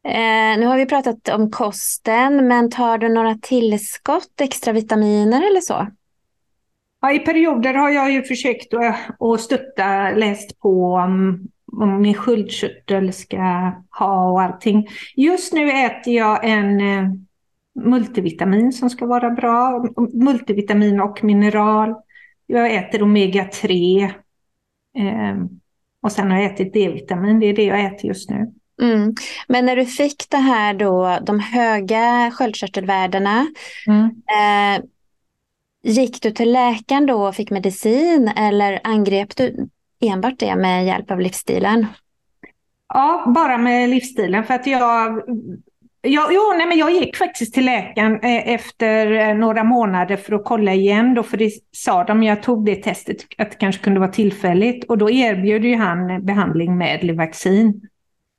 Eh, 0.07 0.59
nu 0.59 0.65
har 0.65 0.77
vi 0.77 0.85
pratat 0.85 1.29
om 1.29 1.51
kosten, 1.51 2.47
men 2.47 2.69
tar 2.69 2.97
du 2.97 3.09
några 3.09 3.35
tillskott, 3.35 4.41
extra 4.41 4.73
vitaminer 4.73 5.47
eller 5.49 5.61
så? 5.61 5.87
Ja, 7.01 7.11
I 7.11 7.19
perioder 7.19 7.73
har 7.73 7.89
jag 7.89 8.11
ju 8.11 8.23
försökt 8.23 8.73
att, 9.19 9.41
stötta, 9.41 10.11
läst 10.11 10.59
på 10.59 10.93
om, 10.93 11.47
om 11.71 12.01
min 12.01 12.13
sköldkörtel 12.13 13.13
ska 13.13 13.37
ha 13.99 14.31
och 14.31 14.41
allting. 14.41 14.87
Just 15.15 15.53
nu 15.53 15.71
äter 15.71 16.13
jag 16.13 16.45
en 16.45 16.81
eh, 16.81 17.11
multivitamin 17.85 18.71
som 18.71 18.89
ska 18.89 19.05
vara 19.05 19.29
bra, 19.29 19.85
multivitamin 20.13 21.01
och 21.01 21.23
mineral. 21.23 21.95
Jag 22.45 22.75
äter 22.75 23.01
omega-3 23.01 24.03
eh, 24.97 25.35
och 26.01 26.11
sen 26.11 26.31
har 26.31 26.37
jag 26.37 26.53
ätit 26.53 26.73
D-vitamin, 26.73 27.39
det 27.39 27.45
är 27.45 27.55
det 27.55 27.63
jag 27.63 27.85
äter 27.85 28.05
just 28.05 28.29
nu. 28.29 28.53
Mm. 28.81 29.13
Men 29.47 29.65
när 29.65 29.75
du 29.75 29.85
fick 29.85 30.29
det 30.29 30.37
här 30.37 30.73
då, 30.73 31.19
de 31.21 31.39
höga 31.39 32.31
sköldkörtelvärdena, 32.33 33.47
mm. 33.87 34.05
eh, 34.05 34.85
gick 35.83 36.21
du 36.21 36.31
till 36.31 36.51
läkaren 36.51 37.05
då 37.05 37.27
och 37.27 37.35
fick 37.35 37.51
medicin 37.51 38.27
eller 38.27 38.79
angrep 38.83 39.35
du 39.35 39.69
enbart 40.01 40.39
det 40.39 40.55
med 40.55 40.85
hjälp 40.85 41.11
av 41.11 41.19
livsstilen? 41.19 41.85
Ja, 42.87 43.31
bara 43.35 43.57
med 43.57 43.89
livsstilen 43.89 44.43
för 44.43 44.53
att 44.53 44.67
jag 44.67 45.23
Ja, 46.09 46.29
jo, 46.31 46.53
nej, 46.57 46.67
men 46.67 46.77
jag 46.77 46.91
gick 46.91 47.15
faktiskt 47.17 47.53
till 47.53 47.65
läkaren 47.65 48.19
eh, 48.19 48.53
efter 48.53 49.11
eh, 49.11 49.35
några 49.35 49.63
månader 49.63 50.15
för 50.15 50.33
att 50.33 50.45
kolla 50.45 50.73
igen. 50.73 51.13
Då, 51.13 51.23
för 51.23 51.37
det 51.37 51.51
sa 51.71 52.03
de, 52.03 52.23
jag 52.23 52.43
tog 52.43 52.65
det 52.65 52.75
testet, 52.75 53.17
att 53.37 53.51
det 53.51 53.57
kanske 53.57 53.83
kunde 53.83 53.99
vara 53.99 54.11
tillfälligt. 54.11 54.83
Och 54.83 54.97
då 54.97 55.09
erbjöd 55.09 55.65
ju 55.65 55.75
han 55.75 56.25
behandling 56.25 56.77
med 56.77 57.03
Livaxin. 57.03 57.81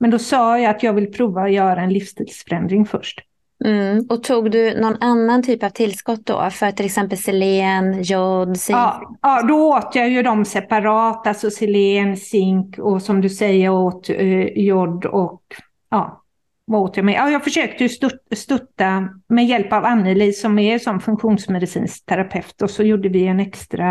Men 0.01 0.11
då 0.11 0.19
sa 0.19 0.59
jag 0.59 0.71
att 0.71 0.83
jag 0.83 0.93
vill 0.93 1.13
prova 1.13 1.43
att 1.43 1.53
göra 1.53 1.81
en 1.81 1.93
livsstilsförändring 1.93 2.87
först. 2.87 3.21
Mm. 3.65 4.07
Och 4.09 4.23
tog 4.23 4.51
du 4.51 4.81
någon 4.81 4.97
annan 5.01 5.43
typ 5.43 5.63
av 5.63 5.69
tillskott 5.69 6.27
då? 6.27 6.51
För 6.51 6.71
till 6.71 6.87
exempel 6.87 7.19
selen, 7.19 8.03
jod, 8.03 8.57
zink? 8.57 8.79
Ja, 8.79 9.17
ja, 9.23 9.43
då 9.43 9.77
åt 9.77 9.95
jag 9.95 10.09
ju 10.09 10.23
dem 10.23 10.45
separat, 10.45 11.27
alltså 11.27 11.51
selen, 11.51 12.17
zink 12.17 12.79
och 12.79 13.03
som 13.03 13.21
du 13.21 13.29
säger 13.29 13.71
åt 13.71 14.11
eh, 14.11 14.43
jod 14.43 15.05
och 15.05 15.43
ja, 15.91 16.23
jag 16.97 17.05
med? 17.05 17.15
Ja, 17.15 17.31
jag 17.31 17.45
försökte 17.45 17.85
ju 17.85 17.89
stötta 18.37 19.09
med 19.27 19.47
hjälp 19.47 19.73
av 19.73 19.85
Anneli 19.85 20.33
som 20.33 20.59
är 20.59 20.79
som 20.79 21.01
funktionsmedicinsk 21.01 22.07
terapeut 22.07 22.63
och 22.63 22.71
så 22.71 22.83
gjorde 22.83 23.09
vi 23.09 23.27
en 23.27 23.41
extra, 23.41 23.91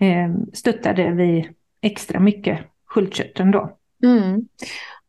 eh, 0.00 0.34
stöttade 0.52 1.10
vi 1.10 1.50
extra 1.80 2.20
mycket 2.20 2.60
sköldkörteln 2.84 3.50
då. 3.50 3.76
Mm. 4.04 4.48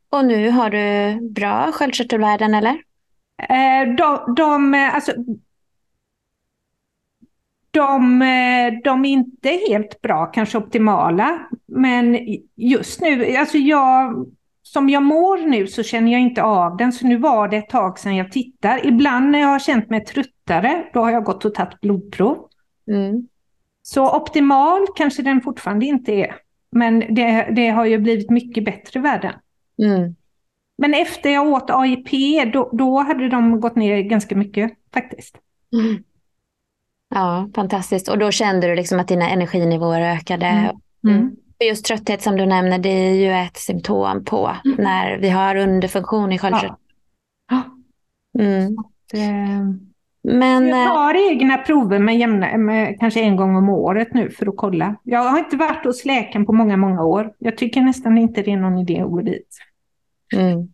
Och 0.09 0.25
nu 0.25 0.49
har 0.49 0.69
du 0.69 1.19
bra 1.29 1.71
sköldkörtelvärden 1.71 2.53
eller? 2.53 2.81
Eh, 3.49 3.95
de, 3.97 4.33
de, 4.35 4.73
alltså, 4.93 5.11
de, 7.71 8.19
de 8.83 9.05
är 9.05 9.09
inte 9.09 9.49
helt 9.49 10.01
bra, 10.01 10.25
kanske 10.25 10.57
optimala. 10.57 11.47
Men 11.65 12.17
just 12.55 13.01
nu, 13.01 13.35
alltså 13.35 13.57
jag, 13.57 14.25
som 14.74 14.89
jag 14.89 15.03
mår 15.03 15.38
nu 15.38 15.67
så 15.67 15.84
känner 15.84 16.11
jag 16.11 16.22
inte 16.22 16.43
av 16.43 16.78
den. 16.78 16.91
Så 16.91 17.07
nu 17.07 17.17
var 17.17 17.47
det 17.47 17.57
ett 17.57 17.69
tag 17.69 17.99
sedan 17.99 18.15
jag 18.15 18.32
tittar. 18.32 18.86
Ibland 18.86 19.32
när 19.32 19.39
jag 19.39 19.47
har 19.47 19.59
känt 19.59 19.89
mig 19.89 20.05
tröttare, 20.05 20.89
då 20.93 20.99
har 20.99 21.11
jag 21.11 21.24
gått 21.24 21.45
och 21.45 21.53
tagit 21.53 21.82
blodprov. 21.82 22.47
Mm. 22.91 23.28
Så 23.82 24.15
optimal 24.15 24.88
kanske 24.95 25.22
den 25.22 25.41
fortfarande 25.41 25.86
inte 25.86 26.11
är. 26.11 26.36
Men 26.72 26.99
det, 26.99 27.47
det 27.55 27.69
har 27.69 27.86
ju 27.86 27.97
blivit 27.97 28.30
mycket 28.30 28.65
bättre 28.65 28.99
värden. 28.99 29.34
Mm. 29.84 30.15
Men 30.78 30.93
efter 30.93 31.30
jag 31.30 31.47
åt 31.47 31.69
AIP, 31.69 32.09
då, 32.53 32.69
då 32.74 32.99
hade 32.99 33.30
de 33.30 33.59
gått 33.59 33.76
ner 33.76 34.01
ganska 34.01 34.36
mycket 34.36 34.72
faktiskt. 34.93 35.38
Mm. 35.74 36.03
Ja, 37.09 37.49
fantastiskt. 37.55 38.07
Och 38.07 38.17
då 38.17 38.32
kände 38.32 38.67
du 38.67 38.76
liksom 38.76 38.99
att 38.99 39.07
dina 39.07 39.30
energinivåer 39.30 40.01
ökade? 40.01 40.76
Mm. 41.07 41.36
Just 41.62 41.86
trötthet 41.86 42.22
som 42.22 42.38
du 42.38 42.45
nämner, 42.45 42.80
det 42.80 42.89
är 42.89 43.14
ju 43.14 43.32
ett 43.32 43.57
symptom 43.57 44.26
på 44.26 44.55
mm. 44.66 44.78
när 44.78 45.18
vi 45.18 45.30
har 45.30 45.55
underfunktion 45.55 46.32
i 46.32 46.39
sköldkörteln. 46.39 46.76
Ja. 47.49 47.64
Mm. 48.39 48.76
Men, 50.24 50.68
jag 50.68 50.82
eh, 50.82 50.88
tar 50.88 51.32
egna 51.32 51.57
prover 51.57 51.99
med, 51.99 52.18
jämna, 52.18 52.57
med 52.57 52.99
kanske 52.99 53.22
en 53.22 53.36
gång 53.36 53.55
om 53.55 53.70
året 53.70 54.14
nu 54.14 54.30
för 54.30 54.47
att 54.47 54.57
kolla. 54.57 54.95
Jag 55.03 55.20
har 55.20 55.39
inte 55.39 55.57
varit 55.57 55.86
hos 55.86 56.05
läkaren 56.05 56.45
på 56.45 56.53
många, 56.53 56.78
många 56.78 57.03
år. 57.03 57.34
Jag 57.38 57.57
tycker 57.57 57.82
nästan 57.82 58.18
inte 58.18 58.41
det 58.41 58.51
är 58.51 58.57
någon 58.57 58.78
idé 58.78 59.01
att 59.01 59.12
gå 59.12 59.22
dit. 59.22 59.57
Mm. 60.36 60.68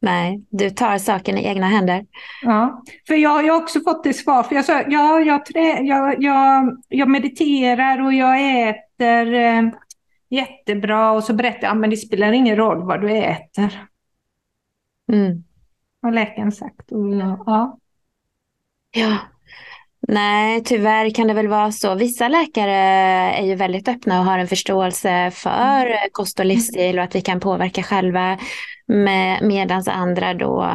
Nej, 0.00 0.44
du 0.50 0.70
tar 0.70 0.98
saken 0.98 1.38
i 1.38 1.46
egna 1.46 1.66
händer. 1.66 2.06
Ja, 2.42 2.82
för 3.06 3.14
jag, 3.14 3.46
jag 3.46 3.54
har 3.54 3.62
också 3.62 3.80
fått 3.80 4.04
det 4.04 4.12
svar. 4.12 4.42
För 4.42 4.54
jag 4.54 4.64
sa, 4.64 4.82
ja, 4.88 5.20
jag, 5.20 5.46
trä, 5.46 5.80
jag, 5.80 6.22
jag, 6.22 6.76
jag 6.88 7.08
mediterar 7.08 8.04
och 8.04 8.12
jag 8.12 8.68
äter 8.68 9.34
eh, 9.34 9.62
jättebra. 10.28 11.12
Och 11.12 11.24
så 11.24 11.34
berättar 11.34 11.68
jag, 11.68 11.76
men 11.76 11.90
det 11.90 11.96
spelar 11.96 12.32
ingen 12.32 12.56
roll 12.56 12.86
vad 12.86 13.00
du 13.00 13.10
äter. 13.10 13.86
Mm. 15.12 15.44
Har 16.02 16.12
läkaren 16.12 16.52
sagt. 16.52 16.92
Och, 16.92 17.14
ja. 17.14 17.78
ja. 18.90 19.18
Nej, 20.08 20.64
tyvärr 20.64 21.10
kan 21.10 21.26
det 21.26 21.34
väl 21.34 21.48
vara 21.48 21.72
så. 21.72 21.94
Vissa 21.94 22.28
läkare 22.28 22.72
är 23.36 23.46
ju 23.46 23.54
väldigt 23.54 23.88
öppna 23.88 24.18
och 24.18 24.24
har 24.24 24.38
en 24.38 24.48
förståelse 24.48 25.30
för 25.30 25.86
mm. 25.86 25.98
kost 26.12 26.40
och 26.40 26.46
livsstil 26.46 26.98
och 26.98 27.04
att 27.04 27.14
vi 27.14 27.20
kan 27.20 27.40
påverka 27.40 27.82
själva. 27.82 28.38
Med, 28.86 29.42
medans 29.42 29.88
andra 29.88 30.34
då 30.34 30.70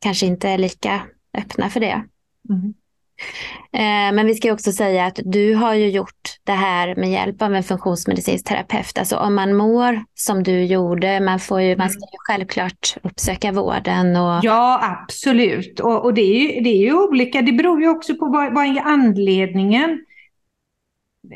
kanske 0.00 0.26
inte 0.26 0.48
är 0.48 0.58
lika 0.58 1.00
öppna 1.34 1.70
för 1.70 1.80
det. 1.80 2.04
Mm. 2.50 2.74
Eh, 3.72 4.14
men 4.14 4.26
vi 4.26 4.34
ska 4.34 4.52
också 4.52 4.72
säga 4.72 5.06
att 5.06 5.20
du 5.24 5.54
har 5.54 5.74
ju 5.74 5.88
gjort 5.88 6.38
det 6.44 6.52
här 6.52 6.94
med 6.96 7.10
hjälp 7.10 7.42
av 7.42 7.54
en 7.54 7.62
funktionsmedicinsk 7.62 8.46
terapeut. 8.46 8.98
Alltså 8.98 9.16
om 9.16 9.34
man 9.34 9.56
mår 9.56 10.04
som 10.14 10.42
du 10.42 10.64
gjorde, 10.64 11.20
man, 11.20 11.38
får 11.38 11.60
ju, 11.60 11.76
man 11.76 11.90
ska 11.90 12.00
ju 12.00 12.18
självklart 12.18 12.96
uppsöka 13.02 13.52
vården. 13.52 14.16
Och... 14.16 14.40
Ja, 14.42 14.80
absolut. 14.82 15.80
Och, 15.80 16.04
och 16.04 16.14
det, 16.14 16.20
är 16.20 16.54
ju, 16.54 16.60
det 16.60 16.70
är 16.70 16.80
ju 16.80 16.94
olika. 16.94 17.42
Det 17.42 17.52
beror 17.52 17.80
ju 17.80 17.88
också 17.88 18.14
på 18.14 18.26
vad, 18.26 18.54
vad 18.54 18.66
är 18.66 18.80
anledningen. 18.80 20.04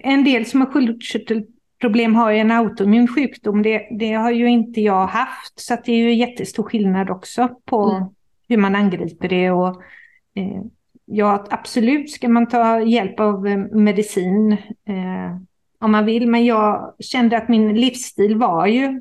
En 0.03 0.25
del 0.25 0.47
som 0.47 0.61
har 0.61 0.71
sköldkörtelproblem 0.71 2.15
har 2.15 2.31
ju 2.31 2.39
en 2.39 2.51
autoimmun 2.51 3.09
sjukdom. 3.09 3.63
Det, 3.63 3.89
det, 3.99 4.13
har 4.13 4.31
ju 4.31 4.49
inte 4.49 4.81
jag 4.81 5.07
haft. 5.07 5.61
Så 5.61 5.77
det 5.85 5.93
är 5.93 5.97
ju 5.97 6.15
jättestor 6.15 6.63
skillnad 6.63 7.11
också 7.11 7.49
på 7.65 7.91
mm. 7.91 8.09
hur 8.49 8.57
man 8.57 8.75
angriper 8.75 9.29
det. 9.29 9.51
Och, 9.51 9.83
eh, 10.35 10.63
ja, 11.05 11.47
absolut 11.51 12.11
ska 12.11 12.29
man 12.29 12.49
ta 12.49 12.81
hjälp 12.81 13.21
av 13.21 13.47
eh, 13.47 13.59
medicin 13.59 14.53
eh, 14.89 15.37
om 15.81 15.93
man 15.93 16.07
vill, 16.07 16.29
men 16.29 16.45
jag 16.45 16.95
kände 16.99 17.37
att 17.37 17.49
min 17.49 17.81
livsstil 17.81 18.37
var 18.37 18.67
ju 18.67 19.01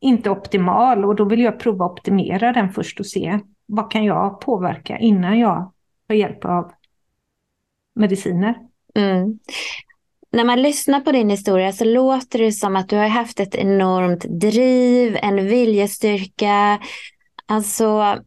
inte 0.00 0.30
optimal 0.30 1.04
och 1.04 1.16
då 1.16 1.24
vill 1.24 1.40
jag 1.40 1.60
prova 1.60 1.84
att 1.84 1.92
optimera 1.92 2.52
den 2.52 2.72
först 2.72 3.00
och 3.00 3.06
se 3.06 3.40
vad 3.66 3.90
kan 3.90 4.04
jag 4.04 4.40
påverka 4.40 4.98
innan 4.98 5.38
jag 5.38 5.72
tar 6.08 6.14
hjälp 6.14 6.44
av 6.44 6.72
mediciner. 7.94 8.54
Mm. 8.94 9.38
När 10.32 10.44
man 10.44 10.62
lyssnar 10.62 11.00
på 11.00 11.12
din 11.12 11.30
historia 11.30 11.72
så 11.72 11.84
låter 11.84 12.38
det 12.38 12.52
som 12.52 12.76
att 12.76 12.88
du 12.88 12.96
har 12.96 13.08
haft 13.08 13.40
ett 13.40 13.54
enormt 13.54 14.24
driv, 14.40 15.16
en 15.22 15.46
viljestyrka. 15.46 16.80
Alltså 17.46 18.18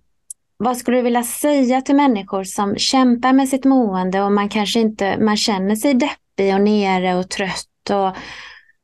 vad 0.64 0.78
skulle 0.78 0.98
du 0.98 1.04
vilja 1.04 1.24
säga 1.24 1.82
till 1.82 1.96
människor 1.96 2.44
som 2.44 2.76
kämpar 2.76 3.34
med 3.34 3.50
sitt 3.50 3.66
mående 3.66 4.22
och 4.22 4.32
man 4.32 4.50
kanske 4.50 4.80
inte, 4.80 5.18
man 5.20 5.38
känner 5.38 5.76
sig 5.76 5.94
deppig 5.94 6.54
och 6.54 6.62
nere 6.62 7.16
och 7.16 7.30
trött 7.30 7.90
och 7.90 8.18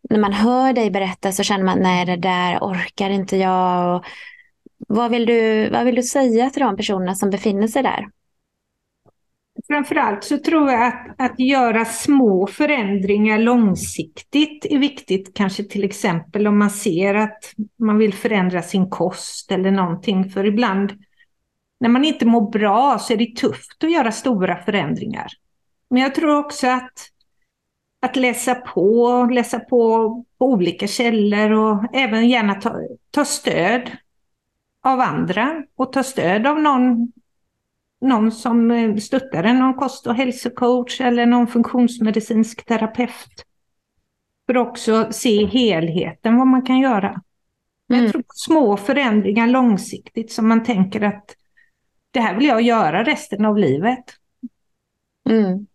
när 0.10 0.20
man 0.20 0.34
hör 0.34 0.74
dig 0.74 0.92
berätta 0.92 1.32
så 1.32 1.44
känner 1.44 1.64
man 1.64 1.80
nej 1.80 2.06
det 2.06 2.16
där 2.16 2.58
orkar 2.60 3.10
inte 3.10 3.38
jag. 3.38 3.96
Och 3.96 4.06
vad, 4.88 5.12
vill 5.12 5.26
du, 5.26 5.70
vad 5.70 5.86
vill 5.86 5.96
du 5.96 6.04
säga 6.04 6.50
till 6.50 6.62
de 6.62 6.76
personerna 6.76 7.16
som 7.16 7.30
befinner 7.30 7.68
sig 7.68 7.84
där? 7.84 8.08
Framförallt 9.68 10.24
så 10.24 10.38
tror 10.38 10.72
jag 10.72 10.88
att, 10.88 11.16
att 11.18 11.40
göra 11.40 11.86
små 11.86 12.48
förändringar 12.48 13.40
långsiktigt 13.40 14.66
är 14.70 14.78
viktigt. 14.78 15.34
Kanske 15.36 15.64
till 15.64 15.84
exempel 15.84 16.48
om 16.48 16.60
man 16.60 16.70
ser 16.70 17.16
att 17.16 17.54
man 17.80 17.98
vill 17.98 18.14
förändra 18.14 18.62
sin 18.62 18.90
kost 18.90 19.52
eller 19.52 19.72
någonting. 19.72 20.30
För 20.30 20.46
ibland 20.46 20.94
när 21.80 21.90
man 21.90 22.06
inte 22.06 22.26
mår 22.26 22.52
bra 22.52 23.00
så 23.00 23.14
är 23.14 23.18
det 23.18 23.36
tufft 23.36 23.84
att 23.84 23.92
göra 23.92 24.12
stora 24.12 24.64
förändringar. 24.64 25.28
Men 25.90 26.02
jag 26.02 26.16
tror 26.16 26.36
också 26.40 26.68
att, 26.68 27.10
att 28.02 28.16
läsa 28.16 28.56
på, 28.56 29.24
läsa 29.32 29.60
på, 29.60 30.10
på 30.38 30.46
olika 30.46 30.88
källor 30.88 31.52
och 31.52 31.96
även 31.96 32.30
gärna 32.30 32.56
ta, 32.56 32.76
ta 33.12 33.26
stöd 33.26 33.92
av 34.84 35.00
andra 35.00 35.64
och 35.76 35.94
ta 35.94 36.04
stöd 36.04 36.48
av 36.48 36.62
någon, 36.62 37.12
någon 38.02 38.32
som 38.32 38.72
eh, 38.72 38.96
stöttar 38.96 39.44
en, 39.44 39.60
någon 39.60 39.74
kost 39.74 40.08
och 40.08 40.16
hälsocoach 40.16 41.02
eller 41.02 41.26
någon 41.26 41.48
funktionsmedicinsk 41.48 42.66
terapeut. 42.66 43.46
För 44.46 44.56
att 44.56 44.68
också 44.68 45.08
se 45.12 45.46
helheten, 45.46 46.38
vad 46.38 46.48
man 46.48 46.62
kan 46.62 46.80
göra. 46.80 47.22
Mm. 47.90 48.04
Jag 48.04 48.12
tror 48.12 48.22
på 48.22 48.34
små 48.34 48.78
förändringar 48.78 49.48
långsiktigt 49.48 50.32
som 50.32 50.48
man 50.48 50.64
tänker 50.64 51.02
att 51.02 51.36
det 52.20 52.24
här 52.24 52.36
vill 52.36 52.48
jag 52.48 52.62
göra 52.62 53.04
resten 53.04 53.46
av 53.46 53.58
livet. 53.58 54.04
Mm. 55.30 55.68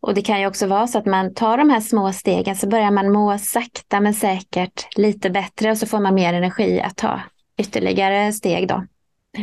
Och 0.00 0.14
det 0.14 0.22
kan 0.22 0.40
ju 0.40 0.46
också 0.46 0.66
vara 0.66 0.86
så 0.86 0.98
att 0.98 1.06
man 1.06 1.34
tar 1.34 1.58
de 1.58 1.70
här 1.70 1.80
små 1.80 2.12
stegen 2.12 2.56
så 2.56 2.68
börjar 2.68 2.90
man 2.90 3.12
må 3.12 3.38
sakta 3.38 4.00
men 4.00 4.14
säkert 4.14 4.96
lite 4.96 5.30
bättre 5.30 5.70
och 5.70 5.78
så 5.78 5.86
får 5.86 6.00
man 6.00 6.14
mer 6.14 6.34
energi 6.34 6.80
att 6.80 6.96
ta 6.96 7.20
ytterligare 7.58 8.32
steg 8.32 8.68
då. 8.68 8.84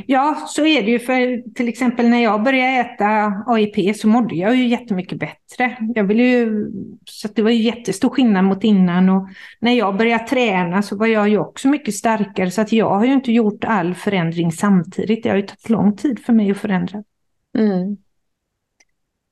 Ja, 0.07 0.43
så 0.47 0.65
är 0.65 0.83
det 0.83 0.91
ju. 0.91 0.99
För 0.99 1.53
till 1.53 1.67
exempel 1.67 2.09
när 2.09 2.23
jag 2.23 2.43
började 2.43 2.71
äta 2.71 3.33
AIP 3.47 3.97
så 3.97 4.07
mådde 4.07 4.35
jag 4.35 4.55
ju 4.55 4.67
jättemycket 4.67 5.19
bättre. 5.19 5.77
Jag 5.95 6.03
ville 6.03 6.23
ju, 6.23 6.71
så 7.05 7.27
det 7.35 7.41
var 7.41 7.49
ju 7.49 7.61
jättestor 7.61 8.09
skillnad 8.09 8.45
mot 8.45 8.63
innan. 8.63 9.09
Och 9.09 9.27
när 9.59 9.73
jag 9.73 9.97
började 9.97 10.27
träna 10.27 10.81
så 10.81 10.97
var 10.97 11.07
jag 11.07 11.29
ju 11.29 11.37
också 11.37 11.67
mycket 11.67 11.93
starkare. 11.93 12.51
Så 12.51 12.61
att 12.61 12.71
jag 12.71 12.89
har 12.89 13.05
ju 13.05 13.13
inte 13.13 13.31
gjort 13.31 13.63
all 13.63 13.95
förändring 13.95 14.51
samtidigt. 14.51 15.23
Det 15.23 15.29
har 15.29 15.35
ju 15.35 15.41
tagit 15.41 15.69
lång 15.69 15.95
tid 15.95 16.19
för 16.19 16.33
mig 16.33 16.51
att 16.51 16.57
förändra. 16.57 17.03
Mm. 17.57 17.97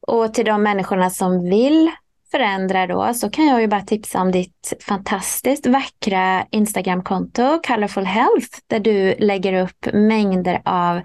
Och 0.08 0.34
till 0.34 0.46
de 0.46 0.64
människorna 0.64 1.10
som 1.10 1.50
vill 1.50 1.92
förändra 2.32 2.88
då 2.88 3.14
så 3.14 3.30
kan 3.30 3.46
jag 3.46 3.62
ju 3.62 3.68
bara 3.68 3.82
tipsa 3.82 4.22
om 4.22 4.32
ditt 4.32 4.74
fantastiskt 4.88 5.68
vackra 5.68 6.46
Instagramkonto 6.52 7.60
Colorful 7.68 8.06
Health 8.06 8.58
där 8.68 8.80
du 8.80 9.16
lägger 9.20 9.64
upp 9.64 9.94
mängder 9.94 10.62
av 10.66 11.02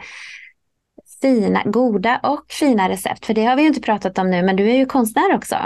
fina, 1.22 1.62
goda 1.64 2.20
och 2.22 2.44
fina 2.48 2.88
recept. 2.88 3.26
För 3.26 3.34
det 3.34 3.44
har 3.44 3.56
vi 3.56 3.62
ju 3.62 3.68
inte 3.68 3.80
pratat 3.80 4.18
om 4.18 4.30
nu, 4.30 4.42
men 4.42 4.56
du 4.56 4.70
är 4.70 4.76
ju 4.76 4.86
konstnär 4.86 5.34
också. 5.34 5.56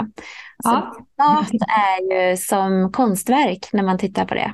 Ja. 0.63 0.93
Så 0.93 1.23
mat 1.23 1.51
är 1.51 2.29
ju 2.29 2.37
som 2.37 2.91
konstverk 2.91 3.69
när 3.73 3.83
man 3.83 3.97
tittar 3.97 4.25
på 4.25 4.33
det. 4.33 4.53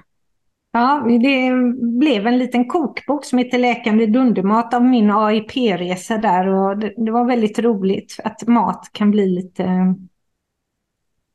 Ja, 0.72 1.06
det 1.22 1.52
blev 2.00 2.28
en 2.28 2.38
liten 2.38 2.68
kokbok 2.68 3.26
som 3.26 3.38
heter 3.40 3.58
Läkande 3.58 4.06
dundermat 4.06 4.74
av 4.74 4.86
min 4.86 5.12
AIP-resa 5.12 6.18
där 6.18 6.48
och 6.48 6.78
det, 6.78 6.94
det 6.98 7.12
var 7.12 7.26
väldigt 7.26 7.60
roligt 7.60 8.20
att 8.24 8.48
mat 8.48 8.90
kan 8.92 9.12
bli 9.12 9.28
lite 9.28 9.96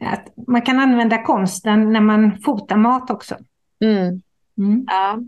att 0.00 0.32
man 0.46 0.62
kan 0.62 0.78
använda 0.78 1.22
konsten 1.22 1.92
när 1.92 2.00
man 2.00 2.40
fotar 2.40 2.76
mat 2.76 3.10
också. 3.10 3.36
Mm. 3.84 4.22
Mm. 4.58 4.86
Ja. 4.86 5.18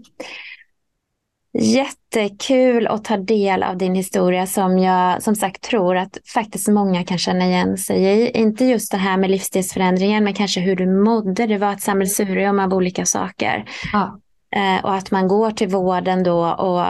Jättekul 1.60 2.86
att 2.86 3.04
ta 3.04 3.16
del 3.16 3.62
av 3.62 3.76
din 3.76 3.94
historia 3.94 4.46
som 4.46 4.78
jag 4.78 5.22
som 5.22 5.34
sagt 5.34 5.62
tror 5.62 5.96
att 5.96 6.18
faktiskt 6.34 6.68
många 6.68 7.04
kan 7.04 7.18
känna 7.18 7.44
igen 7.44 7.78
sig 7.78 8.02
i. 8.02 8.30
Inte 8.30 8.64
just 8.64 8.92
det 8.92 8.98
här 8.98 9.16
med 9.16 9.30
livsstilsförändringen 9.30 10.24
men 10.24 10.34
kanske 10.34 10.60
hur 10.60 10.76
du 10.76 10.86
mådde. 10.86 11.46
Det 11.46 11.58
var 11.58 11.72
ett 11.72 11.82
sammelsurium 11.82 12.60
av 12.60 12.74
olika 12.74 13.06
saker. 13.06 13.64
Ja. 13.92 14.18
Eh, 14.56 14.84
och 14.84 14.94
att 14.94 15.10
man 15.10 15.28
går 15.28 15.50
till 15.50 15.68
vården 15.68 16.22
då 16.22 16.46
och 16.46 16.84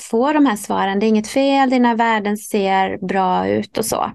får 0.00 0.34
de 0.34 0.46
här 0.46 0.56
svaren. 0.56 1.00
Det 1.00 1.06
är 1.06 1.08
inget 1.08 1.28
fel, 1.28 1.70
dina 1.70 1.94
värden 1.94 2.36
ser 2.36 3.06
bra 3.06 3.48
ut 3.48 3.78
och 3.78 3.84
så. 3.84 4.10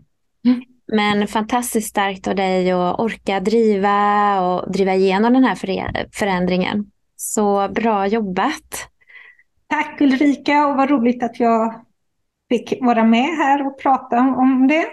Mm. 0.46 0.62
Men 0.94 1.28
fantastiskt 1.28 1.90
starkt 1.90 2.28
av 2.28 2.36
dig 2.36 2.72
att 2.72 3.00
orka 3.00 3.40
driva 3.40 4.42
och 4.42 4.72
driva 4.72 4.96
igenom 4.96 5.34
den 5.34 5.44
här 5.44 5.56
förändringen. 6.12 6.92
Så 7.16 7.68
bra 7.68 8.08
jobbat! 8.08 8.90
Tack 9.70 10.02
Ulrika 10.02 10.68
och 10.68 10.78
vad 10.78 10.90
roligt 10.90 11.24
att 11.24 11.40
jag 11.40 11.82
fick 12.50 12.74
vara 12.82 13.04
med 13.04 13.26
här 13.26 13.68
och 13.68 13.80
prata 13.80 14.20
om 14.20 14.68
det. 14.68 14.86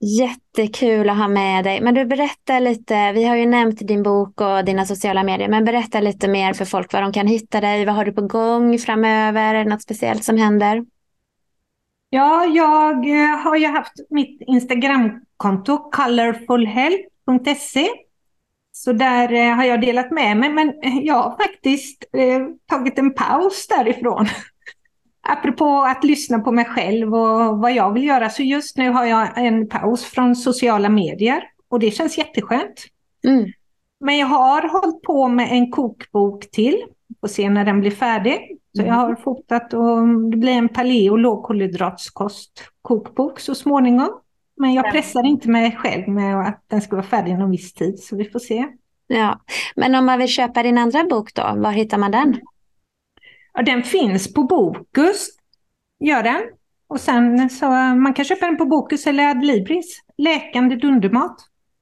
Jättekul 0.00 1.10
att 1.10 1.16
ha 1.16 1.28
med 1.28 1.64
dig. 1.64 1.80
Men 1.80 1.94
du 1.94 2.04
berättar 2.04 2.60
lite, 2.60 3.12
vi 3.12 3.24
har 3.24 3.36
ju 3.36 3.46
nämnt 3.46 3.88
din 3.88 4.02
bok 4.02 4.40
och 4.40 4.64
dina 4.64 4.84
sociala 4.84 5.22
medier, 5.22 5.48
men 5.48 5.64
berätta 5.64 6.00
lite 6.00 6.28
mer 6.28 6.52
för 6.52 6.64
folk 6.64 6.92
var 6.92 7.02
de 7.02 7.12
kan 7.12 7.26
hitta 7.26 7.60
dig. 7.60 7.84
Vad 7.84 7.94
har 7.94 8.04
du 8.04 8.12
på 8.12 8.26
gång 8.26 8.78
framöver? 8.78 9.54
Är 9.54 9.64
det 9.64 9.70
något 9.70 9.82
speciellt 9.82 10.24
som 10.24 10.36
händer? 10.36 10.84
Ja, 12.14 12.44
jag 12.44 13.08
eh, 13.08 13.38
har 13.38 13.56
ju 13.56 13.66
haft 13.66 13.92
mitt 14.10 14.42
Instagramkonto 14.46 15.90
colorfulhealth.se. 15.90 17.88
Så 18.72 18.92
där 18.92 19.32
eh, 19.32 19.54
har 19.54 19.64
jag 19.64 19.80
delat 19.80 20.10
med 20.10 20.36
mig, 20.36 20.52
men 20.52 20.72
jag 21.02 21.14
har 21.14 21.36
faktiskt 21.36 22.04
eh, 22.12 22.40
tagit 22.66 22.98
en 22.98 23.14
paus 23.14 23.66
därifrån. 23.68 24.26
Apropå 25.28 25.82
att 25.82 26.04
lyssna 26.04 26.38
på 26.38 26.52
mig 26.52 26.64
själv 26.64 27.14
och 27.14 27.58
vad 27.58 27.72
jag 27.72 27.92
vill 27.92 28.04
göra, 28.04 28.30
så 28.30 28.42
just 28.42 28.76
nu 28.76 28.90
har 28.90 29.04
jag 29.04 29.38
en 29.38 29.68
paus 29.68 30.04
från 30.04 30.36
sociala 30.36 30.88
medier 30.88 31.44
och 31.68 31.78
det 31.78 31.90
känns 31.90 32.18
jätteskönt. 32.18 32.84
Mm. 33.26 33.52
Men 34.00 34.18
jag 34.18 34.26
har 34.26 34.68
hållit 34.68 35.02
på 35.02 35.28
med 35.28 35.52
en 35.52 35.70
kokbok 35.70 36.50
till, 36.50 36.84
får 37.20 37.28
se 37.28 37.50
när 37.50 37.64
den 37.64 37.80
blir 37.80 37.90
färdig. 37.90 38.58
Så 38.76 38.82
jag 38.82 38.94
har 38.94 39.16
fotat 39.16 39.74
och 39.74 40.08
det 40.30 40.36
blir 40.36 40.52
en 40.52 40.68
paleo 40.68 41.16
lågkolhydratskost 41.16 42.64
kokbok 42.82 43.40
så 43.40 43.54
småningom. 43.54 44.20
Men 44.56 44.74
jag 44.74 44.92
pressar 44.92 45.26
inte 45.26 45.48
mig 45.48 45.76
själv 45.76 46.08
med 46.08 46.40
att 46.40 46.64
den 46.66 46.80
ska 46.80 46.96
vara 46.96 47.06
färdig 47.06 47.32
inom 47.32 47.50
viss 47.50 47.74
tid, 47.74 47.98
så 47.98 48.16
vi 48.16 48.24
får 48.24 48.38
se. 48.38 48.66
Ja, 49.06 49.40
Men 49.76 49.94
om 49.94 50.06
man 50.06 50.18
vill 50.18 50.28
köpa 50.28 50.62
din 50.62 50.78
andra 50.78 51.04
bok 51.04 51.34
då, 51.34 51.42
var 51.42 51.70
hittar 51.70 51.98
man 51.98 52.10
den? 52.10 52.40
Ja, 53.54 53.62
den 53.62 53.82
finns 53.82 54.34
på 54.34 54.42
Bokus, 54.42 55.28
gör 56.00 56.22
den. 56.22 56.42
Och 56.86 57.00
sen 57.00 57.50
så 57.50 57.66
man 57.66 58.14
kan 58.14 58.24
köpa 58.24 58.46
den 58.46 58.56
på 58.56 58.66
Bokus 58.66 59.06
eller 59.06 59.30
Adlibris, 59.30 60.00
Läkande 60.18 60.76
dundermat. 60.76 61.36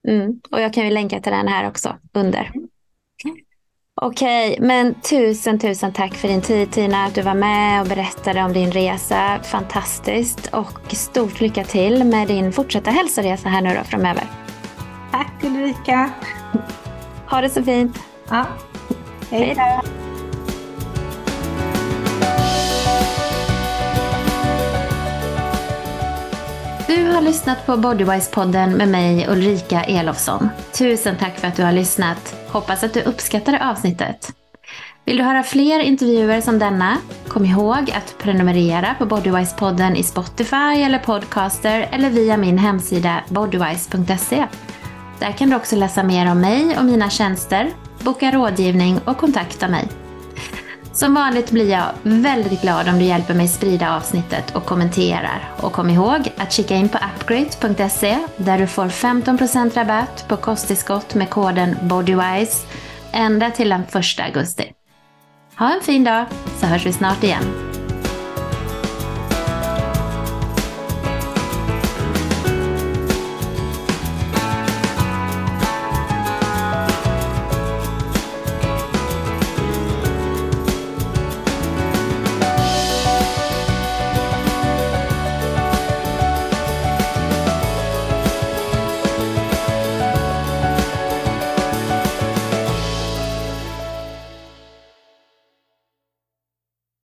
Mm. 0.08 0.40
Och 0.50 0.60
jag 0.60 0.72
kan 0.72 0.84
ju 0.84 0.90
länka 0.90 1.20
till 1.20 1.32
den 1.32 1.48
här 1.48 1.68
också 1.68 1.96
under. 2.12 2.52
Okej, 4.04 4.56
men 4.60 4.94
tusen, 4.94 5.58
tusen 5.58 5.92
tack 5.92 6.14
för 6.14 6.28
din 6.28 6.40
tid 6.40 6.70
Tina, 6.70 7.04
att 7.04 7.14
du 7.14 7.22
var 7.22 7.34
med 7.34 7.80
och 7.80 7.86
berättade 7.86 8.42
om 8.42 8.52
din 8.52 8.72
resa. 8.72 9.38
Fantastiskt 9.42 10.46
och 10.46 10.94
stort 10.94 11.40
lycka 11.40 11.64
till 11.64 12.04
med 12.04 12.28
din 12.28 12.52
fortsatta 12.52 12.90
hälsoresa 12.90 13.48
här 13.48 13.60
nu 13.60 13.74
då 13.78 13.84
framöver. 13.84 14.24
Tack 15.12 15.32
Ulrika. 15.42 16.10
Ha 17.30 17.40
det 17.40 17.50
så 17.50 17.62
fint. 17.62 17.98
Ja, 18.28 18.46
hej 19.30 19.54
då. 19.56 19.88
Du 26.86 27.12
har 27.12 27.20
lyssnat 27.20 27.66
på 27.66 27.72
Bodywise-podden 27.72 28.76
med 28.76 28.88
mig 28.88 29.26
Ulrika 29.28 29.82
Elofsson. 29.82 30.48
Tusen 30.78 31.16
tack 31.16 31.38
för 31.38 31.48
att 31.48 31.56
du 31.56 31.62
har 31.62 31.72
lyssnat. 31.72 32.41
Hoppas 32.52 32.84
att 32.84 32.94
du 32.94 33.02
uppskattade 33.02 33.70
avsnittet. 33.70 34.32
Vill 35.04 35.16
du 35.16 35.22
höra 35.22 35.42
fler 35.42 35.80
intervjuer 35.80 36.40
som 36.40 36.58
denna? 36.58 36.96
Kom 37.28 37.44
ihåg 37.44 37.90
att 37.90 38.18
prenumerera 38.18 38.94
på 38.98 39.04
Bodywise-podden 39.04 39.96
i 39.96 40.02
Spotify 40.02 40.82
eller 40.82 40.98
Podcaster 40.98 41.88
eller 41.92 42.10
via 42.10 42.36
min 42.36 42.58
hemsida 42.58 43.24
bodywise.se. 43.28 44.46
Där 45.18 45.32
kan 45.32 45.50
du 45.50 45.56
också 45.56 45.76
läsa 45.76 46.02
mer 46.02 46.30
om 46.30 46.40
mig 46.40 46.78
och 46.78 46.84
mina 46.84 47.10
tjänster, 47.10 47.70
boka 48.00 48.30
rådgivning 48.30 49.00
och 49.04 49.16
kontakta 49.16 49.68
mig. 49.68 50.01
Som 50.92 51.14
vanligt 51.14 51.50
blir 51.50 51.70
jag 51.70 51.88
väldigt 52.02 52.62
glad 52.62 52.88
om 52.88 52.98
du 52.98 53.04
hjälper 53.04 53.34
mig 53.34 53.48
sprida 53.48 53.96
avsnittet 53.96 54.56
och 54.56 54.64
kommenterar. 54.64 55.50
Och 55.60 55.72
kom 55.72 55.90
ihåg 55.90 56.32
att 56.36 56.52
kika 56.52 56.74
in 56.74 56.88
på 56.88 56.98
upgrade.se 56.98 58.18
där 58.36 58.58
du 58.58 58.66
får 58.66 58.86
15% 58.86 59.74
rabatt 59.74 60.24
på 60.28 60.36
kosttillskott 60.36 61.14
med 61.14 61.30
koden 61.30 61.76
BODYWISE 61.82 62.66
ända 63.12 63.50
till 63.50 63.68
den 63.68 63.82
1 63.82 63.94
augusti. 64.26 64.72
Ha 65.58 65.74
en 65.74 65.80
fin 65.80 66.04
dag 66.04 66.26
så 66.60 66.66
hörs 66.66 66.86
vi 66.86 66.92
snart 66.92 67.24
igen. 67.24 67.71